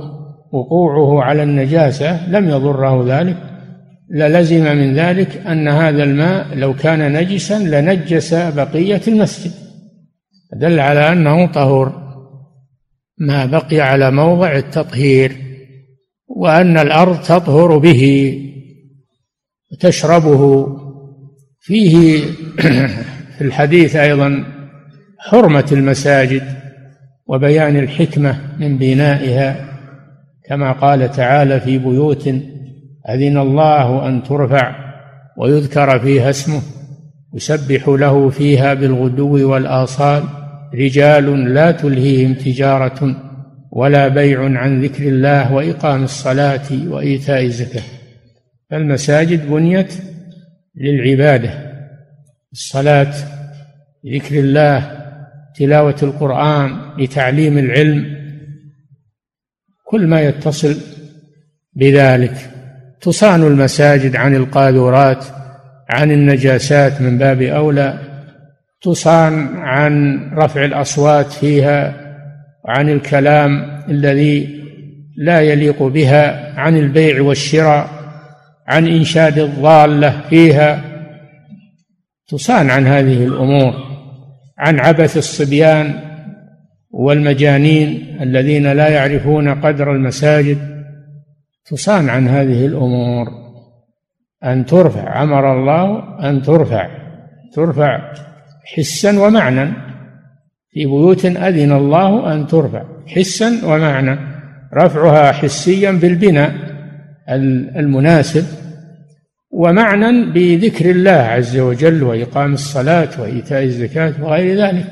وقوعه 0.51 1.23
على 1.23 1.43
النجاسة 1.43 2.29
لم 2.29 2.49
يضره 2.49 3.03
ذلك 3.19 3.37
للزم 4.11 4.75
من 4.77 4.93
ذلك 4.93 5.37
أن 5.47 5.67
هذا 5.67 6.03
الماء 6.03 6.55
لو 6.55 6.73
كان 6.73 7.13
نجسا 7.13 7.59
لنجس 7.59 8.33
بقية 8.33 9.01
المسجد 9.07 9.51
دل 10.53 10.79
على 10.79 11.11
أنه 11.11 11.45
طهور 11.45 12.09
ما 13.17 13.45
بقي 13.45 13.81
على 13.81 14.11
موضع 14.11 14.55
التطهير 14.55 15.31
وأن 16.27 16.77
الأرض 16.77 17.21
تطهر 17.21 17.77
به 17.77 18.33
تشربه 19.79 20.67
فيه 21.61 22.21
في 23.37 23.41
الحديث 23.41 23.95
أيضا 23.95 24.43
حرمة 25.19 25.65
المساجد 25.71 26.43
وبيان 27.27 27.77
الحكمة 27.77 28.39
من 28.59 28.77
بنائها 28.77 29.68
كما 30.49 30.71
قال 30.71 31.11
تعالى 31.11 31.59
في 31.59 31.77
بيوت 31.77 32.27
أذن 33.09 33.37
الله 33.37 34.07
أن 34.07 34.23
ترفع 34.23 34.75
ويذكر 35.37 35.99
فيها 35.99 36.29
اسمه 36.29 36.61
يسبح 37.33 37.87
له 37.87 38.29
فيها 38.29 38.73
بالغدو 38.73 39.51
والآصال 39.51 40.23
رجال 40.75 41.53
لا 41.53 41.71
تلهيهم 41.71 42.33
تجارة 42.33 43.15
ولا 43.71 44.07
بيع 44.07 44.59
عن 44.59 44.81
ذكر 44.81 45.07
الله 45.07 45.53
وإقام 45.53 46.03
الصلاة 46.03 46.87
وإيتاء 46.87 47.43
الزكاة 47.45 47.83
فالمساجد 48.69 49.49
بنيت 49.49 49.93
للعبادة 50.75 51.53
الصلاة 52.51 53.13
ذكر 54.13 54.39
الله 54.39 54.91
تلاوة 55.55 55.95
القرآن 56.03 56.71
لتعليم 56.99 57.57
العلم 57.57 58.18
كل 59.89 60.07
ما 60.07 60.21
يتصل 60.21 60.77
بذلك 61.73 62.33
تصان 63.01 63.43
المساجد 63.43 64.15
عن 64.15 64.35
القاذورات 64.35 65.25
عن 65.89 66.11
النجاسات 66.11 67.01
من 67.01 67.17
باب 67.17 67.41
اولى 67.41 67.99
تصان 68.81 69.47
عن 69.57 70.19
رفع 70.33 70.65
الاصوات 70.65 71.31
فيها 71.31 71.93
عن 72.65 72.89
الكلام 72.89 73.81
الذي 73.89 74.63
لا 75.17 75.41
يليق 75.41 75.83
بها 75.83 76.53
عن 76.59 76.77
البيع 76.77 77.21
والشراء 77.21 77.89
عن 78.67 78.87
انشاد 78.87 79.39
الضاله 79.39 80.21
فيها 80.29 80.81
تصان 82.27 82.69
عن 82.69 82.87
هذه 82.87 83.23
الامور 83.25 83.73
عن 84.57 84.79
عبث 84.79 85.17
الصبيان 85.17 86.08
والمجانين 86.91 88.17
الذين 88.21 88.71
لا 88.71 88.89
يعرفون 88.89 89.55
قدر 89.61 89.91
المساجد 89.91 90.57
تصان 91.65 92.09
عن 92.09 92.27
هذه 92.27 92.65
الامور 92.65 93.27
ان 94.43 94.65
ترفع 94.65 95.23
امر 95.23 95.53
الله 95.59 96.03
ان 96.29 96.41
ترفع 96.41 96.89
ترفع 97.53 98.13
حسا 98.77 99.19
ومعنى 99.19 99.71
في 100.69 100.85
بيوت 100.85 101.25
اذن 101.25 101.71
الله 101.71 102.33
ان 102.33 102.47
ترفع 102.47 102.83
حسا 103.07 103.65
ومعنى 103.65 104.19
رفعها 104.73 105.31
حسيا 105.31 105.91
بالبناء 105.91 106.51
المناسب 107.79 108.43
ومعنى 109.51 110.25
بذكر 110.31 110.89
الله 110.89 111.11
عز 111.11 111.57
وجل 111.59 112.03
واقام 112.03 112.53
الصلاه 112.53 113.09
وايتاء 113.21 113.63
الزكاه 113.63 114.13
وغير 114.21 114.61
ذلك 114.65 114.85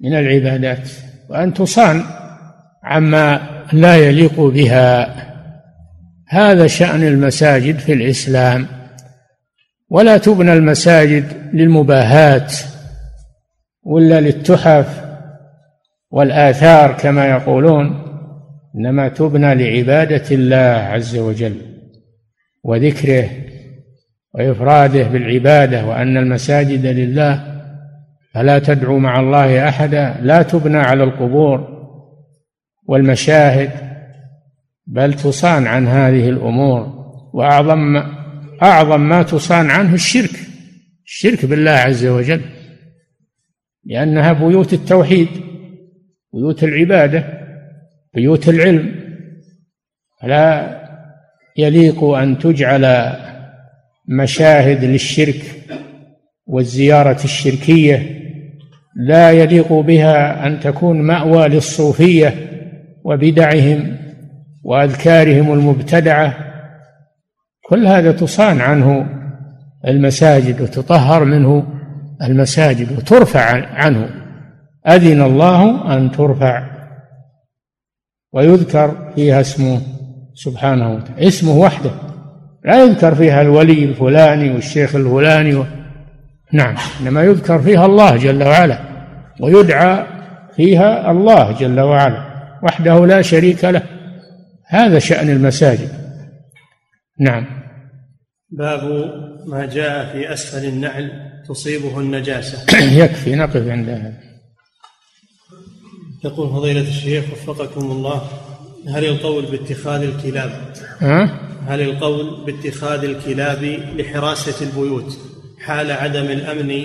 من 0.00 0.14
العبادات 0.14 0.90
وأن 1.30 1.54
تصان 1.54 2.02
عما 2.82 3.40
لا 3.72 3.96
يليق 3.96 4.40
بها 4.40 5.08
هذا 6.28 6.66
شأن 6.66 7.02
المساجد 7.02 7.78
في 7.78 7.92
الإسلام 7.92 8.66
ولا 9.90 10.16
تبنى 10.18 10.52
المساجد 10.52 11.24
للمباهات 11.54 12.54
ولا 13.84 14.20
للتحف 14.20 15.04
والآثار 16.10 16.92
كما 16.92 17.26
يقولون 17.28 18.02
إنما 18.76 19.08
تبنى 19.08 19.54
لعبادة 19.54 20.24
الله 20.36 20.86
عز 20.92 21.16
وجل 21.18 21.56
وذكره 22.64 23.28
وإفراده 24.34 25.02
بالعبادة 25.02 25.84
وأن 25.86 26.16
المساجد 26.16 26.86
لله 26.86 27.55
فلا 28.36 28.58
تدعو 28.58 28.98
مع 28.98 29.20
الله 29.20 29.68
احدا 29.68 30.16
لا 30.22 30.42
تبنى 30.42 30.76
على 30.76 31.04
القبور 31.04 31.68
والمشاهد 32.86 33.70
بل 34.86 35.14
تصان 35.14 35.66
عن 35.66 35.86
هذه 35.86 36.28
الامور 36.28 36.86
واعظم 37.34 37.96
اعظم 38.62 39.00
ما 39.00 39.22
تصان 39.22 39.70
عنه 39.70 39.94
الشرك 39.94 40.30
الشرك 41.06 41.44
بالله 41.46 41.70
عز 41.70 42.06
وجل 42.06 42.40
لانها 43.84 44.32
بيوت 44.32 44.72
التوحيد 44.72 45.28
بيوت 46.34 46.64
العباده 46.64 47.24
بيوت 48.14 48.48
العلم 48.48 48.94
لا 50.24 50.80
يليق 51.56 52.04
ان 52.04 52.38
تجعل 52.38 53.12
مشاهد 54.08 54.84
للشرك 54.84 55.42
والزياره 56.46 57.24
الشركيه 57.24 58.15
لا 58.96 59.30
يليق 59.30 59.72
بها 59.72 60.46
أن 60.46 60.60
تكون 60.60 61.02
مأوى 61.02 61.48
للصوفية 61.48 62.34
وبدعهم 63.04 63.96
وأذكارهم 64.62 65.52
المبتدعة 65.52 66.34
كل 67.68 67.86
هذا 67.86 68.12
تصان 68.12 68.60
عنه 68.60 69.06
المساجد 69.86 70.60
وتطهر 70.60 71.24
منه 71.24 71.66
المساجد 72.22 72.92
وترفع 72.92 73.66
عنه 73.74 74.08
أذن 74.88 75.22
الله 75.22 75.94
أن 75.96 76.10
ترفع 76.10 76.62
ويذكر 78.32 79.12
فيها 79.16 79.40
اسمه 79.40 79.80
سبحانه 80.34 80.94
وتعالى 80.94 81.26
اسمه 81.28 81.52
وحده 81.52 81.90
لا 82.64 82.82
يذكر 82.84 83.14
فيها 83.14 83.42
الولي 83.42 83.84
الفلاني 83.84 84.50
والشيخ 84.52 84.94
الفلاني 84.94 85.58
نعم 86.52 86.74
إنما 87.00 87.22
يذكر 87.22 87.62
فيها 87.62 87.86
الله 87.86 88.16
جل 88.16 88.42
وعلا 88.42 88.80
ويدعى 89.40 90.06
فيها 90.56 91.10
الله 91.10 91.52
جل 91.52 91.80
وعلا 91.80 92.24
وحده 92.62 93.06
لا 93.06 93.22
شريك 93.22 93.64
له 93.64 93.82
هذا 94.66 94.98
شأن 94.98 95.30
المساجد 95.30 95.88
نعم 97.20 97.46
باب 98.50 98.80
ما 99.46 99.66
جاء 99.66 100.12
في 100.12 100.32
أسفل 100.32 100.64
النعل 100.64 101.12
تصيبه 101.48 102.00
النجاسة 102.00 102.78
يكفي 103.02 103.34
نقف 103.34 103.68
عند 103.68 103.88
هذا 103.88 104.12
يقول 106.24 106.48
فضيلة 106.48 106.80
الشيخ 106.80 107.24
وفقكم 107.32 107.80
الله 107.80 108.22
هل 108.88 109.04
القول 109.04 109.46
باتخاذ 109.46 110.02
الكلاب 110.02 110.50
ها؟ 111.00 111.40
هل 111.68 111.80
القول 111.80 112.44
باتخاذ 112.44 113.04
الكلاب 113.04 113.62
لحراسة 113.96 114.66
البيوت 114.66 115.18
حال 115.66 115.90
عدم 115.90 116.24
الأمن 116.30 116.82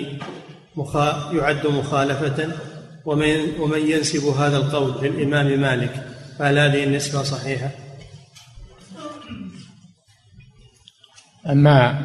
مخا 0.76 1.32
يعد 1.34 1.68
مخالفة 1.68 2.48
ومن 3.06 3.36
ومن 3.60 3.80
ينسب 3.92 4.24
هذا 4.24 4.58
القول 4.58 4.94
للإمام 5.08 5.60
مالك 5.62 5.92
فهل 6.40 6.60
هذه 6.60 6.84
النسبة 6.84 7.24
صحيحة؟ 7.24 7.70
أما 11.50 12.02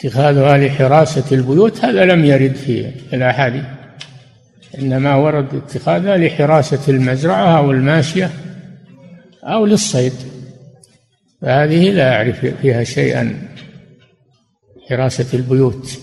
اتخاذها 0.00 0.58
لحراسة 0.58 1.24
البيوت 1.36 1.84
هذا 1.84 2.04
لم 2.04 2.24
يرد 2.24 2.54
في 2.56 2.90
الأحاديث 3.12 3.64
إنما 4.78 5.14
ورد 5.14 5.54
اتخاذها 5.54 6.16
لحراسة 6.16 6.80
المزرعة 6.92 7.58
أو 7.58 7.70
الماشية 7.70 8.30
أو 9.44 9.66
للصيد 9.66 10.12
فهذه 11.42 11.90
لا 11.90 12.14
أعرف 12.16 12.46
فيها 12.62 12.84
شيئا 12.84 13.53
حراسة 14.90 15.38
البيوت 15.38 16.00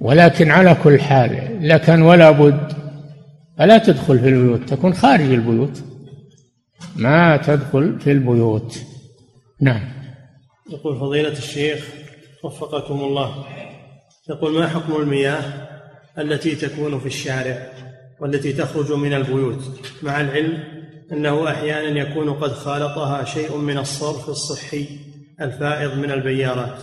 ولكن 0.00 0.50
على 0.50 0.74
كل 0.74 1.00
حال 1.00 1.58
لكن 1.68 2.02
ولا 2.02 2.30
بد 2.30 2.72
فلا 3.58 3.78
تدخل 3.78 4.18
في 4.18 4.28
البيوت 4.28 4.68
تكون 4.68 4.94
خارج 4.94 5.22
البيوت 5.32 5.82
ما 6.96 7.36
تدخل 7.36 8.00
في 8.00 8.12
البيوت 8.12 8.78
نعم 9.60 9.80
يقول 10.70 10.96
فضيلة 10.98 11.32
الشيخ 11.32 11.88
وفقكم 12.44 12.94
الله 13.00 13.44
يقول 14.30 14.54
ما 14.58 14.68
حكم 14.68 14.94
المياه 15.00 15.68
التي 16.18 16.56
تكون 16.56 16.98
في 17.00 17.06
الشارع 17.06 17.72
والتي 18.20 18.52
تخرج 18.52 18.92
من 18.92 19.12
البيوت 19.14 19.62
مع 20.02 20.20
العلم 20.20 20.62
أنه 21.12 21.48
أحيانا 21.50 22.00
يكون 22.00 22.30
قد 22.32 22.52
خالطها 22.52 23.24
شيء 23.24 23.56
من 23.56 23.78
الصرف 23.78 24.28
الصحي 24.28 24.86
الفائض 25.40 25.94
من 25.98 26.10
البيارات 26.10 26.78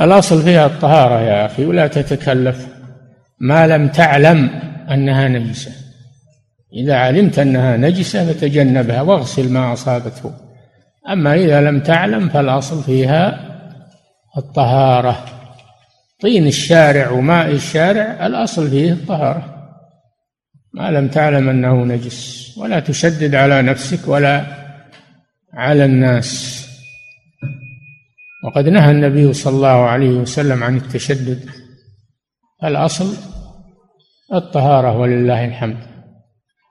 الأصل 0.00 0.42
فيها 0.42 0.66
الطهارة 0.66 1.20
يا 1.20 1.46
أخي 1.46 1.64
ولا 1.64 1.86
تتكلف 1.86 2.66
ما 3.38 3.66
لم 3.66 3.88
تعلم 3.88 4.50
أنها 4.90 5.28
نجسة 5.28 5.70
إذا 6.76 6.94
علمت 6.96 7.38
أنها 7.38 7.76
نجسة 7.76 8.32
فتجنبها 8.32 9.02
واغسل 9.02 9.52
ما 9.52 9.72
أصابته 9.72 10.32
أما 11.08 11.34
إذا 11.34 11.60
لم 11.60 11.80
تعلم 11.80 12.28
فالأصل 12.28 12.82
فيها 12.84 13.40
الطهارة 14.38 15.24
طين 16.22 16.46
الشارع 16.46 17.10
وماء 17.10 17.48
الشارع 17.50 18.26
الأصل 18.26 18.70
فيه 18.70 18.92
الطهارة 18.92 19.54
ما 20.74 20.90
لم 20.90 21.08
تعلم 21.08 21.48
أنه 21.48 21.74
نجس 21.84 22.50
ولا 22.58 22.80
تشدد 22.80 23.34
على 23.34 23.62
نفسك 23.62 24.08
ولا 24.08 24.44
على 25.56 25.84
الناس 25.84 26.53
وقد 28.44 28.68
نهى 28.68 28.90
النبي 28.90 29.32
صلى 29.32 29.56
الله 29.56 29.68
عليه 29.84 30.10
وسلم 30.10 30.62
عن 30.64 30.76
التشدد 30.76 31.38
الأصل 32.64 33.16
الطهارة 34.34 34.98
ولله 34.98 35.44
الحمد 35.44 35.76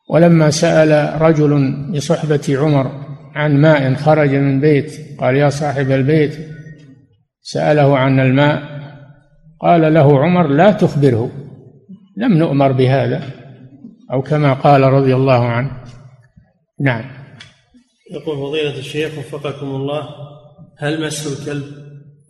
ولما 0.09 0.49
سأل 0.49 1.21
رجل 1.21 1.75
بصحبة 1.95 2.41
عمر 2.49 2.91
عن 3.35 3.57
ماء 3.61 3.93
خرج 3.93 4.35
من 4.35 4.59
بيت 4.61 5.19
قال 5.19 5.35
يا 5.35 5.49
صاحب 5.49 5.91
البيت 5.91 6.39
سأله 7.41 7.97
عن 7.97 8.19
الماء 8.19 8.63
قال 9.61 9.93
له 9.93 10.19
عمر 10.19 10.47
لا 10.47 10.71
تخبره 10.71 11.31
لم 12.17 12.33
نؤمر 12.37 12.71
بهذا 12.71 13.23
أو 14.11 14.21
كما 14.21 14.53
قال 14.53 14.81
رضي 14.83 15.15
الله 15.15 15.45
عنه 15.47 15.71
نعم 16.81 17.03
يقول 18.11 18.37
فضيلة 18.37 18.77
الشيخ 18.79 19.17
وفقكم 19.17 19.65
الله 19.67 20.05
هل 20.77 21.05
مس 21.07 21.39
الكلب 21.39 21.63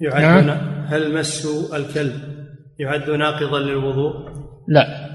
يعد 0.02 0.44
نعم؟ 0.44 0.86
هل 0.88 1.18
مس 1.20 1.48
الكلب 1.74 2.20
يعد 2.80 3.10
ناقضا 3.10 3.60
للوضوء؟ 3.60 4.14
لا 4.68 5.14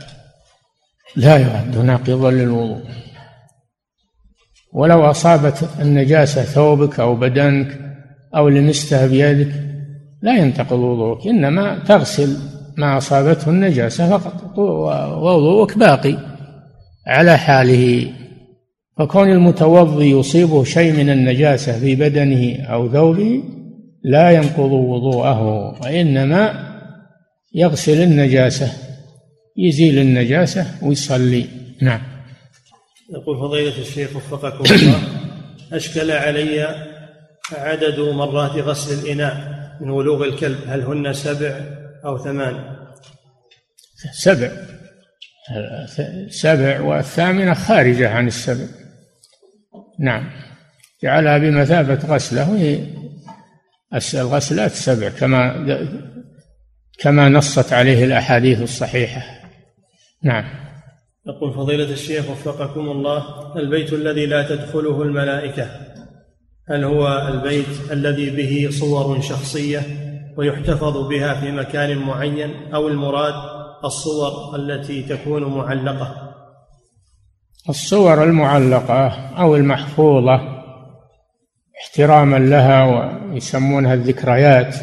لا 1.16 1.36
يعد 1.38 1.76
ناقضا 1.78 2.30
للوضوء 2.30 2.80
ولو 4.72 5.02
أصابت 5.04 5.68
النجاسة 5.80 6.42
ثوبك 6.42 7.00
أو 7.00 7.14
بدنك 7.14 7.78
أو 8.36 8.48
لمسته 8.48 9.06
بيدك 9.06 9.52
لا 10.22 10.38
ينتقض 10.38 10.78
وضوءك 10.78 11.26
إنما 11.26 11.78
تغسل 11.78 12.36
ما 12.76 12.96
أصابته 12.96 13.50
النجاسة 13.50 14.18
فقط 14.18 14.58
ووضوءك 14.58 15.78
باقي 15.78 16.16
على 17.06 17.36
حاله 17.38 18.12
فكون 18.98 19.32
المتوضي 19.32 20.10
يصيبه 20.10 20.64
شيء 20.64 20.92
من 20.92 21.10
النجاسة 21.10 21.78
في 21.78 21.94
بدنه 21.94 22.64
أو 22.66 22.92
ثوبه 22.92 23.42
لا 24.02 24.30
ينقض 24.30 24.72
وضوءه 24.72 25.42
وإنما 25.82 26.68
يغسل 27.54 28.02
النجاسة 28.02 28.72
يزيل 29.56 29.98
النجاسة 29.98 30.66
ويصلي 30.82 31.46
نعم 31.82 32.00
يقول 33.12 33.38
فضيلة 33.38 33.78
الشيخ 33.78 34.16
وفقكم 34.16 34.74
الله 34.74 35.00
أشكل 35.72 36.10
علي 36.10 36.68
عدد 37.52 38.00
مرات 38.00 38.50
غسل 38.50 38.98
الإناء 38.98 39.58
من 39.80 39.90
ولوغ 39.90 40.24
الكلب 40.24 40.58
هل 40.66 40.80
هن 40.84 41.12
سبع 41.12 41.60
أو 42.04 42.18
ثمان 42.24 42.54
سبع 44.12 44.48
سبع 46.28 46.80
والثامنة 46.80 47.54
خارجة 47.54 48.10
عن 48.10 48.26
السبع 48.26 48.66
نعم 49.98 50.30
جعلها 51.02 51.38
بمثابة 51.38 52.14
غسلة 52.14 52.50
وهي 52.50 52.80
الغسلات 54.14 54.70
سبع 54.70 55.08
كما 55.08 55.66
كما 56.98 57.28
نصت 57.28 57.72
عليه 57.72 58.04
الأحاديث 58.04 58.62
الصحيحة 58.62 59.22
نعم 60.22 60.44
يقول 61.26 61.52
فضيلة 61.54 61.84
الشيخ 61.92 62.30
وفقكم 62.30 62.80
الله 62.88 63.22
البيت 63.58 63.92
الذي 63.92 64.26
لا 64.26 64.48
تدخله 64.48 65.02
الملائكة 65.02 65.66
هل 66.70 66.84
هو 66.84 67.28
البيت 67.32 67.92
الذي 67.92 68.30
به 68.30 68.68
صور 68.72 69.20
شخصية 69.20 69.80
ويحتفظ 70.36 71.08
بها 71.08 71.34
في 71.40 71.52
مكان 71.52 71.98
معين 71.98 72.72
أو 72.74 72.88
المراد 72.88 73.34
الصور 73.84 74.56
التي 74.56 75.02
تكون 75.02 75.44
معلقة 75.44 76.27
الصور 77.68 78.24
المعلقة 78.24 79.06
أو 79.38 79.56
المحفوظة 79.56 80.40
احتراما 81.84 82.36
لها 82.36 82.82
ويسمونها 82.84 83.94
الذكريات 83.94 84.76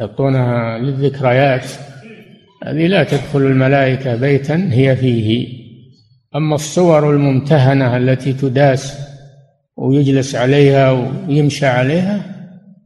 يحطونها 0.00 0.78
للذكريات 0.78 1.64
هذه 2.66 2.86
لا 2.86 3.04
تدخل 3.04 3.38
الملائكة 3.38 4.16
بيتا 4.16 4.68
هي 4.72 4.96
فيه 4.96 5.48
أما 6.36 6.54
الصور 6.54 7.10
الممتهنة 7.10 7.96
التي 7.96 8.32
تداس 8.32 8.98
ويجلس 9.76 10.34
عليها 10.36 10.90
ويمشى 10.90 11.66
عليها 11.66 12.22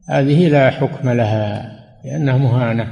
هذه 0.09 0.47
لا 0.47 0.69
حكم 0.69 1.09
لها 1.09 1.71
لأنها 2.05 2.37
مهانة 2.37 2.87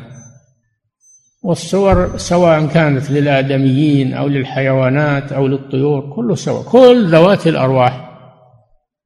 والصور 1.46 2.18
سواء 2.18 2.68
كانت 2.68 3.12
للآدميين 3.12 4.14
أو 4.14 4.28
للحيوانات 4.28 5.32
أو 5.32 5.48
للطيور 5.48 6.10
كله 6.16 6.36
سواء 6.36 6.64
كل 6.64 7.08
ذوات 7.12 7.48
الأرواح 7.48 8.10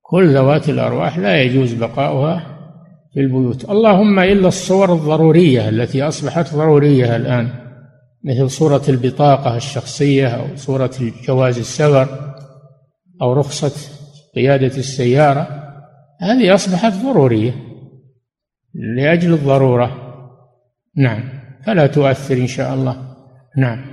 كل 0.02 0.34
ذوات 0.34 0.70
الأرواح 0.70 1.18
لا 1.18 1.42
يجوز 1.42 1.74
بقاؤها 1.74 2.48
في 3.14 3.20
البيوت 3.20 3.70
اللهم 3.70 4.20
إلا 4.20 4.48
الصور 4.48 4.94
الضرورية 4.94 5.70
التي 5.70 6.04
أصبحت 6.04 6.56
ضرورية 6.56 7.16
الآن 7.16 7.50
مثل 8.26 8.50
صورة 8.50 8.82
البطاقة 8.90 9.56
الشخصية 9.56 10.28
أو 10.28 10.46
صورة 10.56 10.92
جواز 11.28 11.58
السفر 11.58 12.08
أو 13.22 13.34
رخصة 13.34 13.92
قيادة 14.36 14.78
السيارة 14.78 15.48
هذه 16.22 16.54
أصبحت 16.54 16.94
ضرورية 17.06 17.56
لأجل 18.96 19.34
الضرورة 19.34 19.96
نعم 20.98 21.39
فلا 21.66 21.88
تؤثر 21.88 22.34
إن 22.38 22.48
شاء 22.48 22.74
الله 22.74 23.16
نعم 23.58 23.86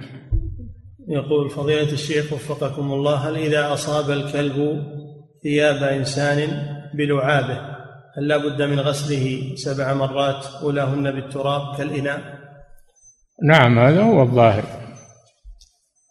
يقول 1.09 1.51
فضيلة 1.51 1.93
الشيخ 1.93 2.33
وفقكم 2.33 2.93
الله 2.93 3.15
هل 3.17 3.37
إذا 3.37 3.73
أصاب 3.73 4.11
الكلب 4.11 4.83
ثياب 5.43 5.77
إنسان 5.83 6.63
بلعابه 6.95 7.61
هل 8.19 8.29
لا 8.29 8.37
بد 8.37 8.63
من 8.63 8.81
غسله 8.81 9.53
سبع 9.57 9.95
مرات 9.95 10.47
أولاهن 10.63 11.11
بالتراب 11.11 11.77
كالإناء 11.77 12.21
نعم 13.43 13.79
هذا 13.79 14.03
هو 14.03 14.23
الظاهر 14.23 14.65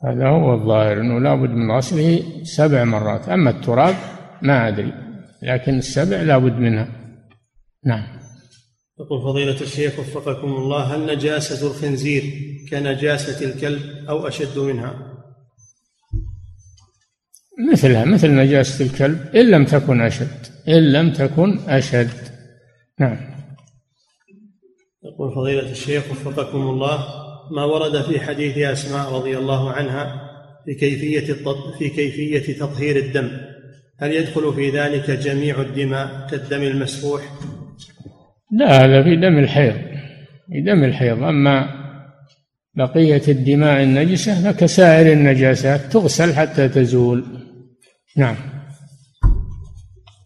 هذا 0.06 0.28
هو 0.28 0.53
الظاهر 0.53 0.93
أنه 1.01 1.20
لا 1.20 1.36
بد 1.36 1.49
من 1.49 1.72
غسله 1.72 2.24
سبع 2.43 2.84
مرات 2.84 3.30
أما 3.30 3.49
التراب 3.49 3.95
ما 4.41 4.68
أدري 4.68 4.93
لكن 5.43 5.78
السبع 5.78 6.18
لا 6.22 6.38
بد 6.38 6.53
منها 6.60 6.88
نعم 7.86 8.24
يقول 9.00 9.22
فضيلة 9.22 9.62
الشيخ 9.62 10.00
وفقكم 10.00 10.48
الله 10.48 10.78
هل 10.84 11.06
نجاسة 11.06 11.68
الخنزير 11.68 12.24
كنجاسة 12.72 13.46
الكلب 13.46 13.82
أو 14.10 14.28
أشد 14.28 14.60
منها؟ 14.60 15.14
مثلها 17.72 18.06
مثل 18.06 18.36
نجاسة 18.36 18.86
الكلب 18.86 19.36
إن 19.36 19.52
لم 19.52 19.66
تكن 19.66 20.02
أشد 20.02 20.46
إن 20.68 20.91
لم 20.91 21.14
تكن 21.14 21.60
أشد 21.68 22.10
نعم 23.00 23.18
يقول 25.04 25.36
فضيلة 25.36 25.70
الشيخ 25.72 26.04
وفقكم 26.12 26.62
الله 26.62 27.06
ما 27.56 27.64
ورد 27.64 28.02
في 28.02 28.20
حديث 28.20 28.58
أسماء 28.58 29.12
رضي 29.14 29.38
الله 29.38 29.72
عنها 29.72 30.22
في 30.66 30.74
كيفية 30.76 31.34
في 31.80 31.89
كيفية 31.89 32.60
تطهير 32.60 32.96
الدم 32.96 33.32
هل 34.00 34.14
يدخل 34.14 34.54
في 34.54 34.70
ذلك 34.70 35.12
جميع 35.12 35.62
الدماء 35.62 36.28
كالدم 36.30 36.62
المسفوح؟ 36.64 37.39
لا 38.52 38.86
هذا 38.86 39.04
في 39.04 39.16
دم 39.16 39.38
الحيض 39.39 39.74
في 40.52 40.62
دم 40.66 40.84
الحيض 40.84 41.24
أما 41.24 41.86
بقية 42.76 43.22
الدماء 43.28 43.84
النجسة 43.84 44.52
فكسائر 44.52 45.14
النجاسات 45.14 45.80
تغسل 45.82 46.34
حتى 46.34 46.70
تزول 46.70 47.24
نعم 48.18 48.36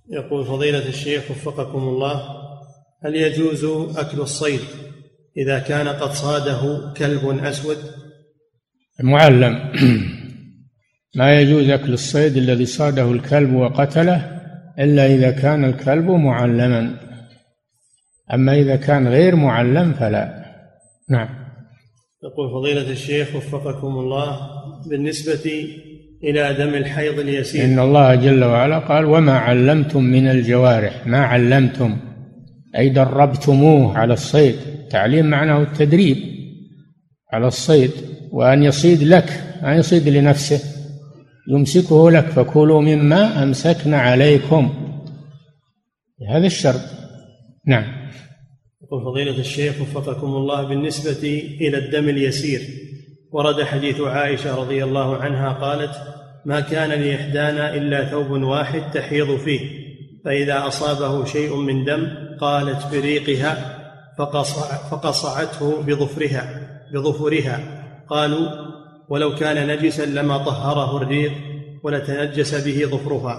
يقول 0.10 0.46
فضيلة 0.46 0.88
الشيخ 0.88 1.32
وفقكم 1.32 1.80
الله 1.80 2.24
هل 3.06 3.16
يجوز 3.16 3.66
أكل 3.98 4.20
الصيد 4.22 4.60
إذا 5.38 5.60
كان 5.60 5.88
قد 5.88 6.12
صاده 6.12 6.94
كلب 6.98 7.44
أسود 7.46 7.78
معلم 9.04 9.60
ما 11.16 11.40
يجوز 11.40 11.70
أكل 11.70 11.94
الصيد 11.94 12.38
الذي 12.38 12.66
صاده 12.66 13.12
الكلب 13.12 13.54
وقتله 13.54 14.42
إلا 14.80 15.06
إذا 15.14 15.32
كان 15.32 15.66
الكلب 15.66 16.06
معلما 16.12 17.09
أما 18.34 18.54
إذا 18.56 18.76
كان 18.76 19.08
غير 19.08 19.36
معلم 19.36 19.94
فلا 19.94 20.46
نعم 21.10 21.30
يقول 22.24 22.52
فضيلة 22.52 22.92
الشيخ 22.92 23.36
وفقكم 23.36 23.88
الله 24.00 24.40
بالنسبة 24.90 25.68
إلى 26.24 26.54
دم 26.54 26.76
الحيض 26.76 27.20
اليسير 27.20 27.66
إن 27.66 27.80
الله 27.80 28.16
جل 28.16 28.44
وعلا 28.44 28.80
قال 28.80 29.06
وما 29.06 29.38
علمتم 29.40 30.04
من 30.04 30.28
الجوارح 30.28 31.08
ما 31.08 31.18
علمتم 31.26 31.98
أي 32.78 32.90
دربتموه 32.90 33.98
على 33.98 34.14
الصيد 34.14 34.56
تعليم 34.90 35.26
معناه 35.26 35.62
التدريب 35.62 36.18
على 37.34 37.48
الصيد 37.48 37.92
وأن 38.32 38.64
يصيد 38.64 39.04
لك 39.04 39.44
ما 39.64 39.76
يصيد 39.76 40.10
لنفسه 40.10 40.60
يمسكه 41.52 42.12
لك 42.12 42.26
فكلوا 42.26 42.82
مما 42.82 43.44
أمسكنا 43.44 43.98
عليكم 43.98 44.70
هذا 46.30 46.46
الشرط 46.48 46.99
نعم 47.68 48.10
يقول 48.84 49.04
فضيلة 49.04 49.40
الشيخ 49.40 49.82
وفقكم 49.82 50.28
الله 50.28 50.64
بالنسبة 50.68 51.42
إلى 51.62 51.78
الدم 51.78 52.10
اليسير 52.10 52.62
ورد 53.32 53.64
حديث 53.64 54.02
عائشة 54.02 54.56
رضي 54.56 54.84
الله 54.84 55.18
عنها 55.18 55.54
قالت 55.54 55.92
ما 56.46 56.60
كان 56.60 56.90
لإحدانا 56.90 57.74
إلا 57.76 58.10
ثوب 58.12 58.32
واحد 58.42 58.92
تحيض 58.92 59.38
فيه 59.38 59.60
فإذا 60.26 60.68
أصابه 60.68 61.26
شيء 61.26 61.56
من 61.56 61.86
دم 61.86 62.08
قالت 62.42 62.88
بريقها 62.92 63.76
فقصع 64.18 64.90
فقصعته 64.92 65.82
بظفرها 65.84 66.62
بظفرها 66.94 67.86
قالوا 68.10 68.48
ولو 69.10 69.36
كان 69.36 69.68
نجسا 69.68 70.06
لما 70.06 70.38
طهره 70.38 70.98
الريق 70.98 71.32
ولتنجس 71.84 72.66
به 72.68 72.82
ظفرها 72.86 73.36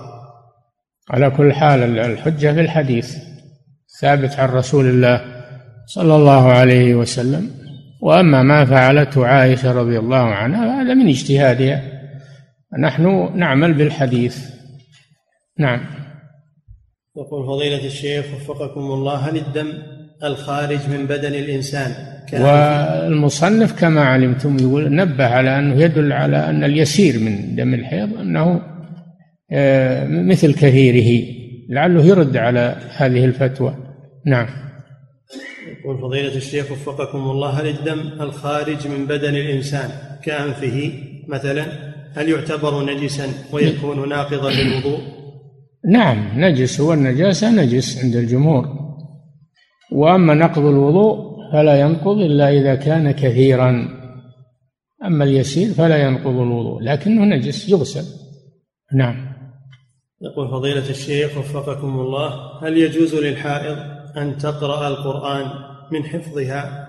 على 1.11 1.31
كل 1.31 1.53
حال 1.53 1.99
الحجة 1.99 2.53
في 2.53 2.61
الحديث 2.61 3.16
ثابت 4.01 4.38
عن 4.38 4.48
رسول 4.48 4.88
الله 4.88 5.20
صلى 5.86 6.16
الله 6.16 6.48
عليه 6.53 6.94
وسلم 6.94 7.51
واما 8.01 8.42
ما 8.42 8.64
فعلته 8.64 9.26
عائشه 9.26 9.72
رضي 9.72 9.98
الله 9.98 10.16
عنها 10.34 10.82
هذا 10.82 10.94
من 10.94 11.09
اجتهادها 11.09 11.82
نحن 12.80 13.28
نعمل 13.36 13.74
بالحديث 13.74 14.51
نعم 15.59 15.80
يقول 17.16 17.46
فضيلة 17.46 17.86
الشيخ 17.86 18.24
وفقكم 18.34 18.80
الله 18.80 19.14
هل 19.16 19.36
الدم 19.36 19.66
الخارج 20.24 20.78
من 20.90 21.07
بدن 21.07 21.32
الإنسان 21.34 21.90
والمصنف 22.32 23.80
كما 23.80 24.01
علمتم 24.05 24.57
يقول 24.61 24.94
نبه 24.94 25.26
على 25.26 25.59
أنه 25.59 25.74
يدل 25.82 26.12
على 26.12 26.36
أن 26.51 26.64
اليسير 26.64 27.18
من 27.20 27.57
دم 27.57 27.74
الحيض 27.74 28.18
أنه 28.18 28.61
آه، 29.53 30.07
مثل 30.07 30.55
كثيره 30.55 31.26
لعله 31.68 32.03
يرد 32.05 32.36
على 32.36 32.76
هذه 32.96 33.24
الفتوى 33.24 33.76
نعم 34.27 34.47
يقول 35.81 35.99
فضيلة 35.99 36.37
الشيخ 36.37 36.71
وفقكم 36.73 37.18
الله 37.18 37.49
هل 37.51 37.66
الدم 37.66 38.01
الخارج 38.21 38.89
من 38.89 39.07
بدن 39.07 39.35
الإنسان 39.35 39.91
كأنفه 40.25 40.93
مثلا 41.29 41.64
هل 42.14 42.29
يعتبر 42.29 42.85
نجسا 42.95 43.27
ويكون 43.53 44.09
ناقضا 44.09 44.51
للوضوء؟ 44.51 44.99
نعم 45.89 46.41
نجس 46.41 46.81
والنجاسة 46.81 47.62
نجس 47.64 48.05
عند 48.05 48.16
الجمهور 48.16 48.66
وأما 49.93 50.35
نقض 50.35 50.64
الوضوء 50.66 51.31
فلا 51.53 51.81
ينقض 51.81 52.18
إلا 52.18 52.51
إذا 52.51 52.75
كان 52.75 53.11
كثيرا 53.11 53.89
أما 55.05 55.25
اليسير 55.25 55.75
فلا 55.75 55.97
ينقض 55.97 56.37
الوضوء 56.41 56.81
لكنه 56.83 57.25
نجس 57.37 57.68
يغسل 57.68 58.05
نعم 58.95 59.31
يقول 60.23 60.49
فضيلة 60.49 60.91
الشيخ 60.91 61.39
وفقكم 61.39 62.01
الله 62.01 62.31
هل 62.64 62.79
يجوز 62.79 63.14
للحائض 63.14 63.89
أن 64.16 64.36
تقرأ 64.38 64.88
القرآن 64.88 65.50
من 65.92 66.04
حفظها 66.04 66.86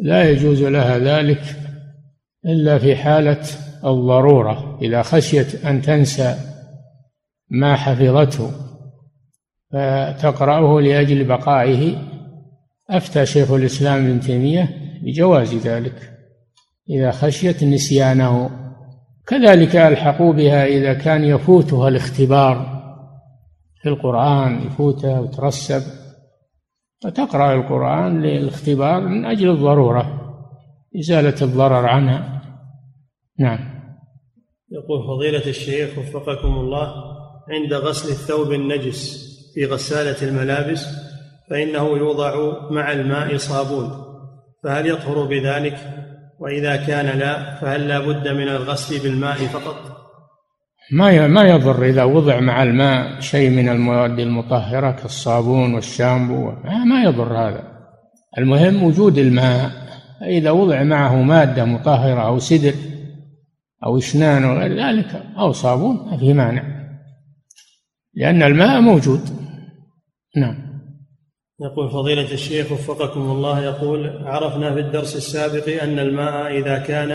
لا 0.00 0.30
يجوز 0.30 0.62
لها 0.62 0.98
ذلك 0.98 1.42
إلا 2.46 2.78
في 2.78 2.96
حالة 2.96 3.40
الضرورة 3.84 4.78
إذا 4.82 5.02
خشيت 5.02 5.64
أن 5.64 5.82
تنسى 5.82 6.36
ما 7.50 7.76
حفظته 7.76 8.50
فتقرأه 9.72 10.80
لأجل 10.80 11.24
بقائه 11.24 11.96
أفتى 12.90 13.26
شيخ 13.26 13.50
الإسلام 13.50 14.04
ابن 14.06 14.20
تيمية 14.20 14.76
بجواز 15.02 15.54
ذلك 15.54 16.12
إذا 16.90 17.10
خشيت 17.10 17.64
نسيانه 17.64 18.50
كذلك 19.26 19.76
ألحقوا 19.76 20.32
بها 20.32 20.64
إذا 20.64 20.94
كان 20.94 21.24
يفوتها 21.24 21.88
الاختبار 21.88 22.82
في 23.82 23.88
القرآن 23.88 24.62
يفوته 24.66 25.20
وترسب 25.20 25.82
وتقرأ 27.04 27.54
القرآن 27.54 28.22
للاختبار 28.22 29.00
من 29.00 29.24
أجل 29.24 29.50
الضرورة 29.50 30.18
إزالة 31.00 31.34
الضرر 31.42 31.86
عنها 31.86 32.42
نعم 33.38 33.58
يقول 34.70 35.06
فضيلة 35.06 35.46
الشيخ 35.46 35.98
وفقكم 35.98 36.48
الله 36.52 36.94
عند 37.50 37.74
غسل 37.74 38.08
الثوب 38.08 38.52
النجس 38.52 39.32
في 39.54 39.66
غسالة 39.66 40.28
الملابس 40.28 40.86
فإنه 41.50 41.86
يوضع 41.98 42.56
مع 42.70 42.92
الماء 42.92 43.36
صابون 43.36 43.90
فهل 44.64 44.86
يطهر 44.86 45.24
بذلك 45.26 45.76
وإذا 46.40 46.76
كان 46.76 47.18
لا 47.18 47.54
فهل 47.54 47.88
لا 47.88 47.98
بد 47.98 48.28
من 48.28 48.48
الغسل 48.48 49.02
بالماء 49.02 49.36
فقط 49.36 49.91
ما 50.90 51.26
ما 51.26 51.42
يضر 51.48 51.84
إذا 51.86 52.04
وضع 52.04 52.40
مع 52.40 52.62
الماء 52.62 53.20
شيء 53.20 53.50
من 53.50 53.68
المواد 53.68 54.18
المطهرة 54.20 54.90
كالصابون 54.90 55.74
والشامبو 55.74 56.48
آه، 56.50 56.84
ما 56.84 57.02
يضر 57.02 57.38
هذا 57.38 57.62
المهم 58.38 58.82
وجود 58.82 59.18
الماء 59.18 59.70
إذا 60.22 60.50
وضع 60.50 60.82
معه 60.82 61.22
مادة 61.22 61.64
مطهرة 61.64 62.20
أو 62.20 62.38
سدر 62.38 62.74
أو 63.86 63.98
إشنان 63.98 64.44
وغير 64.44 64.86
ذلك 64.86 65.22
أو 65.38 65.52
صابون 65.52 66.10
ما 66.10 66.16
في 66.16 66.32
مانع 66.32 66.62
لأن 68.14 68.42
الماء 68.42 68.80
موجود 68.80 69.20
نعم 70.36 70.56
يقول 71.60 71.90
فضيلة 71.90 72.32
الشيخ 72.32 72.72
وفقكم 72.72 73.20
الله 73.20 73.60
يقول 73.64 74.26
عرفنا 74.26 74.74
في 74.74 74.80
الدرس 74.80 75.16
السابق 75.16 75.82
أن 75.82 75.98
الماء 75.98 76.58
إذا 76.58 76.78
كان 76.78 77.10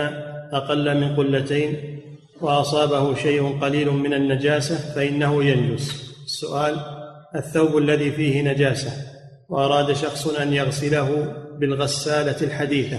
أقل 0.52 1.00
من 1.00 1.16
قلتين 1.16 1.97
وأصابه 2.40 3.14
شيء 3.14 3.58
قليل 3.60 3.90
من 3.90 4.14
النجاسة 4.14 4.94
فإنه 4.94 5.44
ينجس 5.44 6.12
السؤال 6.24 6.76
الثوب 7.36 7.76
الذي 7.78 8.12
فيه 8.12 8.42
نجاسة 8.52 8.92
وأراد 9.48 9.92
شخص 9.92 10.26
أن 10.26 10.52
يغسله 10.52 11.32
بالغسالة 11.60 12.36
الحديثة 12.46 12.98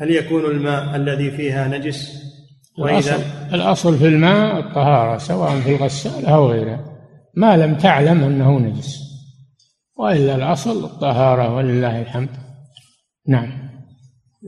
هل 0.00 0.10
يكون 0.10 0.44
الماء 0.44 0.96
الذي 0.96 1.30
فيها 1.30 1.68
نجس 1.78 2.22
وإذا 2.78 2.96
الأصل, 3.16 3.20
الأصل 3.54 3.98
في 3.98 4.06
الماء 4.08 4.58
الطهارة 4.58 5.18
سواء 5.18 5.60
في 5.60 5.76
الغسالة 5.76 6.28
أو 6.28 6.46
غيرها 6.50 6.84
ما 7.34 7.56
لم 7.56 7.74
تعلم 7.74 8.24
أنه 8.24 8.58
نجس 8.58 9.00
وإلا 9.96 10.34
الأصل 10.34 10.84
الطهارة 10.84 11.56
ولله 11.56 12.00
الحمد 12.02 12.28
نعم 13.28 13.63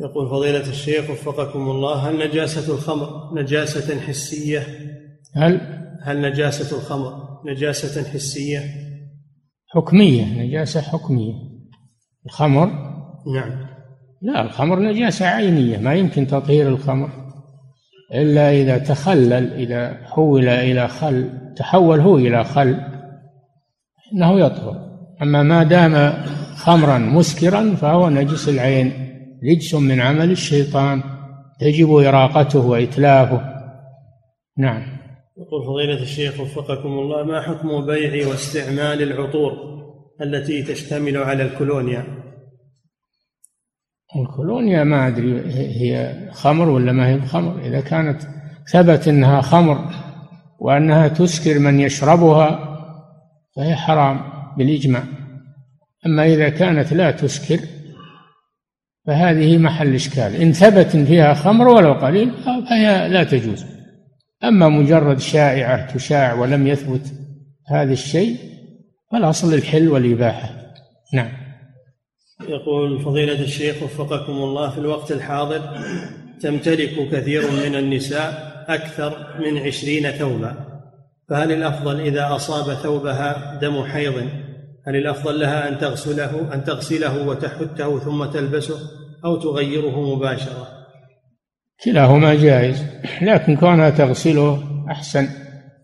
يقول 0.00 0.28
فضيلة 0.30 0.68
الشيخ 0.68 1.10
وفقكم 1.10 1.58
الله 1.70 1.94
هل 1.94 2.28
نجاسة 2.28 2.74
الخمر 2.74 3.34
نجاسة 3.40 4.00
حسية؟ 4.00 4.62
هل 5.36 5.60
هل 6.02 6.20
نجاسة 6.30 6.76
الخمر 6.76 7.22
نجاسة 7.46 8.08
حسية؟ 8.10 8.60
حكمية 9.74 10.24
نجاسة 10.42 10.80
حكمية 10.80 11.34
الخمر 12.26 12.66
نعم 13.34 13.66
لا 14.22 14.42
الخمر 14.42 14.78
نجاسة 14.78 15.26
عينية 15.26 15.78
ما 15.78 15.94
يمكن 15.94 16.26
تطهير 16.26 16.68
الخمر 16.68 17.10
إلا 18.14 18.50
إذا 18.60 18.78
تخلل 18.78 19.52
إذا 19.54 19.98
حول 20.06 20.48
إلى 20.48 20.88
خل 20.88 21.30
تحول 21.56 22.00
هو 22.00 22.18
إلى 22.18 22.44
خل 22.44 22.80
إنه 24.12 24.40
يطهر 24.40 24.76
أما 25.22 25.42
ما 25.42 25.62
دام 25.62 26.24
خمرا 26.56 26.98
مسكرا 26.98 27.74
فهو 27.74 28.10
نجس 28.10 28.48
العين 28.48 29.05
رجس 29.44 29.74
من 29.74 30.00
عمل 30.00 30.30
الشيطان 30.30 31.02
يجب 31.62 31.92
إراقته 31.94 32.66
وإتلافه 32.66 33.54
نعم 34.58 34.82
يقول 35.38 35.64
فضيلة 35.66 36.02
الشيخ 36.02 36.40
وفقكم 36.40 36.88
الله 36.88 37.24
ما 37.24 37.42
حكم 37.42 37.86
بيع 37.86 38.28
واستعمال 38.28 39.02
العطور 39.02 39.52
التي 40.22 40.62
تشتمل 40.62 41.16
على 41.16 41.42
الكولونيا 41.42 42.04
الكولونيا 44.16 44.84
ما 44.84 45.06
أدري 45.08 45.40
هي 45.54 46.14
خمر 46.32 46.68
ولا 46.68 46.92
ما 46.92 47.08
هي 47.08 47.20
خمر 47.20 47.58
إذا 47.60 47.80
كانت 47.80 48.22
ثبت 48.72 49.08
أنها 49.08 49.40
خمر 49.40 49.78
وأنها 50.58 51.08
تسكر 51.08 51.58
من 51.58 51.80
يشربها 51.80 52.76
فهي 53.56 53.76
حرام 53.76 54.20
بالإجماع 54.58 55.02
أما 56.06 56.26
إذا 56.26 56.48
كانت 56.48 56.92
لا 56.92 57.10
تسكر 57.10 57.60
فهذه 59.06 59.58
محل 59.58 59.94
إشكال 59.94 60.36
إن 60.42 60.52
ثبت 60.52 60.96
فيها 61.06 61.34
خمر 61.34 61.68
ولو 61.68 61.92
قليل 61.92 62.30
فهي 62.70 63.08
لا 63.08 63.24
تجوز 63.24 63.66
أما 64.44 64.68
مجرد 64.68 65.20
شائعة 65.20 65.92
تشاع 65.94 66.34
ولم 66.34 66.66
يثبت 66.66 67.12
هذا 67.70 67.92
الشيء 67.92 68.36
فالأصل 69.12 69.54
الحل 69.54 69.88
والإباحة 69.88 70.48
نعم 71.14 71.30
يقول 72.48 73.00
فضيلة 73.02 73.40
الشيخ 73.40 73.82
وفقكم 73.82 74.32
الله 74.32 74.70
في 74.70 74.78
الوقت 74.78 75.12
الحاضر 75.12 75.60
تمتلك 76.40 77.08
كثير 77.12 77.42
من 77.50 77.74
النساء 77.74 78.56
أكثر 78.68 79.14
من 79.40 79.58
عشرين 79.58 80.10
ثوبا 80.10 80.54
فهل 81.28 81.52
الأفضل 81.52 82.00
إذا 82.00 82.34
أصاب 82.34 82.74
ثوبها 82.74 83.58
دم 83.62 83.82
حيض 83.84 84.24
هل 84.88 84.96
الأفضل 84.96 85.40
لها 85.40 85.68
أن 85.68 85.78
تغسله 85.78 86.54
أن 86.54 86.64
تغسله 86.64 87.26
وتحته 87.26 87.98
ثم 87.98 88.24
تلبسه 88.24 88.74
أو 89.24 89.36
تغيره 89.36 90.14
مباشرة 90.14 90.68
كلاهما 91.84 92.34
جائز 92.34 92.84
لكن 93.22 93.56
كونها 93.56 93.90
تغسله 93.90 94.62
أحسن 94.90 95.28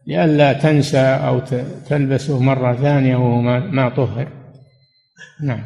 لئلا 0.07 0.53
تنسى 0.53 0.99
أو 0.99 1.41
تلبسه 1.89 2.43
مرة 2.43 2.75
ثانية 2.75 3.17
وهو 3.17 3.41
ما 3.61 3.89
طهر 3.97 4.29
نعم 5.43 5.63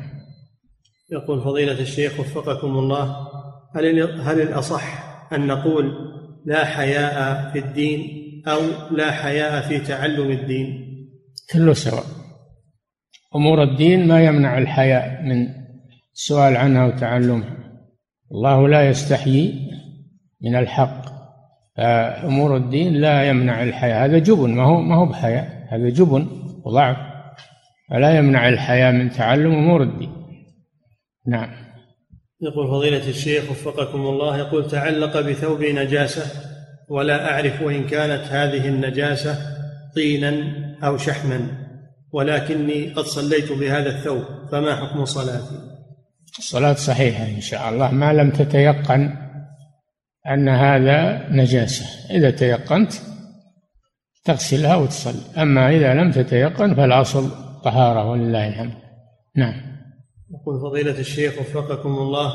يقول 1.12 1.40
فضيلة 1.40 1.80
الشيخ 1.80 2.20
وفقكم 2.20 2.66
الله 2.70 3.16
هل 3.76 4.00
هل 4.20 4.40
الأصح 4.40 5.04
أن 5.32 5.46
نقول 5.46 5.92
لا 6.46 6.64
حياء 6.64 7.50
في 7.52 7.58
الدين 7.58 8.22
أو 8.48 8.60
لا 8.90 9.10
حياء 9.12 9.68
في 9.68 9.80
تعلم 9.80 10.30
الدين 10.30 10.86
كله 11.52 11.72
سواء 11.72 12.04
أمور 13.34 13.62
الدين 13.62 14.06
ما 14.08 14.24
يمنع 14.24 14.58
الحياء 14.58 15.22
من 15.22 15.46
السؤال 16.14 16.56
عنها 16.56 16.86
وتعلمها 16.86 17.56
الله 18.32 18.68
لا 18.68 18.88
يستحيي 18.88 19.70
من 20.40 20.56
الحق 20.56 21.06
أمور 22.24 22.56
الدين 22.56 22.94
لا 22.94 23.28
يمنع 23.28 23.62
الحياء 23.62 24.04
هذا 24.04 24.18
جبن 24.18 24.50
ما 24.54 24.62
هو 24.62 24.80
ما 24.80 24.94
هو 24.96 25.06
بحياء 25.06 25.66
هذا 25.70 25.88
جبن 25.88 26.26
وضعف 26.64 26.96
فلا 27.90 28.16
يمنع 28.18 28.48
الحياء 28.48 28.92
من 28.92 29.10
تعلم 29.10 29.52
أمور 29.52 29.82
الدين 29.82 30.12
نعم 31.26 31.48
يقول 32.40 32.68
فضيلة 32.68 33.08
الشيخ 33.08 33.50
وفقكم 33.50 34.00
الله 34.00 34.36
يقول 34.38 34.70
تعلق 34.70 35.20
بثوب 35.20 35.62
نجاسة 35.62 36.40
ولا 36.88 37.32
أعرف 37.34 37.62
إن 37.62 37.86
كانت 37.86 38.22
هذه 38.22 38.68
النجاسة 38.68 39.34
طينا 39.94 40.44
أو 40.82 40.96
شحما 40.96 41.65
ولكني 42.12 42.90
قد 42.92 43.04
صليت 43.04 43.52
بهذا 43.52 43.88
الثوب 43.98 44.24
فما 44.52 44.76
حكم 44.76 45.04
صلاتي 45.04 45.60
الصلاة 46.38 46.72
صحيحة 46.72 47.24
إن 47.26 47.40
شاء 47.40 47.68
الله 47.68 47.90
ما 47.90 48.12
لم 48.12 48.30
تتيقن 48.30 49.14
أن 50.28 50.48
هذا 50.48 51.26
نجاسة 51.30 51.86
إذا 52.14 52.30
تيقنت 52.30 52.92
تغسلها 54.24 54.76
وتصلي 54.76 55.20
أما 55.42 55.70
إذا 55.70 55.94
لم 55.94 56.10
تتيقن 56.10 56.74
فالأصل 56.74 57.30
طهارة 57.64 58.10
ولله 58.10 58.48
الحمد 58.48 58.72
نعم 59.36 59.54
يقول 60.30 60.60
فضيلة 60.60 60.98
الشيخ 61.00 61.38
وفقكم 61.38 61.88
الله 61.90 62.32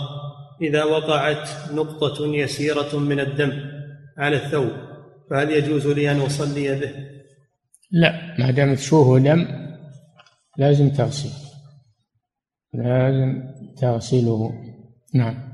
إذا 0.62 0.84
وقعت 0.84 1.50
نقطة 1.74 2.26
يسيرة 2.36 2.96
من 3.00 3.20
الدم 3.20 3.52
على 4.18 4.36
الثوب 4.46 4.72
فهل 5.30 5.52
يجوز 5.52 5.88
لي 5.88 6.12
أن 6.12 6.20
أصلي 6.20 6.76
به؟ 6.80 6.92
لا 7.92 8.36
ما 8.40 8.52
دام 8.52 8.76
تشوه 8.76 9.20
دم 9.20 9.61
لازم 10.58 10.90
تغسل 10.90 11.30
لازم 12.74 13.44
تغسله 13.82 14.52
نعم 15.14 15.52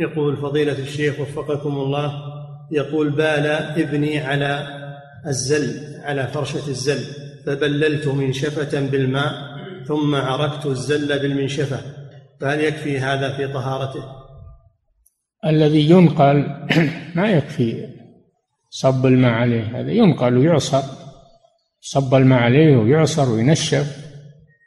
يقول 0.00 0.36
فضيلة 0.36 0.78
الشيخ 0.78 1.20
وفقكم 1.20 1.70
الله 1.76 2.22
يقول 2.72 3.10
بال 3.10 3.46
ابني 3.50 4.18
على 4.18 4.66
الزل 5.26 5.96
على 6.04 6.26
فرشة 6.26 6.68
الزل 6.68 7.04
فبللت 7.46 8.08
منشفة 8.08 8.80
بالماء 8.88 9.32
ثم 9.88 10.14
عركت 10.14 10.66
الزل 10.66 11.18
بالمنشفة 11.22 11.78
فهل 12.40 12.60
يكفي 12.60 12.98
هذا 12.98 13.36
في 13.36 13.52
طهارته؟ 13.52 14.02
الذي 15.46 15.90
ينقل 15.90 16.36
ما 17.16 17.28
يكفي 17.30 17.86
صب 18.70 19.06
الماء 19.06 19.32
عليه 19.32 19.80
هذا 19.80 19.90
ينقل 19.92 20.36
ويعصر 20.38 20.82
صب 21.80 22.14
الماء 22.14 22.42
عليه 22.42 22.76
ويعصر 22.76 23.32
وينشف 23.32 24.08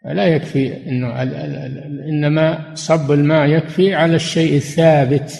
فلا 0.03 0.25
يكفي 0.25 0.89
انه 0.89 1.21
انما 2.09 2.75
صب 2.75 3.11
الماء 3.11 3.47
يكفي 3.49 3.95
على 3.95 4.15
الشيء 4.15 4.55
الثابت 4.55 5.31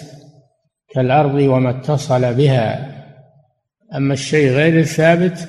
كالارض 0.94 1.34
وما 1.34 1.70
اتصل 1.70 2.34
بها 2.34 2.92
اما 3.94 4.12
الشيء 4.12 4.50
غير 4.50 4.78
الثابت 4.80 5.48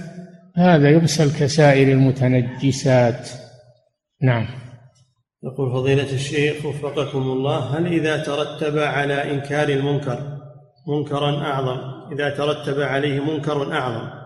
هذا 0.57 0.89
يغسل 0.89 1.35
كسائر 1.39 1.87
المتنجسات 1.91 3.29
نعم 4.21 4.47
يقول 5.43 5.71
فضيلة 5.71 6.13
الشيخ 6.13 6.65
وفقكم 6.65 7.19
الله 7.21 7.57
هل 7.59 7.85
إذا 7.85 8.17
ترتب 8.23 8.77
على 8.77 9.31
إنكار 9.33 9.69
المنكر 9.69 10.37
منكرا 10.87 11.37
أعظم 11.41 11.79
إذا 12.11 12.29
ترتب 12.37 12.81
عليه 12.81 13.19
منكر 13.23 13.73
أعظم 13.73 14.22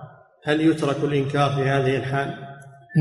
هل 0.48 0.62
يترك 0.62 0.96
الإنكار 1.04 1.50
في 1.50 1.62
هذه 1.70 1.96
الحال؟ 1.98 2.28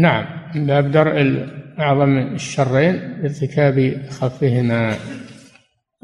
نعم 0.03 0.25
باب 0.67 0.91
درء 0.91 1.47
أعظم 1.79 2.19
الشرين 2.19 3.01
ارتكاب 3.25 4.01
خفهما 4.11 4.93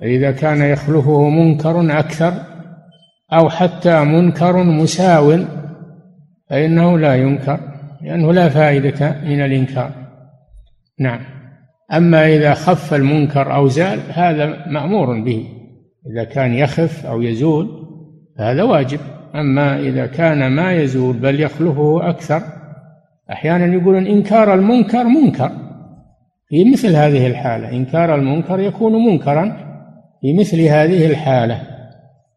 إذا 0.03 0.31
كان 0.33 0.61
يخلفه 0.63 1.29
منكر 1.29 1.99
أكثر 1.99 2.33
أو 3.33 3.49
حتى 3.49 4.05
منكر 4.05 4.63
مساو 4.63 5.39
فإنه 6.51 6.99
لا 6.99 7.15
ينكر 7.15 7.61
لأنه 8.03 8.33
لا 8.33 8.49
فائدة 8.49 9.17
من 9.25 9.41
الإنكار 9.45 9.91
نعم 11.01 11.21
أما 11.93 12.27
إذا 12.27 12.55
خف 12.55 12.95
المنكر 12.95 13.55
أو 13.55 13.69
زال 13.69 13.99
هذا 14.13 14.67
مأمور 14.69 15.21
به 15.25 15.45
إذا 16.13 16.25
كان 16.25 16.55
يخف 16.55 17.07
أو 17.07 17.23
يزول 17.23 17.69
فهذا 18.39 18.63
واجب 18.63 19.01
أما 19.35 19.81
إذا 19.81 20.07
كان 20.07 20.51
ما 20.53 20.73
يزول 20.73 21.17
بل 21.17 21.41
يخلفه 21.41 22.09
أكثر 22.11 22.43
أحيانا 23.33 23.73
يقولون 23.75 24.07
إنكار 24.07 24.55
المنكر 24.55 25.05
منكر 25.05 25.49
في 26.49 26.65
مثل 26.73 26.95
هذه 26.97 27.27
الحالة 27.27 27.69
إنكار 27.71 28.15
المنكر 28.15 28.61
يكون 28.61 28.93
منكرا 28.93 29.57
في 30.21 30.39
مثل 30.41 30.61
هذه 30.61 31.07
الحالة 31.11 31.55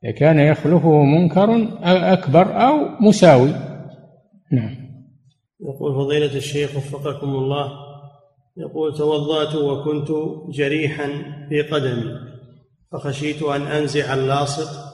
إذا 0.03 0.11
كان 0.17 0.39
يخلفه 0.39 1.03
منكر 1.03 1.67
أكبر 1.83 2.61
أو 2.67 2.73
مساوي 2.99 3.49
نعم 4.51 4.75
يقول 5.61 5.95
فضيلة 5.95 6.37
الشيخ 6.37 6.75
وفقكم 6.77 7.29
الله 7.29 7.71
يقول 8.57 8.97
توضأت 8.97 9.55
وكنت 9.55 10.07
جريحا 10.53 11.07
في 11.49 11.61
قدمي 11.61 12.13
فخشيت 12.91 13.43
أن 13.43 13.61
أنزع 13.61 14.13
اللاصق 14.13 14.85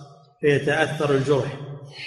فيتأثر 0.42 1.16
الجرح 1.16 1.54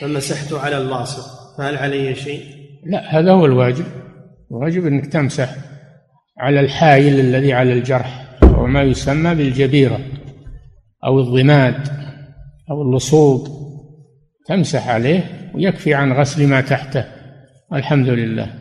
فمسحت 0.01 0.53
على 0.53 0.79
اللاصق 0.79 1.55
فهل 1.59 1.77
علي 1.77 2.15
شيء؟ 2.15 2.45
لا 2.87 3.19
هذا 3.19 3.33
هو 3.33 3.47
الواجب 3.47 3.85
الواجب 4.51 4.87
انك 4.87 5.07
تمسح 5.07 5.51
على 6.39 6.61
الحائل 6.61 7.21
الذي 7.21 7.53
على 7.53 7.73
الجرح 7.73 8.33
او 8.43 8.67
ما 8.67 8.83
يسمى 8.83 9.35
بالجبيره 9.35 10.01
او 11.05 11.21
الضماد 11.21 11.89
او 12.71 12.83
اللصوب 12.83 13.47
تمسح 14.47 14.89
عليه 14.89 15.51
ويكفي 15.55 15.95
عن 15.95 16.13
غسل 16.13 16.47
ما 16.49 16.61
تحته 16.61 17.05
الحمد 17.73 18.09
لله 18.09 18.53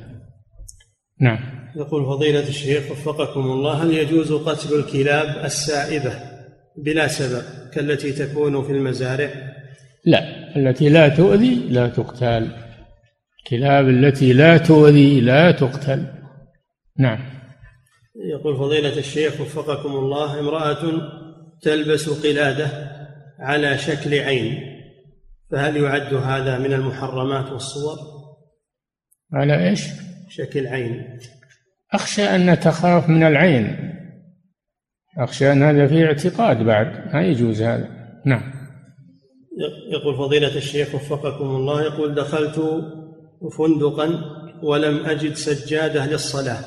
نعم 1.21 1.39
يقول 1.75 2.05
فضيلة 2.05 2.47
الشيخ 2.47 2.91
وفقكم 2.91 3.39
الله 3.41 3.83
هل 3.83 3.93
يجوز 3.93 4.31
قتل 4.31 4.79
الكلاب 4.79 5.45
السائبة 5.45 6.13
بلا 6.77 7.07
سبب 7.07 7.41
كالتي 7.73 8.11
تكون 8.11 8.63
في 8.63 8.71
المزارع؟ 8.71 9.29
لا 10.05 10.42
التي 10.55 10.89
لا 10.89 11.07
تؤذي 11.07 11.55
لا 11.69 11.87
تقتل 11.87 12.47
الكلاب 13.39 13.89
التي 13.89 14.33
لا 14.33 14.57
تؤذي 14.57 15.21
لا 15.21 15.51
تقتل 15.51 16.03
نعم 16.97 17.19
يقول 18.29 18.57
فضيلة 18.57 18.97
الشيخ 18.97 19.41
وفقكم 19.41 19.91
الله 19.95 20.39
امرأة 20.39 21.01
تلبس 21.61 22.09
قلادة 22.25 22.67
على 23.39 23.77
شكل 23.77 24.13
عين 24.13 24.59
فهل 25.51 25.77
يعد 25.77 26.13
هذا 26.13 26.57
من 26.57 26.73
المحرمات 26.73 27.51
والصور؟ 27.51 27.97
على 29.33 29.69
ايش؟ 29.69 29.85
شكل 30.29 30.67
عين 30.67 31.19
أخشى 31.93 32.23
أن 32.23 32.59
تخاف 32.59 33.09
من 33.09 33.23
العين 33.23 33.93
أخشى 35.19 35.51
أن 35.51 35.63
هذا 35.63 35.87
فيه 35.87 36.05
اعتقاد 36.05 36.63
بعد 36.63 37.13
ما 37.15 37.21
يجوز 37.23 37.61
هذا 37.61 37.89
نعم 38.25 38.62
يقول 39.91 40.15
فضيلة 40.15 40.55
الشيخ 40.55 40.95
وفقكم 40.95 41.45
الله 41.49 41.81
يقول 41.81 42.13
دخلت 42.15 42.63
فندقا 43.57 44.21
ولم 44.63 45.05
أجد 45.05 45.33
سجادة 45.33 46.05
للصلاة 46.05 46.63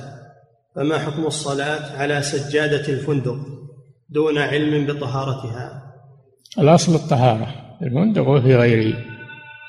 فما 0.77 0.99
حكم 0.99 1.27
الصلاة 1.27 1.97
على 1.99 2.23
سجادة 2.23 2.89
الفندق 2.93 3.37
دون 4.09 4.39
علم 4.39 4.87
بطهارتها 4.87 5.83
الأصل 6.59 6.95
الطهارة 6.95 7.47
في 7.79 7.85
الفندق 7.85 8.23
وفي 8.29 8.57
غيره 8.57 8.95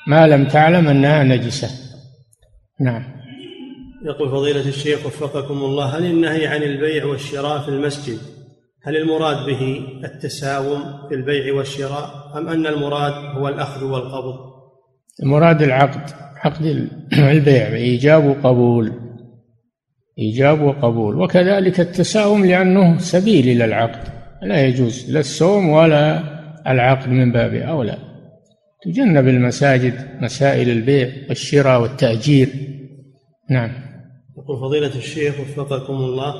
ما 0.08 0.26
لم 0.26 0.48
تعلم 0.48 0.88
أنها 0.88 1.22
نجسة 1.24 1.70
نعم 2.80 3.02
يقول 4.04 4.28
فضيلة 4.28 4.68
الشيخ 4.68 5.06
وفقكم 5.06 5.54
الله 5.58 5.84
هل 5.84 6.04
النهي 6.04 6.46
عن 6.46 6.62
البيع 6.62 7.04
والشراء 7.06 7.60
في 7.62 7.68
المسجد 7.68 8.18
هل 8.88 8.96
المراد 8.96 9.46
به 9.46 9.80
التساوم 10.04 10.78
في 11.08 11.14
البيع 11.14 11.54
والشراء 11.54 12.08
أم 12.36 12.48
أن 12.48 12.66
المراد 12.66 13.12
هو 13.36 13.48
الأخذ 13.48 13.84
والقبض 13.84 14.34
المراد 15.22 15.62
العقد 15.62 16.10
عقد 16.36 16.64
البيع 17.36 17.66
إيجاب 17.72 18.24
وقبول 18.24 18.92
إيجاب 20.18 20.62
وقبول 20.62 21.20
وكذلك 21.20 21.80
التساوم 21.80 22.46
لأنه 22.46 22.98
سبيل 22.98 23.48
إلى 23.48 23.64
العقد 23.64 24.08
لا 24.42 24.64
يجوز 24.66 25.10
لا 25.10 25.20
الصوم 25.20 25.68
ولا 25.68 26.22
العقد 26.72 27.08
من 27.08 27.32
باب 27.32 27.54
أولى 27.54 27.96
تجنب 28.82 29.28
المساجد 29.28 29.94
مسائل 30.20 30.70
البيع 30.70 31.08
والشراء 31.28 31.82
والتأجير 31.82 32.48
نعم 33.50 33.70
يقول 34.38 34.60
فضيلة 34.60 34.96
الشيخ 34.98 35.40
وفقكم 35.40 35.94
الله 35.94 36.34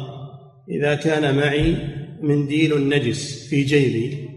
إذا 0.71 0.95
كان 0.95 1.37
معي 1.37 1.77
منديل 2.23 2.89
نجس 2.89 3.47
في 3.51 3.63
جيبي 3.63 4.29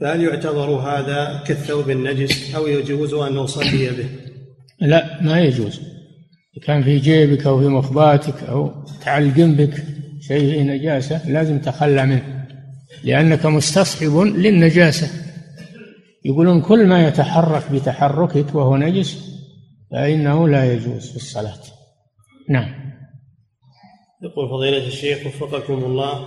فهل 0.00 0.24
يعتبر 0.24 0.64
هذا 0.70 1.44
كالثوب 1.46 1.90
النجس 1.90 2.54
أو 2.54 2.66
يجوز 2.66 3.14
أن 3.14 3.36
أصلي 3.38 3.90
به 3.90 4.08
لا 4.80 5.22
ما 5.22 5.40
يجوز 5.40 5.80
كان 6.66 6.82
في 6.82 6.98
جيبك 6.98 7.46
أو 7.46 7.60
في 7.60 7.66
مخباتك 7.66 8.42
أو 8.42 8.84
تعلقن 9.04 9.54
بك 9.54 9.84
شيء 10.20 10.66
نجاسة 10.66 11.28
لازم 11.30 11.58
تخلى 11.58 12.06
منه 12.06 12.44
لأنك 13.04 13.46
مستصحب 13.46 14.16
للنجاسة 14.16 15.08
يقولون 16.24 16.62
كل 16.62 16.86
ما 16.86 17.08
يتحرك 17.08 17.70
بتحركك 17.72 18.54
وهو 18.54 18.76
نجس 18.76 19.30
فإنه 19.90 20.48
لا 20.48 20.72
يجوز 20.72 21.10
في 21.10 21.16
الصلاة 21.16 21.58
نعم 22.50 22.70
يقول 24.22 24.48
فضيلة 24.48 24.86
الشيخ 24.86 25.26
وفقكم 25.26 25.84
الله 25.84 26.18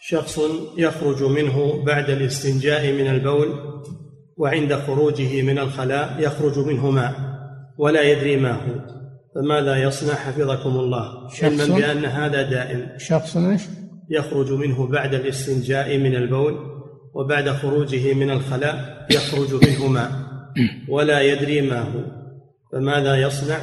شخص 0.00 0.40
يخرج 0.78 1.22
منه 1.22 1.84
بعد 1.84 2.10
الاستنجاء 2.10 2.92
من 2.92 3.06
البول 3.06 3.48
وعند 4.36 4.74
خروجه 4.74 5.42
من 5.42 5.58
الخلاء 5.58 6.16
يخرج 6.20 6.58
منه 6.58 6.90
ماء 6.90 7.14
ولا 7.78 8.02
يدري 8.02 8.36
ما 8.36 8.52
هو 8.52 8.86
فماذا 9.34 9.76
يصنع 9.76 10.14
حفظكم 10.14 10.70
الله 10.70 11.28
علما 11.42 11.64
بأن 11.76 12.04
هذا 12.04 12.42
دائم 12.42 12.86
شخص 12.98 13.38
يخرج 14.10 14.52
منه 14.52 14.86
بعد 14.86 15.14
الاستنجاء 15.14 15.98
من 15.98 16.14
البول 16.14 16.54
وبعد 17.14 17.48
خروجه 17.48 18.14
من 18.14 18.30
الخلاء 18.30 19.06
يخرج 19.10 19.64
منه 19.68 19.86
ماء 19.86 20.10
ولا 20.88 21.20
يدري 21.20 21.60
ما 21.60 21.80
هو 21.80 22.00
فماذا 22.72 23.16
يصنع 23.16 23.58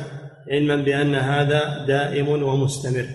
علما 0.52 0.76
بأن 0.76 1.16
هذا 1.16 1.86
دائم 1.88 2.28
ومستمر 2.28 3.06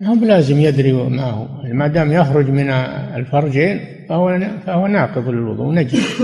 ما 0.00 0.08
هو 0.08 0.14
بلازم 0.14 0.60
يدري 0.60 0.92
ما 0.92 1.30
هو 1.30 1.60
يعني 1.62 1.74
ما 1.74 1.86
دام 1.86 2.12
يخرج 2.12 2.50
من 2.50 2.70
الفرجين 2.70 3.80
فهو 4.08 4.40
فهو 4.66 4.86
ناقض 4.86 5.28
للوضوء 5.28 5.74
نجس 5.74 6.22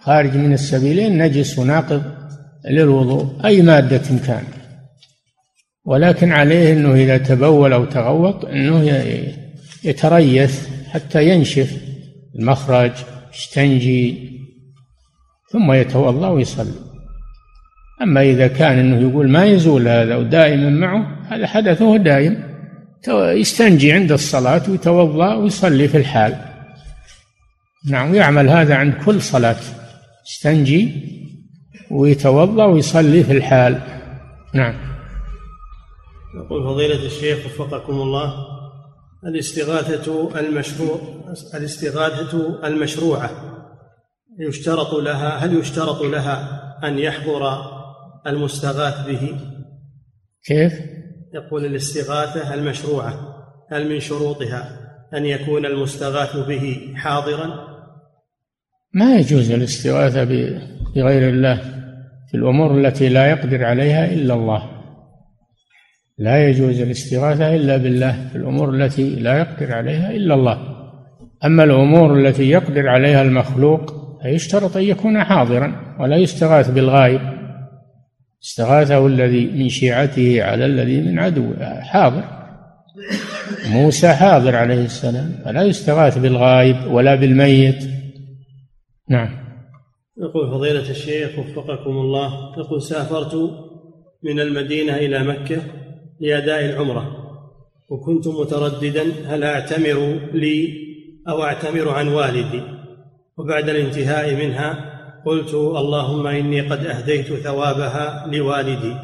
خارج 0.00 0.36
من 0.36 0.52
السبيلين 0.52 1.22
نجس 1.22 1.58
وناقض 1.58 2.02
للوضوء 2.70 3.44
أي 3.46 3.62
مادة 3.62 4.02
كان 4.26 4.42
ولكن 5.84 6.32
عليه 6.32 6.72
أنه 6.72 6.94
إذا 6.94 7.16
تبول 7.18 7.72
أو 7.72 7.84
تغوط 7.84 8.44
أنه 8.44 9.02
يتريث 9.84 10.68
حتى 10.90 11.28
ينشف 11.28 11.82
المخرج 12.38 12.92
يستنجي 13.34 14.30
ثم 15.52 15.72
يتوضأ 15.72 16.28
ويصلي 16.28 16.72
أما 18.02 18.22
إذا 18.22 18.46
كان 18.46 18.78
أنه 18.78 19.08
يقول 19.10 19.30
ما 19.30 19.44
يزول 19.44 19.88
هذا 19.88 20.16
ودائما 20.16 20.70
معه 20.70 21.22
هذا 21.34 21.46
حدثه 21.46 21.96
دائم 21.96 22.49
يستنجي 23.08 23.92
عند 23.92 24.12
الصلاة 24.12 24.62
ويتوضأ 24.70 25.34
ويصلي 25.34 25.88
في 25.88 25.96
الحال 25.96 26.38
نعم 27.86 28.10
ويعمل 28.10 28.48
هذا 28.48 28.74
عند 28.74 28.94
كل 29.04 29.22
صلاة 29.22 29.56
يستنجي 30.30 30.92
ويتوضأ 31.90 32.64
ويصلي 32.64 33.24
في 33.24 33.32
الحال 33.32 33.80
نعم 34.54 34.74
يقول 36.36 36.64
فضيلة 36.64 37.06
الشيخ 37.06 37.38
وفقكم 37.46 37.92
الله 37.92 38.34
الاستغاثة 39.26 40.40
المشروع 40.40 41.00
الاستغاثة 41.54 42.66
المشروعة 42.66 43.30
يشترط 44.40 44.94
لها 44.94 45.28
هل 45.44 45.58
يشترط 45.58 46.00
لها 46.02 46.60
أن 46.84 46.98
يحضر 46.98 47.62
المستغاث 48.26 49.06
به؟ 49.08 49.36
كيف؟ 50.44 50.72
يقول 51.34 51.64
الاستغاثة 51.64 52.54
المشروعة 52.54 53.14
هل 53.72 53.88
من 53.92 54.00
شروطها 54.00 54.78
أن 55.14 55.26
يكون 55.26 55.66
المستغاث 55.66 56.36
به 56.48 56.80
حاضرا 56.96 57.50
ما 58.92 59.16
يجوز 59.16 59.50
الاستغاثة 59.50 60.24
بغير 60.24 61.28
الله 61.28 61.56
في 62.30 62.36
الأمور 62.36 62.78
التي 62.78 63.08
لا 63.08 63.30
يقدر 63.30 63.64
عليها 63.64 64.12
إلا 64.12 64.34
الله 64.34 64.70
لا 66.18 66.48
يجوز 66.48 66.80
الاستغاثة 66.80 67.54
إلا 67.56 67.76
بالله 67.76 68.28
في 68.30 68.36
الأمور 68.36 68.74
التي 68.74 69.14
لا 69.16 69.38
يقدر 69.38 69.72
عليها 69.74 70.10
إلا 70.10 70.34
الله 70.34 70.58
أما 71.44 71.64
الأمور 71.64 72.16
التي 72.18 72.50
يقدر 72.50 72.88
عليها 72.88 73.22
المخلوق 73.22 73.94
فيشترط 74.22 74.76
أن 74.76 74.82
يكون 74.82 75.24
حاضرا 75.24 75.96
ولا 76.00 76.16
يستغاث 76.16 76.70
بالغائب 76.70 77.39
استغاثه 78.44 79.06
الذي 79.06 79.46
من 79.46 79.68
شيعته 79.68 80.42
على 80.42 80.66
الذي 80.66 81.00
من 81.00 81.18
عدوه 81.18 81.54
آه، 81.56 81.80
حاضر 81.82 82.24
موسى 83.72 84.08
حاضر 84.08 84.56
عليه 84.56 84.84
السلام 84.84 85.32
فلا 85.44 85.62
يستغاث 85.62 86.18
بالغائب 86.18 86.92
ولا 86.92 87.14
بالميت 87.14 87.84
نعم 89.10 89.28
يقول 90.18 90.50
فضيلة 90.50 90.90
الشيخ 90.90 91.38
وفقكم 91.38 91.90
الله 91.90 92.58
يقول 92.58 92.82
سافرت 92.82 93.34
من 94.22 94.40
المدينة 94.40 94.96
إلى 94.96 95.24
مكة 95.24 95.56
لأداء 96.20 96.64
العمرة 96.64 97.16
وكنت 97.90 98.28
مترددا 98.28 99.04
هل 99.26 99.42
أعتمر 99.44 100.20
لي 100.34 100.74
أو 101.28 101.42
أعتمر 101.44 101.88
عن 101.88 102.08
والدي 102.08 102.60
وبعد 103.38 103.68
الانتهاء 103.68 104.34
منها 104.46 104.99
قلت 105.24 105.54
اللهم 105.54 106.26
إني 106.26 106.60
قد 106.60 106.86
أهديت 106.86 107.32
ثوابها 107.34 108.26
لوالدي 108.26 108.94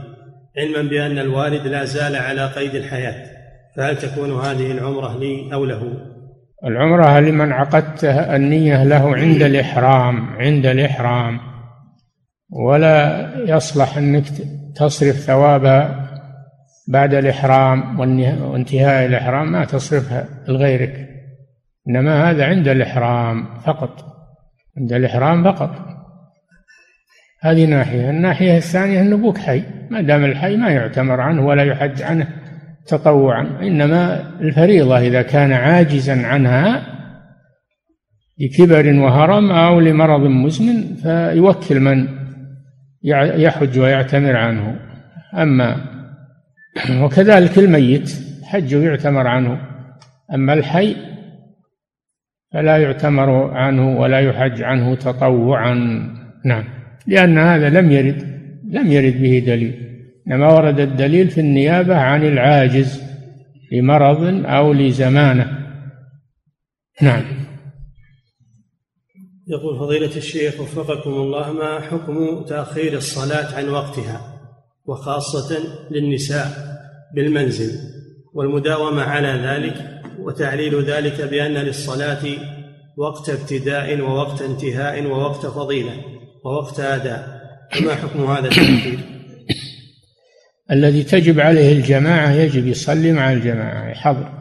علما 0.59 0.89
بأن 0.91 1.19
الوالد 1.19 1.67
لا 1.67 1.85
زال 1.85 2.17
على 2.17 2.47
قيد 2.47 2.75
الحياة 2.75 3.27
فهل 3.77 3.97
تكون 3.97 4.33
هذه 4.41 4.71
العمرة 4.71 5.19
لي 5.19 5.53
أو 5.55 5.65
له 5.65 5.83
العمرة 6.65 7.21
لمن 7.21 7.53
عقدت 7.53 8.05
النية 8.05 8.85
له 8.85 9.17
عند 9.17 9.43
الإحرام 9.43 10.27
عند 10.39 10.67
الإحرام 10.67 11.41
ولا 12.53 13.29
يصلح 13.49 13.97
أنك 13.99 14.25
تصرف 14.77 15.17
ثوابها 15.17 16.07
بعد 16.89 17.15
الإحرام 17.15 18.01
وانتهاء 18.51 19.07
الإحرام 19.07 19.53
ما 19.53 19.65
تصرفها 19.65 20.29
لغيرك 20.49 21.09
إنما 21.89 22.31
هذا 22.31 22.45
عند 22.45 22.69
الإحرام 22.69 23.49
فقط 23.65 24.05
عند 24.79 24.93
الإحرام 24.93 25.45
فقط 25.53 25.86
هذه 27.41 27.67
ناحية 27.67 28.11
الناحية 28.11 28.57
الثانية 28.57 29.01
أن 29.01 29.13
أبوك 29.13 29.39
حي 29.39 29.63
ما 29.91 30.01
دام 30.01 30.25
الحي 30.25 30.57
ما 30.57 30.71
يعتمر 30.71 31.21
عنه 31.21 31.47
ولا 31.47 31.63
يحج 31.65 32.03
عنه 32.03 32.27
تطوعا 32.87 33.43
إنما 33.63 34.31
الفريضة 34.41 34.99
إذا 34.99 35.23
كان 35.23 35.53
عاجزا 35.53 36.27
عنها 36.27 36.83
لكبر 38.39 38.99
وهرم 38.99 39.51
أو 39.51 39.81
لمرض 39.81 40.21
مزمن 40.21 40.97
فيوكل 41.03 41.81
من 41.81 42.09
يحج 43.41 43.79
ويعتمر 43.79 44.37
عنه 44.37 44.79
أما 45.35 45.77
وكذلك 47.03 47.59
الميت 47.59 48.13
حج 48.45 48.73
يعتمر 48.73 49.27
عنه 49.27 49.59
أما 50.35 50.53
الحي 50.53 50.97
فلا 52.53 52.77
يعتمر 52.77 53.51
عنه 53.55 53.99
ولا 53.99 54.21
يحج 54.21 54.63
عنه 54.63 54.95
تطوعا 54.95 55.75
نعم 56.45 56.65
لأن 57.07 57.39
هذا 57.39 57.69
لم 57.69 57.91
يرد 57.93 58.37
لم 58.71 58.93
يرد 58.93 59.23
به 59.23 59.39
دليل 59.39 59.83
إنما 60.29 60.53
ورد 60.53 60.81
الدليل 60.81 61.29
في 61.31 61.41
النيابة 61.41 61.97
عن 61.97 62.23
العاجز 62.23 63.03
لمرض 63.73 64.45
أو 64.47 64.73
لزمانة 64.73 65.67
نعم 67.03 67.25
يقول 69.49 69.79
فضيلة 69.79 70.17
الشيخ 70.17 70.61
وفقكم 70.61 71.11
الله 71.11 71.53
ما 71.53 71.81
حكم 71.81 72.45
تأخير 72.45 72.97
الصلاة 72.97 73.57
عن 73.57 73.69
وقتها 73.69 74.21
وخاصة 74.87 75.57
للنساء 75.91 76.47
بالمنزل 77.15 77.79
والمداومة 78.35 79.03
على 79.03 79.29
ذلك 79.29 80.01
وتعليل 80.21 80.83
ذلك 80.85 81.21
بأن 81.21 81.53
للصلاة 81.53 82.25
وقت 82.97 83.31
ابتداء 83.31 84.01
ووقت 84.01 84.43
انتهاء 84.43 85.05
ووقت 85.07 85.47
فضيلة 85.47 86.03
وهو 86.47 86.61
هذا 86.79 87.41
فما 87.73 87.95
حكم 87.95 88.25
هذا 88.31 88.49
التأخير 88.49 88.99
الذي 90.71 91.03
تجب 91.05 91.41
عليه 91.41 91.73
الجماعة 91.73 92.31
يجب 92.31 92.67
يصلي 92.67 93.13
مع 93.13 93.33
الجماعة 93.33 93.89
يحضر 93.91 94.33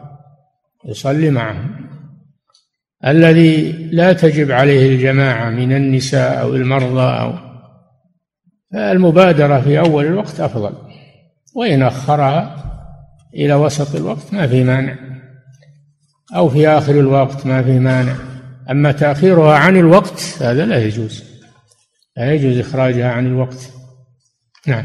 يصلي 0.88 1.30
معهم 1.30 1.76
الذي 3.06 3.72
لا 3.72 4.12
تجب 4.12 4.50
عليه 4.50 4.92
الجماعة 4.96 5.50
من 5.50 5.72
النساء 5.76 6.40
أو 6.40 6.54
المرضى 6.54 7.20
أو 7.20 7.32
فالمبادرة 8.72 9.60
في 9.60 9.78
أول 9.78 10.06
الوقت 10.06 10.40
أفضل 10.40 10.72
وإن 11.56 11.82
أخرها 11.82 12.62
إلى 13.34 13.54
وسط 13.54 13.94
الوقت 13.96 14.34
ما 14.34 14.46
في 14.46 14.64
مانع 14.64 14.96
أو 16.36 16.48
في 16.48 16.68
آخر 16.68 16.92
الوقت 17.00 17.46
ما 17.46 17.62
في 17.62 17.78
مانع 17.78 18.14
أما 18.70 18.92
تأخيرها 18.92 19.54
عن 19.56 19.76
الوقت 19.76 20.22
هذا 20.40 20.64
لا 20.66 20.82
يجوز 20.84 21.35
لا 22.16 22.32
يجوز 22.32 22.58
إخراجها 22.58 23.12
عن 23.12 23.26
الوقت 23.26 23.70
نعم 24.66 24.84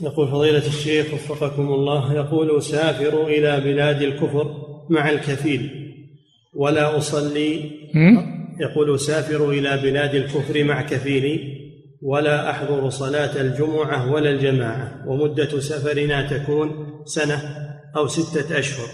يقول 0.00 0.28
فضيلة 0.28 0.66
الشيخ 0.66 1.14
وفقكم 1.14 1.62
الله 1.62 2.14
يقول 2.14 2.62
سافر 2.62 3.26
إلى 3.26 3.60
بلاد 3.60 4.02
الكفر 4.02 4.54
مع 4.90 5.10
الكفيل 5.10 5.70
ولا 6.54 6.96
أصلي 6.96 7.70
يقول 8.60 9.00
سافر 9.00 9.50
إلى 9.50 9.76
بلاد 9.82 10.14
الكفر 10.14 10.64
مع 10.64 10.82
كفيلي 10.82 11.58
ولا 12.02 12.50
أحضر 12.50 12.90
صلاة 12.90 13.40
الجمعة 13.40 14.12
ولا 14.12 14.30
الجماعة 14.30 15.04
ومدة 15.08 15.60
سفرنا 15.60 16.26
تكون 16.38 16.68
سنة 17.04 17.38
أو 17.96 18.06
ستة 18.06 18.58
أشهر 18.58 18.86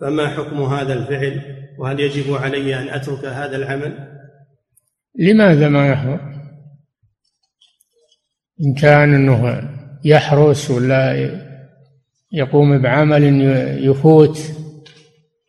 فما 0.00 0.28
حكم 0.28 0.62
هذا 0.62 0.92
الفعل 0.92 1.40
وهل 1.78 2.00
يجب 2.00 2.34
علي 2.34 2.76
أن 2.78 2.88
أترك 2.88 3.24
هذا 3.24 3.56
العمل 3.56 4.11
لماذا 5.18 5.68
ما 5.68 5.88
يحضر 5.88 6.20
إن 8.66 8.74
كان 8.74 9.14
أنه 9.14 9.68
يحرس 10.04 10.70
ولا 10.70 11.30
يقوم 12.32 12.82
بعمل 12.82 13.22
يفوت 13.84 14.38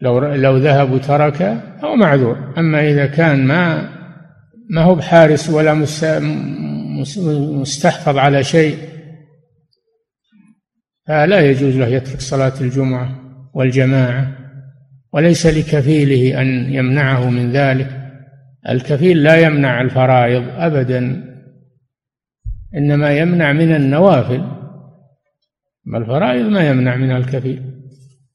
لو 0.01 0.19
لو 0.19 0.57
ذهب 0.57 0.91
وترك 0.91 1.41
هو 1.83 1.95
معذور 1.95 2.53
أما 2.57 2.89
إذا 2.89 3.05
كان 3.05 3.45
ما 3.47 3.89
ما 4.69 4.81
هو 4.81 4.95
بحارس 4.95 5.49
ولا 5.49 5.73
مستحفظ 7.29 8.17
على 8.17 8.43
شيء 8.43 8.77
فلا 11.07 11.41
يجوز 11.49 11.75
له 11.77 11.87
يترك 11.87 12.19
صلاة 12.21 12.53
الجمعة 12.61 13.19
والجماعة 13.53 14.35
وليس 15.13 15.45
لكفيله 15.45 16.41
أن 16.41 16.73
يمنعه 16.73 17.29
من 17.29 17.51
ذلك 17.51 18.02
الكفيل 18.69 19.23
لا 19.23 19.37
يمنع 19.39 19.81
الفرائض 19.81 20.43
أبدا 20.49 21.29
إنما 22.75 23.17
يمنع 23.17 23.53
من 23.53 23.75
النوافل 23.75 24.43
ما 25.85 25.97
الفرائض 25.97 26.45
ما 26.45 26.69
يمنع 26.69 26.95
منها 26.95 27.17
الكفيل 27.17 27.63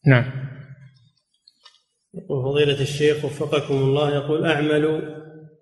نعم 0.07 0.25
يقول 2.15 2.43
فضيلة 2.45 2.81
الشيخ 2.81 3.25
وفقكم 3.25 3.75
الله 3.75 4.15
يقول 4.15 4.47
أعمل 4.47 5.03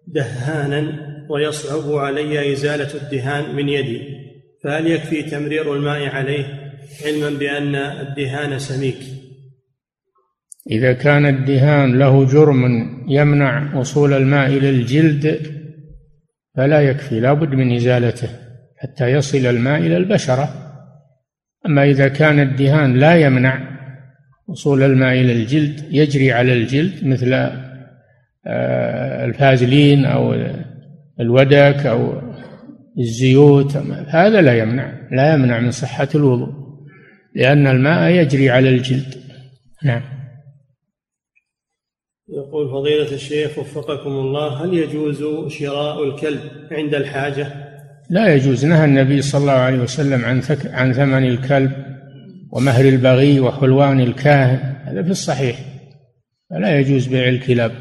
دهانا 0.07 0.97
ويصعب 1.31 1.93
علي 1.93 2.53
إزالة 2.53 2.95
الدهان 2.95 3.55
من 3.57 3.69
يدي 3.69 4.01
فهل 4.65 4.87
يكفي 4.87 5.23
تمرير 5.23 5.75
الماء 5.75 6.09
عليه 6.09 6.73
علما 7.05 7.39
بأن 7.39 7.75
الدهان 7.75 8.59
سميك 8.59 8.99
إذا 10.71 10.93
كان 10.93 11.27
الدهان 11.27 11.99
له 11.99 12.25
جرم 12.27 12.87
يمنع 13.09 13.75
وصول 13.77 14.13
الماء 14.13 14.49
إلى 14.49 14.71
الجلد 14.71 15.39
فلا 16.57 16.81
يكفي 16.81 17.21
لابد 17.21 17.55
من 17.55 17.75
إزالته 17.75 18.29
حتى 18.79 19.09
يصل 19.13 19.39
الماء 19.47 19.79
إلى 19.79 19.97
البشرة 19.97 20.49
أما 21.67 21.85
إذا 21.85 22.09
كان 22.09 22.41
الدهان 22.41 22.97
لا 22.97 23.15
يمنع 23.17 23.77
وصول 24.49 24.83
الماء 24.83 25.13
إلى 25.13 25.33
الجلد 25.33 25.81
يجري 25.91 26.33
على 26.33 26.53
الجلد 26.53 26.93
مثل 27.03 27.33
آه، 28.47 29.25
الفازلين 29.25 30.05
أو 30.05 30.35
الودك 31.21 31.87
أو 31.87 32.23
الزيوت 32.99 33.77
هذا 34.09 34.41
لا 34.41 34.59
يمنع 34.59 34.93
لا 35.13 35.35
يمنع 35.35 35.61
من 35.61 35.71
صحة 35.71 36.09
الوضوء 36.15 36.51
لأن 37.35 37.67
الماء 37.67 38.11
يجري 38.11 38.51
على 38.51 38.69
الجلد 38.69 39.15
نعم 39.85 40.03
يقول 42.29 42.71
فضيلة 42.71 43.15
الشيخ 43.15 43.59
وفقكم 43.59 44.11
الله 44.11 44.65
هل 44.65 44.75
يجوز 44.75 45.25
شراء 45.53 46.05
الكلب 46.05 46.41
عند 46.73 46.95
الحاجة؟ 46.95 47.53
لا 48.11 48.35
يجوز 48.35 48.65
نهى 48.65 48.85
النبي 48.85 49.23
صلى 49.23 49.41
الله 49.41 49.53
عليه 49.53 49.79
وسلم 49.81 50.25
عن 50.25 50.41
ثك 50.41 50.67
عن 50.75 50.93
ثمن 50.93 51.25
الكلب 51.27 51.73
ومهر 52.53 52.85
البغي 52.85 53.41
وحلوان 53.41 54.01
الكاهن 54.01 54.77
هذا 54.85 55.03
في 55.03 55.11
الصحيح 55.11 55.59
فلا 56.51 56.79
يجوز 56.81 57.07
بيع 57.07 57.29
الكلاب 57.29 57.73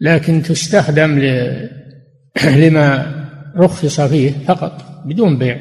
لكن 0.00 0.42
تستخدم 0.42 1.18
ل... 1.18 1.60
لما 2.66 3.14
رخص 3.58 4.00
فيه 4.00 4.30
فقط 4.30 5.02
بدون 5.06 5.38
بيع 5.38 5.60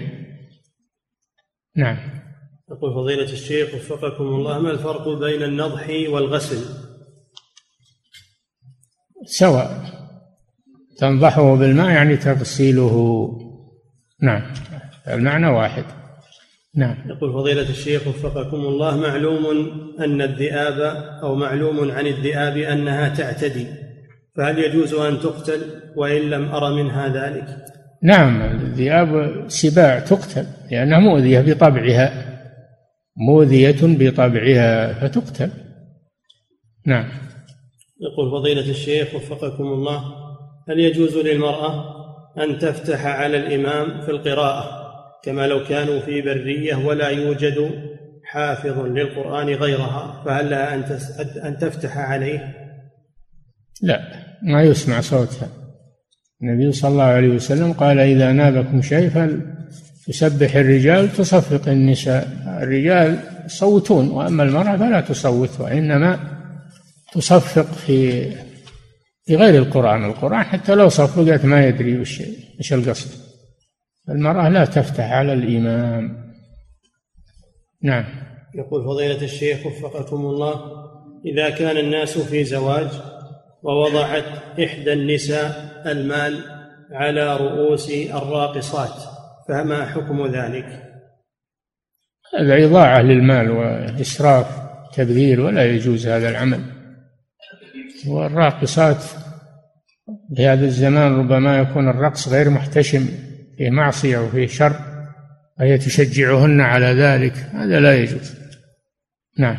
نعم 1.75 1.97
يقول 2.71 2.93
فضيلة 2.93 3.23
الشيخ 3.33 3.73
وفقكم 3.73 4.23
الله 4.23 4.59
ما 4.59 4.71
الفرق 4.71 5.09
بين 5.09 5.43
النضح 5.43 5.87
والغسل؟ 6.09 6.82
سواء 9.37 9.81
تنضحه 10.97 11.55
بالماء 11.55 11.89
يعني 11.89 12.17
تغسله 12.17 13.27
نعم 14.21 14.41
المعنى 15.13 15.47
واحد 15.47 15.83
نعم 16.75 16.95
يقول 17.05 17.33
فضيلة 17.33 17.69
الشيخ 17.69 18.07
وفقكم 18.07 18.57
الله 18.57 18.97
معلوم 18.97 19.45
أن 19.99 20.21
الذئاب 20.21 20.79
أو 21.23 21.35
معلوم 21.35 21.91
عن 21.91 22.07
الذئاب 22.07 22.57
أنها 22.57 23.09
تعتدي 23.09 23.67
فهل 24.37 24.59
يجوز 24.59 24.93
أن 24.93 25.19
تقتل 25.19 25.61
وإن 25.95 26.21
لم 26.21 26.51
أر 26.51 26.83
منها 26.83 27.07
ذلك 27.07 27.57
نعم 28.03 28.41
الذئاب 28.41 29.43
سباع 29.47 29.99
تقتل 29.99 30.45
لأنها 30.71 30.99
مؤذية 30.99 31.53
بطبعها 31.53 32.25
مؤذية 33.17 33.75
بطبعها 33.81 34.93
فتقتل 34.93 35.49
نعم 36.85 37.09
يقول 38.03 38.31
فضيلة 38.31 38.69
الشيخ 38.69 39.15
وفقكم 39.15 39.63
الله 39.63 40.03
هل 40.69 40.79
يجوز 40.79 41.17
للمرأة 41.17 41.93
أن 42.43 42.57
تفتح 42.59 43.05
على 43.05 43.37
الإمام 43.37 44.01
في 44.01 44.11
القراءة 44.11 44.83
كما 45.23 45.47
لو 45.47 45.63
كانوا 45.63 45.99
في 45.99 46.21
برية 46.21 46.75
ولا 46.75 47.09
يوجد 47.09 47.71
حافظ 48.25 48.79
للقرآن 48.79 49.47
غيرها 49.49 50.23
فهل 50.25 50.49
لها 50.49 50.75
أن 50.75 50.83
أن 51.45 51.57
تفتح 51.57 51.97
عليه؟ 51.97 52.53
لا 53.81 54.01
ما 54.43 54.63
يسمع 54.63 55.01
صوتها 55.01 55.47
النبي 56.43 56.71
صلى 56.71 56.91
الله 56.91 57.03
عليه 57.03 57.27
وسلم 57.27 57.73
قال 57.73 57.99
إذا 57.99 58.31
نابكم 58.31 58.81
شيء 58.81 59.33
فسبح 60.07 60.55
الرجال 60.55 61.13
تصفق 61.13 61.69
النساء 61.69 62.27
الرجال 62.61 63.17
يصوتون 63.45 64.09
وأما 64.09 64.43
المرأة 64.43 64.77
فلا 64.77 65.01
تصوت 65.01 65.59
وإنما 65.59 66.32
تصفق 67.13 67.65
في 67.73 68.21
في 69.25 69.35
غير 69.35 69.63
القرآن 69.63 70.05
القرآن 70.05 70.43
حتى 70.43 70.75
لو 70.75 70.89
صفقت 70.89 71.45
ما 71.45 71.67
يدري 71.67 71.99
وش 71.99 72.21
ايش 72.59 72.73
القصد 72.73 73.23
المرأة 74.09 74.49
لا 74.49 74.65
تفتح 74.65 75.11
على 75.11 75.33
الإمام 75.33 76.33
نعم 77.83 78.05
يقول 78.55 78.83
فضيلة 78.85 79.21
الشيخ 79.23 79.65
وفقكم 79.65 80.15
الله 80.17 80.53
إذا 81.25 81.49
كان 81.49 81.77
الناس 81.77 82.17
في 82.17 82.43
زواج 82.43 82.87
ووضعت 83.63 84.23
إحدى 84.65 84.93
النساء 84.93 85.79
المال 85.85 86.39
على 86.91 87.37
رؤوس 87.37 87.91
الراقصات 87.91 89.03
فما 89.47 89.85
حكم 89.85 90.25
ذلك؟ 90.27 90.65
هذا 92.39 92.65
إضاعة 92.65 93.01
للمال 93.01 93.51
وإسراف 93.51 94.47
تبذير 94.93 95.41
ولا 95.41 95.65
يجوز 95.71 96.07
هذا 96.07 96.29
العمل 96.29 96.63
والراقصات 98.07 99.03
في 100.35 100.45
هذا 100.45 100.65
الزمان 100.65 101.19
ربما 101.19 101.57
يكون 101.59 101.89
الرقص 101.89 102.27
غير 102.33 102.49
محتشم 102.49 103.07
فيه 103.57 103.69
معصية 103.69 104.17
وفيه 104.17 104.47
شر 104.47 104.73
فهي 105.59 105.77
تشجعهن 105.77 106.61
على 106.61 106.85
ذلك 106.85 107.33
هذا 107.37 107.79
لا 107.79 107.95
يجوز 107.95 108.35
نعم 109.39 109.57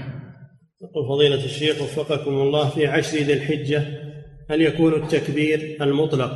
يقول 0.82 1.08
فضيلة 1.08 1.44
الشيخ 1.44 1.82
وفقكم 1.82 2.30
الله 2.32 2.68
في 2.68 2.86
عشر 2.86 3.16
ذي 3.18 3.32
الحجة 3.32 3.82
هل 4.50 4.62
يكون 4.62 5.02
التكبير 5.02 5.76
المطلق 5.80 6.30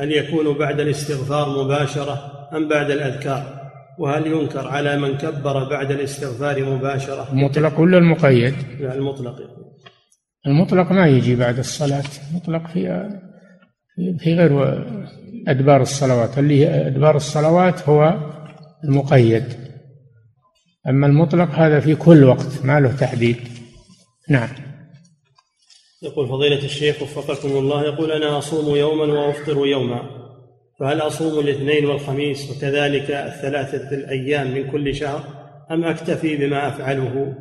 هل 0.00 0.12
يكون 0.12 0.58
بعد 0.58 0.80
الاستغفار 0.80 1.64
مباشرة 1.64 2.20
أم 2.56 2.68
بعد 2.68 2.90
الأذكار 2.90 3.62
وهل 3.98 4.26
ينكر 4.26 4.68
على 4.68 4.96
من 4.98 5.16
كبر 5.18 5.68
بعد 5.70 5.90
الاستغفار 5.90 6.64
مباشرة 6.64 7.28
المطلق 7.32 7.80
ولا 7.80 7.98
المقيد؟ 7.98 8.54
لا 8.80 8.94
المطلق 8.94 9.38
المطلق 10.46 10.92
ما 10.92 11.06
يجي 11.06 11.36
بعد 11.36 11.58
الصلاة 11.58 12.02
المطلق 12.30 12.66
في 12.66 13.10
في 14.18 14.34
غير 14.34 14.84
أدبار 15.48 15.82
الصلوات 15.82 16.38
اللي 16.38 16.60
هي 16.60 16.86
أدبار 16.86 17.16
الصلوات 17.16 17.88
هو 17.88 18.14
المقيد 18.84 19.44
أما 20.88 21.06
المطلق 21.06 21.50
هذا 21.50 21.80
في 21.80 21.94
كل 21.96 22.24
وقت 22.24 22.64
ما 22.64 22.80
له 22.80 22.96
تحديد 22.96 23.36
نعم 24.28 24.48
يقول 26.02 26.28
فضيلة 26.28 26.64
الشيخ 26.64 27.02
وفقكم 27.02 27.48
الله 27.56 27.82
يقول 27.84 28.12
أنا 28.12 28.38
أصوم 28.38 28.76
يوما 28.76 29.04
وأفطر 29.12 29.66
يوما 29.66 30.02
فهل 30.80 31.00
أصوم 31.00 31.38
الاثنين 31.44 31.84
والخميس 31.86 32.50
وكذلك 32.50 33.10
الثلاثة 33.10 33.90
الأيام 33.96 34.54
من 34.54 34.70
كل 34.70 34.94
شهر 34.94 35.24
أم 35.70 35.84
أكتفي 35.84 36.36
بما 36.36 36.68
أفعله 36.68 37.34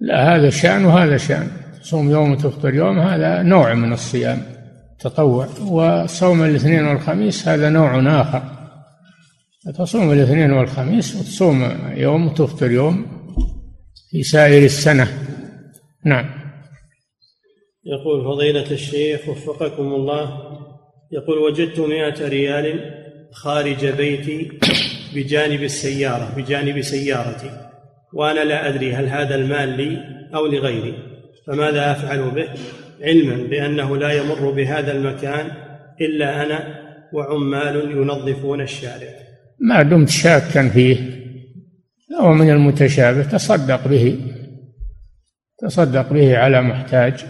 لا 0.00 0.36
هذا 0.36 0.50
شأن 0.50 0.84
وهذا 0.84 1.16
شأن 1.16 1.48
تصوم 1.88 2.10
يوم 2.10 2.32
وتفطر 2.32 2.74
يوم 2.74 2.98
هذا 2.98 3.42
نوع 3.42 3.74
من 3.74 3.92
الصيام 3.92 4.42
تطوع 4.98 5.46
وصوم 5.60 6.44
الاثنين 6.44 6.84
والخميس 6.84 7.48
هذا 7.48 7.68
نوع 7.70 8.20
آخر 8.20 8.42
تصوم 9.78 10.12
الاثنين 10.12 10.52
والخميس 10.52 11.14
وتصوم 11.16 11.72
يوم 11.96 12.26
وتفطر 12.26 12.70
يوم 12.70 13.06
في 14.10 14.22
سائر 14.22 14.64
السنة 14.64 15.08
نعم 16.04 16.30
يقول 17.86 18.24
فضيلة 18.24 18.70
الشيخ 18.70 19.28
وفقكم 19.28 19.82
الله 19.82 20.30
يقول 21.12 21.38
وجدت 21.38 21.78
مئة 21.80 22.28
ريال 22.28 22.94
خارج 23.32 23.86
بيتي 23.86 24.50
بجانب 25.14 25.62
السيارة 25.62 26.32
بجانب 26.36 26.80
سيارتي 26.80 27.50
وأنا 28.14 28.44
لا 28.44 28.68
أدري 28.68 28.94
هل 28.94 29.06
هذا 29.08 29.34
المال 29.34 29.68
لي 29.68 29.98
أو 30.34 30.46
لغيري 30.46 31.07
فماذا 31.48 31.92
أفعل 31.92 32.30
به 32.30 32.48
علما 33.02 33.48
بأنه 33.48 33.96
لا 33.96 34.12
يمر 34.12 34.50
بهذا 34.50 34.92
المكان 34.92 35.48
إلا 36.00 36.46
أنا 36.46 36.78
وعمال 37.12 37.76
ينظفون 37.90 38.60
الشارع 38.60 39.10
ما 39.60 39.82
دمت 39.82 40.08
شاكا 40.08 40.68
فيه 40.68 40.96
أو 42.20 42.32
من 42.32 42.50
المتشابه 42.50 43.22
تصدق 43.22 43.88
به 43.88 44.18
تصدق 45.58 46.12
به 46.12 46.38
على 46.38 46.62
محتاج 46.62 47.24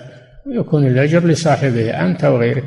ويكون 0.47 0.86
الأجر 0.86 1.24
لصاحبه 1.27 1.90
أنت 1.90 2.24
وغيرك 2.24 2.65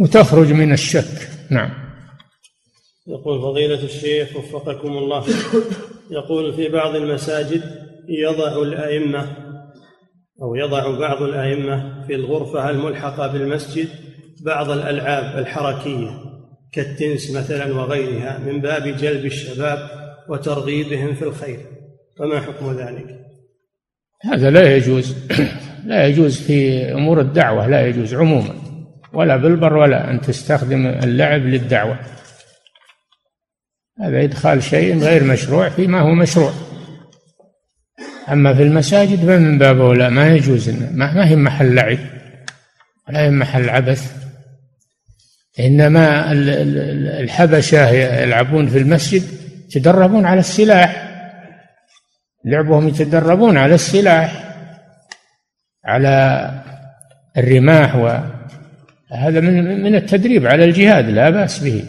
وتخرج 0.00 0.52
من 0.52 0.72
الشك 0.72 1.28
نعم 1.50 1.70
يقول 3.08 3.40
فضيلة 3.42 3.82
الشيخ 3.84 4.36
وفقكم 4.36 4.88
الله 4.88 5.24
يقول 6.10 6.54
في 6.54 6.68
بعض 6.68 6.94
المساجد 6.96 7.62
يضع 8.08 8.62
الأئمة 8.62 9.36
أو 10.42 10.54
يضع 10.54 10.98
بعض 10.98 11.22
الأئمة 11.22 12.04
في 12.06 12.14
الغرفة 12.14 12.70
الملحقة 12.70 13.26
بالمسجد 13.26 13.88
بعض 14.42 14.70
الألعاب 14.70 15.38
الحركية 15.38 16.10
كالتنس 16.72 17.30
مثلا 17.30 17.66
وغيرها 17.72 18.38
من 18.38 18.60
باب 18.60 18.82
جلب 18.82 19.24
الشباب 19.24 19.78
وترغيبهم 20.28 21.14
في 21.14 21.22
الخير 21.22 21.58
فما 22.18 22.40
حكم 22.40 22.72
ذلك؟ 22.72 23.20
هذا 24.22 24.50
لا 24.50 24.76
يجوز 24.76 25.16
لا 25.86 26.06
يجوز 26.06 26.40
في 26.42 26.84
أمور 26.92 27.20
الدعوة 27.20 27.66
لا 27.68 27.86
يجوز 27.86 28.14
عموما 28.14 28.54
ولا 29.12 29.36
بالبر 29.36 29.76
ولا 29.76 30.10
أن 30.10 30.20
تستخدم 30.20 30.86
اللعب 30.86 31.40
للدعوة 31.42 31.96
هذا 34.00 34.22
إدخال 34.24 34.62
شيء 34.62 34.98
غير 34.98 35.24
مشروع 35.24 35.68
فيما 35.68 36.00
هو 36.00 36.14
مشروع 36.14 36.50
أما 38.32 38.54
في 38.54 38.62
المساجد 38.62 39.18
فمن 39.20 39.58
باب 39.58 39.80
أولى 39.80 40.10
ما 40.10 40.28
يجوز 40.34 40.70
ما 40.94 41.28
هي 41.28 41.36
محل 41.36 41.74
لعب 41.74 41.98
ولا 43.08 43.20
هي 43.22 43.30
محل 43.30 43.70
عبث 43.70 44.14
إنما 45.60 46.32
الحبشة 47.22 47.90
يلعبون 48.22 48.68
في 48.68 48.78
المسجد 48.78 49.22
يتدربون 49.76 50.24
على 50.26 50.40
السلاح 50.40 51.06
لعبهم 52.44 52.88
يتدربون 52.88 53.56
على 53.58 53.74
السلاح 53.74 54.54
على 55.84 56.50
الرماح 57.38 57.94
وهذا 57.96 59.40
من 59.40 59.82
من 59.82 59.94
التدريب 59.94 60.46
على 60.46 60.64
الجهاد 60.64 61.04
لا 61.08 61.30
بأس 61.30 61.58
به 61.64 61.84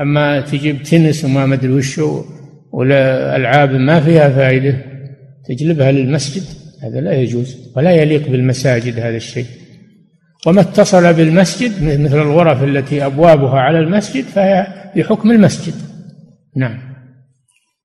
أما 0.00 0.40
تجيب 0.40 0.82
تنس 0.82 1.24
وما 1.24 1.46
مدري 1.46 1.68
وشو 1.72 2.24
ولا 2.72 3.36
ألعاب 3.36 3.70
ما 3.72 4.00
فيها 4.00 4.28
فائدة 4.28 4.89
يجلبها 5.50 5.92
للمسجد 5.92 6.44
هذا 6.82 7.00
لا 7.00 7.12
يجوز 7.12 7.70
ولا 7.76 7.90
يليق 7.90 8.28
بالمساجد 8.30 8.98
هذا 9.00 9.16
الشيء 9.16 9.46
وما 10.46 10.60
اتصل 10.60 11.14
بالمسجد 11.14 11.82
مثل 12.00 12.22
الغرف 12.22 12.62
التي 12.64 13.06
ابوابها 13.06 13.58
على 13.60 13.78
المسجد 13.78 14.24
فهي 14.24 14.66
بحكم 14.96 15.30
المسجد 15.30 15.74
نعم 16.56 16.90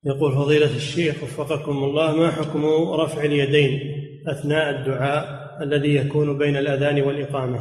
يقول 0.04 0.32
فضيلة 0.34 0.76
الشيخ 0.76 1.22
وفقكم 1.22 1.72
الله 1.72 2.16
ما 2.16 2.30
حكم 2.30 2.64
رفع 3.00 3.22
اليدين 3.24 3.80
اثناء 4.28 4.70
الدعاء 4.80 5.26
الذي 5.62 5.94
يكون 5.94 6.38
بين 6.38 6.56
الاذان 6.56 7.00
والاقامه 7.00 7.60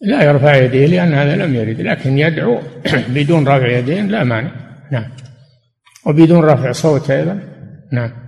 لا 0.00 0.22
يرفع 0.24 0.56
يديه 0.56 0.86
لان 0.86 1.14
هذا 1.14 1.36
لم 1.36 1.54
يرد 1.54 1.80
لكن 1.80 2.18
يدعو 2.18 2.58
بدون 3.14 3.48
رفع 3.48 3.66
يدين 3.78 4.08
لا 4.08 4.24
مانع 4.24 4.50
نعم 4.92 5.10
وبدون 6.06 6.44
رفع 6.44 6.72
صوت 6.72 7.10
ايضا 7.10 7.40
نعم 7.92 8.23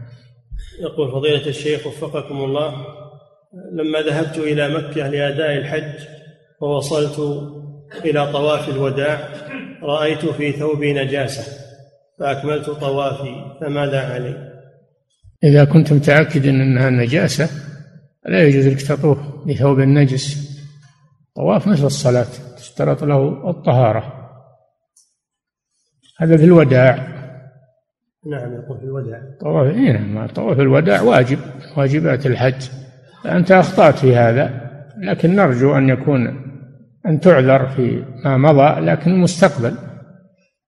يقول 0.81 1.11
فضيلة 1.12 1.47
الشيخ 1.47 1.86
وفقكم 1.86 2.36
الله 2.44 2.86
لما 3.73 4.01
ذهبت 4.01 4.39
إلى 4.39 4.74
مكة 4.78 5.07
لأداء 5.09 5.57
الحج 5.57 6.05
ووصلت 6.61 7.43
إلى 8.05 8.32
طواف 8.32 8.69
الوداع 8.69 9.28
رأيت 9.82 10.27
في 10.27 10.53
ثوبي 10.53 10.93
نجاسة 10.93 11.53
فأكملت 12.19 12.70
طوافي 12.70 13.35
فماذا 13.61 14.12
علي؟ 14.15 14.53
إذا 15.44 15.65
كنت 15.65 15.93
متأكد 15.93 16.47
أنها 16.47 16.90
نجاسة 16.90 17.51
لا 18.27 18.43
يجوز 18.44 18.66
لك 18.66 18.82
تطوف 18.82 19.19
بثوب 19.47 19.81
النجس 19.81 20.57
طواف 21.36 21.66
مثل 21.66 21.85
الصلاة 21.86 22.27
تشترط 22.57 23.05
له 23.05 23.51
الطهارة 23.51 24.28
هذا 26.20 26.36
في 26.36 26.44
الوداع 26.44 27.16
نعم 28.31 28.55
يقول 28.55 28.78
في 28.78 28.85
الوداع 28.85 29.23
طواف 29.40 29.74
اي 29.77 29.93
نعم 29.93 30.27
طواف 30.27 30.61
الوداع 30.61 31.03
واجب 31.03 31.39
واجبات 31.77 32.27
الحج 32.27 32.66
أنت 33.27 33.53
أخطأت 33.53 33.98
في 33.98 34.16
هذا 34.16 34.66
لكن 34.98 35.36
نرجو 35.36 35.74
أن 35.78 35.89
يكون 35.89 36.43
أن 37.07 37.20
تعذر 37.20 37.66
في 37.66 38.03
ما 38.24 38.36
مضى 38.36 38.81
لكن 38.81 39.11
المستقبل 39.11 39.73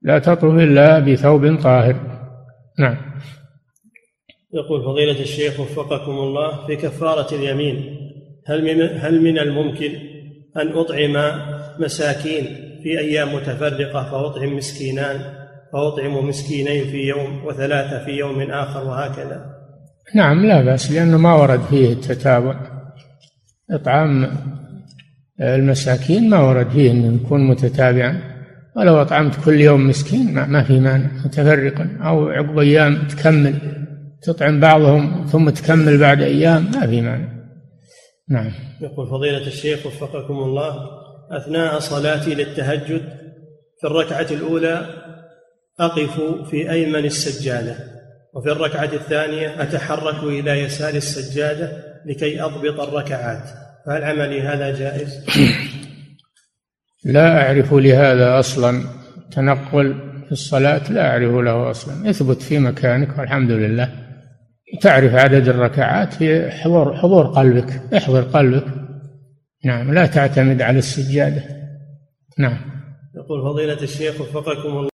لا 0.03 0.19
تطوف 0.19 0.55
إلا 0.55 0.99
بثوب 0.99 1.57
طاهر 1.63 1.97
نعم 2.79 2.97
يقول 4.53 4.83
فضيلة 4.85 5.21
الشيخ 5.21 5.61
وفقكم 5.61 6.11
الله 6.13 6.67
في 6.67 6.77
كفارة 6.77 7.35
اليمين 7.35 7.85
هل 8.49 8.65
من 8.65 8.89
هل 9.01 9.23
من 9.23 9.39
الممكن 9.39 9.91
أن 10.57 10.69
أطعم 10.73 11.43
مساكين 11.81 12.45
في 12.83 12.99
أيام 12.99 13.35
متفرقة 13.35 14.11
فأطعم 14.11 14.57
مسكينان 14.57 15.38
وأطعم 15.73 16.29
مسكينين 16.29 16.85
في 16.85 16.97
يوم 16.97 17.45
وثلاثة 17.45 18.05
في 18.05 18.11
يوم 18.11 18.43
آخر 18.51 18.89
وهكذا 18.89 19.47
نعم 20.15 20.47
لا 20.47 20.63
بأس 20.63 20.93
لأنه 20.93 21.17
ما 21.17 21.35
ورد 21.35 21.61
فيه 21.61 21.93
التتابع 21.93 22.61
إطعام 23.71 24.31
المساكين 25.41 26.31
ما 26.31 26.39
ورد 26.41 26.69
فيه 26.69 26.91
أنه 26.91 27.15
يكون 27.23 27.47
متتابعا 27.49 28.23
ولو 28.77 29.03
أطعمت 29.03 29.45
كل 29.45 29.61
يوم 29.61 29.89
مسكين 29.89 30.35
ما 30.35 30.63
في 30.63 30.81
مانع 30.81 31.11
متفرقا 31.25 31.99
أو 32.05 32.29
عقب 32.29 32.59
أيام 32.59 33.07
تكمل 33.07 33.55
تطعم 34.23 34.61
بعضهم 34.61 35.27
ثم 35.27 35.51
تكمل 35.51 35.99
بعد 35.99 36.23
أيام 36.23 36.65
ما 36.75 36.87
في 36.87 37.01
مانع 37.01 37.29
نعم 38.29 38.53
يقول 38.81 39.07
فضيلة 39.07 39.47
الشيخ 39.47 39.87
وفقكم 39.87 40.35
الله 40.35 40.75
أثناء 41.31 41.79
صلاتي 41.79 42.35
للتهجد 42.35 43.03
في 43.81 43.87
الركعة 43.87 44.27
الأولى 44.31 44.85
أقف 45.81 46.21
في 46.51 46.71
أيمن 46.71 47.05
السجادة 47.05 47.77
وفي 48.35 48.53
الركعة 48.53 48.85
الثانية 48.93 49.63
أتحرك 49.63 50.25
إلى 50.25 50.61
يسار 50.63 50.95
السجادة 50.95 51.71
لكي 52.07 52.41
أضبط 52.43 52.81
الركعات 52.81 53.51
فهل 53.87 54.05
عملي 54.05 54.43
هذا 54.43 54.79
جائز؟ 54.79 55.19
لا 57.05 57.43
أعرف 57.47 57.75
لهذا 57.75 58.39
أصلا 58.39 58.85
تنقل 59.31 59.95
في 60.27 60.33
الصلاة 60.33 60.93
لا 60.93 61.11
أعرف 61.11 61.33
له 61.33 61.71
أصلا 61.71 62.11
اثبت 62.11 62.43
في 62.43 62.59
مكانك 62.59 63.19
والحمد 63.19 63.51
لله 63.51 63.91
تعرف 64.81 65.15
عدد 65.15 65.49
الركعات 65.49 66.13
في 66.13 66.51
حضور 66.51 66.97
حضور 66.97 67.27
قلبك 67.27 67.83
احضر 67.97 68.23
قلبك 68.23 68.65
نعم 69.65 69.95
لا 69.95 70.07
تعتمد 70.07 70.63
على 70.63 70.79
السجادة 70.79 71.43
نعم 72.39 72.59
يقول 73.17 73.43
فضيلة 73.43 73.83
الشيخ 73.83 74.21
وفقكم 74.21 74.69
الله 74.69 74.89